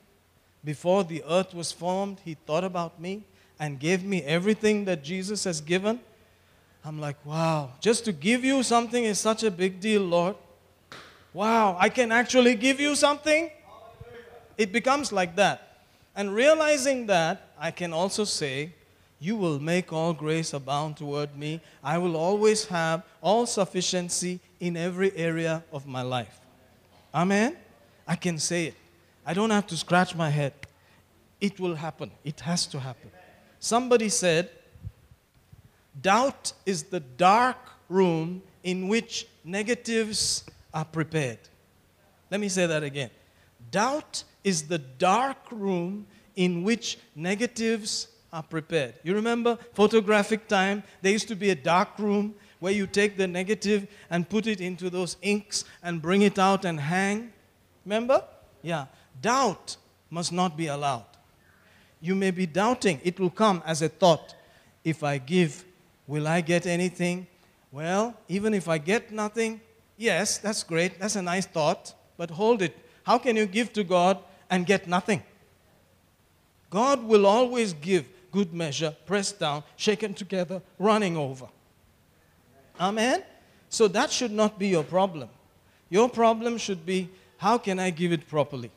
before 0.63 1.05
the 1.05 1.25
earth 1.27 1.55
was 1.55 1.73
formed, 1.73 2.19
He 2.23 2.35
thought 2.47 2.65
about 2.65 3.01
me 3.01 3.13
and 3.59 3.79
gave 3.79 4.05
me 4.05 4.23
everything 4.23 4.85
that 4.85 5.03
Jesus 5.03 5.45
has 5.45 5.61
given. 5.61 6.01
I'm 6.85 7.01
like, 7.01 7.17
wow, 7.25 7.73
just 7.81 8.05
to 8.07 8.13
give 8.13 8.45
you 8.45 8.63
something 8.63 9.05
is 9.05 9.19
such 9.19 9.43
a 9.43 9.51
big 9.51 9.81
deal, 9.81 10.03
Lord. 10.03 10.37
Wow, 11.33 11.77
I 11.79 11.89
can 11.89 12.11
actually 12.11 12.55
give 12.55 12.81
you 12.81 12.95
something? 12.95 13.51
It 14.57 14.73
becomes 14.73 15.13
like 15.13 15.37
that. 15.37 15.85
And 16.17 16.35
realizing 16.35 17.07
that, 17.07 17.49
I 17.59 17.71
can 17.71 17.93
also 17.93 18.25
say, 18.25 18.73
you 19.20 19.36
will 19.36 19.60
make 19.60 19.94
all 19.94 20.14
grace 20.14 20.54
abound 20.54 20.98
toward 20.98 21.38
me. 21.38 21.62
I 21.84 21.98
will 21.98 22.16
always 22.16 22.66
have 22.66 23.04
all 23.22 23.46
sufficiency 23.46 24.40
in 24.60 24.76
every 24.76 25.16
area 25.16 25.64
of 25.72 25.88
my 25.88 26.02
life. 26.02 26.40
Amen? 27.14 27.56
I 28.08 28.16
can 28.16 28.38
say 28.38 28.68
it. 28.68 28.76
I 29.26 29.34
don't 29.34 29.50
have 29.50 29.68
to 29.68 29.78
scratch 29.78 30.16
my 30.16 30.30
head. 30.30 30.54
It 31.40 31.60
will 31.60 31.76
happen. 31.76 32.12
It 32.24 32.42
has 32.42 32.66
to 32.68 32.80
happen. 32.80 33.10
Somebody 33.60 34.10
said, 34.10 34.50
Doubt 36.02 36.54
is 36.66 36.84
the 36.84 37.00
dark 37.00 37.58
room 37.88 38.42
in 38.64 38.88
which 38.88 39.28
negatives 39.44 40.44
are 40.74 40.86
prepared. 40.86 41.40
Let 42.30 42.40
me 42.42 42.50
say 42.50 42.66
that 42.66 42.84
again. 42.84 43.10
Doubt 43.72 44.24
is 44.44 44.64
the 44.64 44.78
dark 44.78 45.38
room 45.52 46.06
in 46.36 46.64
which 46.64 46.98
negatives 47.16 48.10
are 48.36 48.44
prepared. 48.44 48.96
You 49.02 49.16
remember 49.16 49.58
photographic 49.72 50.50
time? 50.50 50.84
There 51.02 51.14
used 51.14 51.30
to 51.30 51.36
be 51.36 51.52
a 51.52 51.56
dark 51.56 51.98
room 51.98 52.36
where 52.60 52.74
you 52.74 52.86
take 52.86 53.16
the 53.16 53.28
negative 53.28 53.88
and 54.10 54.30
put 54.30 54.46
it 54.46 54.60
into 54.60 54.90
those 54.90 55.16
inks 55.22 55.64
and 55.82 56.02
bring 56.02 56.22
it 56.22 56.38
out 56.38 56.66
and 56.66 56.78
hang. 56.78 57.32
Remember? 57.86 58.22
Yeah. 58.62 58.88
Doubt 59.22 59.78
must 60.10 60.34
not 60.34 60.58
be 60.58 60.68
allowed. 60.68 61.06
You 62.02 62.14
may 62.14 62.32
be 62.32 62.46
doubting. 62.46 63.00
It 63.06 63.22
will 63.22 63.30
come 63.30 63.64
as 63.66 63.82
a 63.82 63.88
thought. 63.88 64.36
If 64.84 65.02
I 65.02 65.18
give, 65.18 65.64
will 66.06 66.28
I 66.28 66.42
get 66.42 66.66
anything? 66.66 67.28
Well, 67.72 68.14
even 68.28 68.54
if 68.54 68.68
I 68.68 68.80
get 68.80 69.14
nothing, 69.14 69.62
yes, 69.96 70.40
that's 70.40 70.62
great. 70.62 71.00
That's 71.00 71.16
a 71.16 71.22
nice 71.22 71.46
thought. 71.46 71.94
But 72.18 72.32
hold 72.32 72.62
it. 72.62 72.76
How 73.04 73.18
can 73.18 73.38
you 73.38 73.46
give 73.46 73.72
to 73.74 73.84
God 73.86 74.20
and 74.50 74.66
get 74.66 74.90
nothing? 74.90 75.24
God 76.70 77.02
will 77.06 77.26
always 77.26 77.72
give 77.72 78.06
good 78.36 78.54
measure, 78.54 78.94
pressed 79.06 79.40
down, 79.40 79.64
shaken 79.78 80.14
together, 80.14 80.62
running 80.78 81.16
over. 81.16 81.48
Amen? 82.78 83.24
So 83.70 83.88
that 83.88 84.12
should 84.12 84.32
not 84.32 84.60
be 84.60 84.68
your 84.68 84.84
problem. 84.84 85.30
Your 85.90 86.10
problem 86.10 86.58
should 86.58 86.86
be 86.86 87.10
how 87.38 87.58
can 87.58 87.80
I 87.80 87.92
give 87.92 88.12
it 88.12 88.28
properly? 88.28 88.72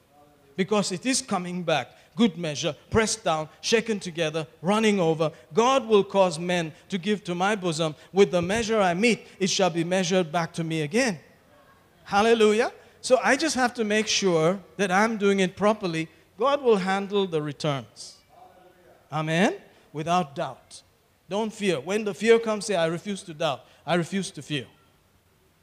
Because 0.55 0.93
it 0.93 1.05
is 1.05 1.21
coming 1.21 1.65
back. 1.65 1.89
Good 2.15 2.39
measure, 2.39 2.77
pressed 2.89 3.25
down, 3.25 3.49
shaken 3.61 3.99
together, 3.99 4.47
running 4.63 5.01
over. 5.01 5.33
God 5.53 5.89
will 5.89 6.05
cause 6.05 6.39
men 6.39 6.73
to 6.89 6.97
give 6.97 7.25
to 7.25 7.35
my 7.35 7.57
bosom. 7.57 7.97
With 8.13 8.31
the 8.31 8.43
measure 8.43 8.81
I 8.81 8.95
mete, 8.95 9.27
it 9.41 9.51
shall 9.51 9.71
be 9.71 9.83
measured 9.83 10.31
back 10.31 10.53
to 10.53 10.63
me 10.63 10.83
again. 10.83 11.19
Hallelujah. 12.05 12.73
So 13.01 13.19
I 13.25 13.37
just 13.37 13.57
have 13.57 13.75
to 13.75 13.85
make 13.85 14.07
sure 14.07 14.61
that 14.77 14.93
I'm 14.93 15.17
doing 15.17 15.41
it 15.41 15.57
properly. 15.57 16.09
God 16.39 16.63
will 16.63 16.77
handle 16.77 17.27
the 17.27 17.43
returns. 17.43 18.18
Amen? 19.13 19.55
Without 19.93 20.35
doubt. 20.35 20.83
Don't 21.29 21.53
fear. 21.53 21.81
When 21.81 22.05
the 22.05 22.15
fear 22.15 22.39
comes, 22.39 22.67
say, 22.67 22.75
I 22.75 22.87
refuse 22.87 23.23
to 23.25 23.35
doubt. 23.35 23.65
I 23.87 23.95
refuse 23.95 24.31
to 24.33 24.43
fear. 24.43 24.67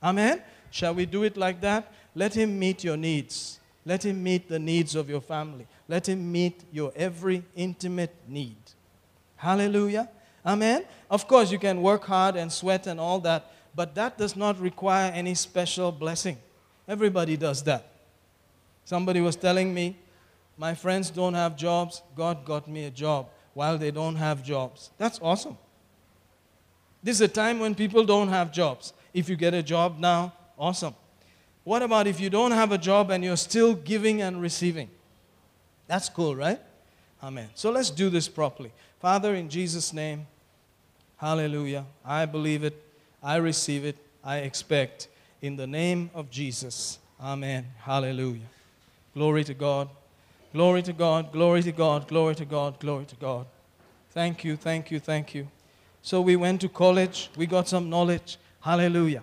Amen? 0.01 0.41
Shall 0.69 0.93
we 0.93 1.05
do 1.05 1.23
it 1.23 1.37
like 1.37 1.61
that? 1.61 1.91
Let 2.13 2.35
Him 2.35 2.57
meet 2.57 2.83
your 2.83 2.97
needs. 2.97 3.59
Let 3.85 4.05
Him 4.05 4.21
meet 4.23 4.47
the 4.47 4.59
needs 4.59 4.95
of 4.95 5.09
your 5.09 5.21
family. 5.21 5.67
Let 5.87 6.07
Him 6.07 6.31
meet 6.31 6.63
your 6.71 6.91
every 6.95 7.43
intimate 7.55 8.15
need. 8.27 8.57
Hallelujah. 9.35 10.09
Amen? 10.45 10.85
Of 11.09 11.27
course, 11.27 11.51
you 11.51 11.59
can 11.59 11.81
work 11.81 12.05
hard 12.05 12.35
and 12.35 12.51
sweat 12.51 12.87
and 12.87 12.99
all 12.99 13.19
that, 13.21 13.51
but 13.75 13.95
that 13.95 14.17
does 14.17 14.35
not 14.35 14.59
require 14.59 15.11
any 15.11 15.33
special 15.33 15.91
blessing. 15.91 16.37
Everybody 16.87 17.35
does 17.37 17.63
that. 17.63 17.89
Somebody 18.85 19.21
was 19.21 19.35
telling 19.35 19.73
me, 19.73 19.97
my 20.57 20.75
friends 20.75 21.09
don't 21.09 21.33
have 21.33 21.57
jobs. 21.57 22.01
God 22.15 22.45
got 22.45 22.67
me 22.67 22.85
a 22.85 22.91
job 22.91 23.27
while 23.55 23.79
they 23.79 23.89
don't 23.89 24.17
have 24.17 24.43
jobs. 24.43 24.91
That's 24.99 25.19
awesome. 25.21 25.57
This 27.01 27.15
is 27.15 27.21
a 27.21 27.27
time 27.27 27.59
when 27.59 27.73
people 27.73 28.03
don't 28.03 28.27
have 28.27 28.51
jobs. 28.51 28.93
If 29.13 29.29
you 29.29 29.35
get 29.35 29.53
a 29.53 29.63
job 29.63 29.97
now, 29.97 30.33
awesome. 30.59 30.93
What 31.63 31.81
about 31.81 32.05
if 32.05 32.19
you 32.19 32.29
don't 32.29 32.51
have 32.51 32.71
a 32.71 32.77
job 32.77 33.09
and 33.09 33.23
you're 33.23 33.37
still 33.37 33.73
giving 33.73 34.21
and 34.21 34.39
receiving? 34.41 34.89
That's 35.87 36.09
cool, 36.09 36.35
right? 36.35 36.59
Amen. 37.23 37.49
So 37.55 37.71
let's 37.71 37.89
do 37.89 38.09
this 38.09 38.27
properly. 38.27 38.71
Father, 38.99 39.33
in 39.35 39.49
Jesus' 39.49 39.93
name, 39.93 40.27
hallelujah. 41.17 41.85
I 42.03 42.25
believe 42.25 42.63
it, 42.63 42.75
I 43.23 43.37
receive 43.37 43.85
it, 43.85 43.97
I 44.23 44.39
expect. 44.39 45.07
In 45.41 45.55
the 45.55 45.67
name 45.67 46.09
of 46.13 46.29
Jesus. 46.29 46.99
Amen. 47.21 47.65
Hallelujah. 47.79 48.49
Glory 49.13 49.43
to 49.45 49.53
God. 49.53 49.89
Glory 50.55 50.81
to 50.83 50.93
God. 50.93 51.33
Glory 51.33 51.61
to 51.63 51.73
God. 51.73 52.07
Glory 52.07 52.33
to 52.33 52.45
God. 52.45 52.79
Glory 52.79 53.03
to 53.07 53.15
God. 53.17 53.45
Thank 54.11 54.45
you. 54.45 54.55
Thank 54.55 54.89
you. 54.89 55.01
Thank 55.01 55.35
you. 55.35 55.49
So 56.01 56.21
we 56.21 56.37
went 56.37 56.61
to 56.61 56.69
college. 56.69 57.29
We 57.35 57.45
got 57.45 57.67
some 57.67 57.89
knowledge. 57.89 58.37
Hallelujah. 58.61 59.21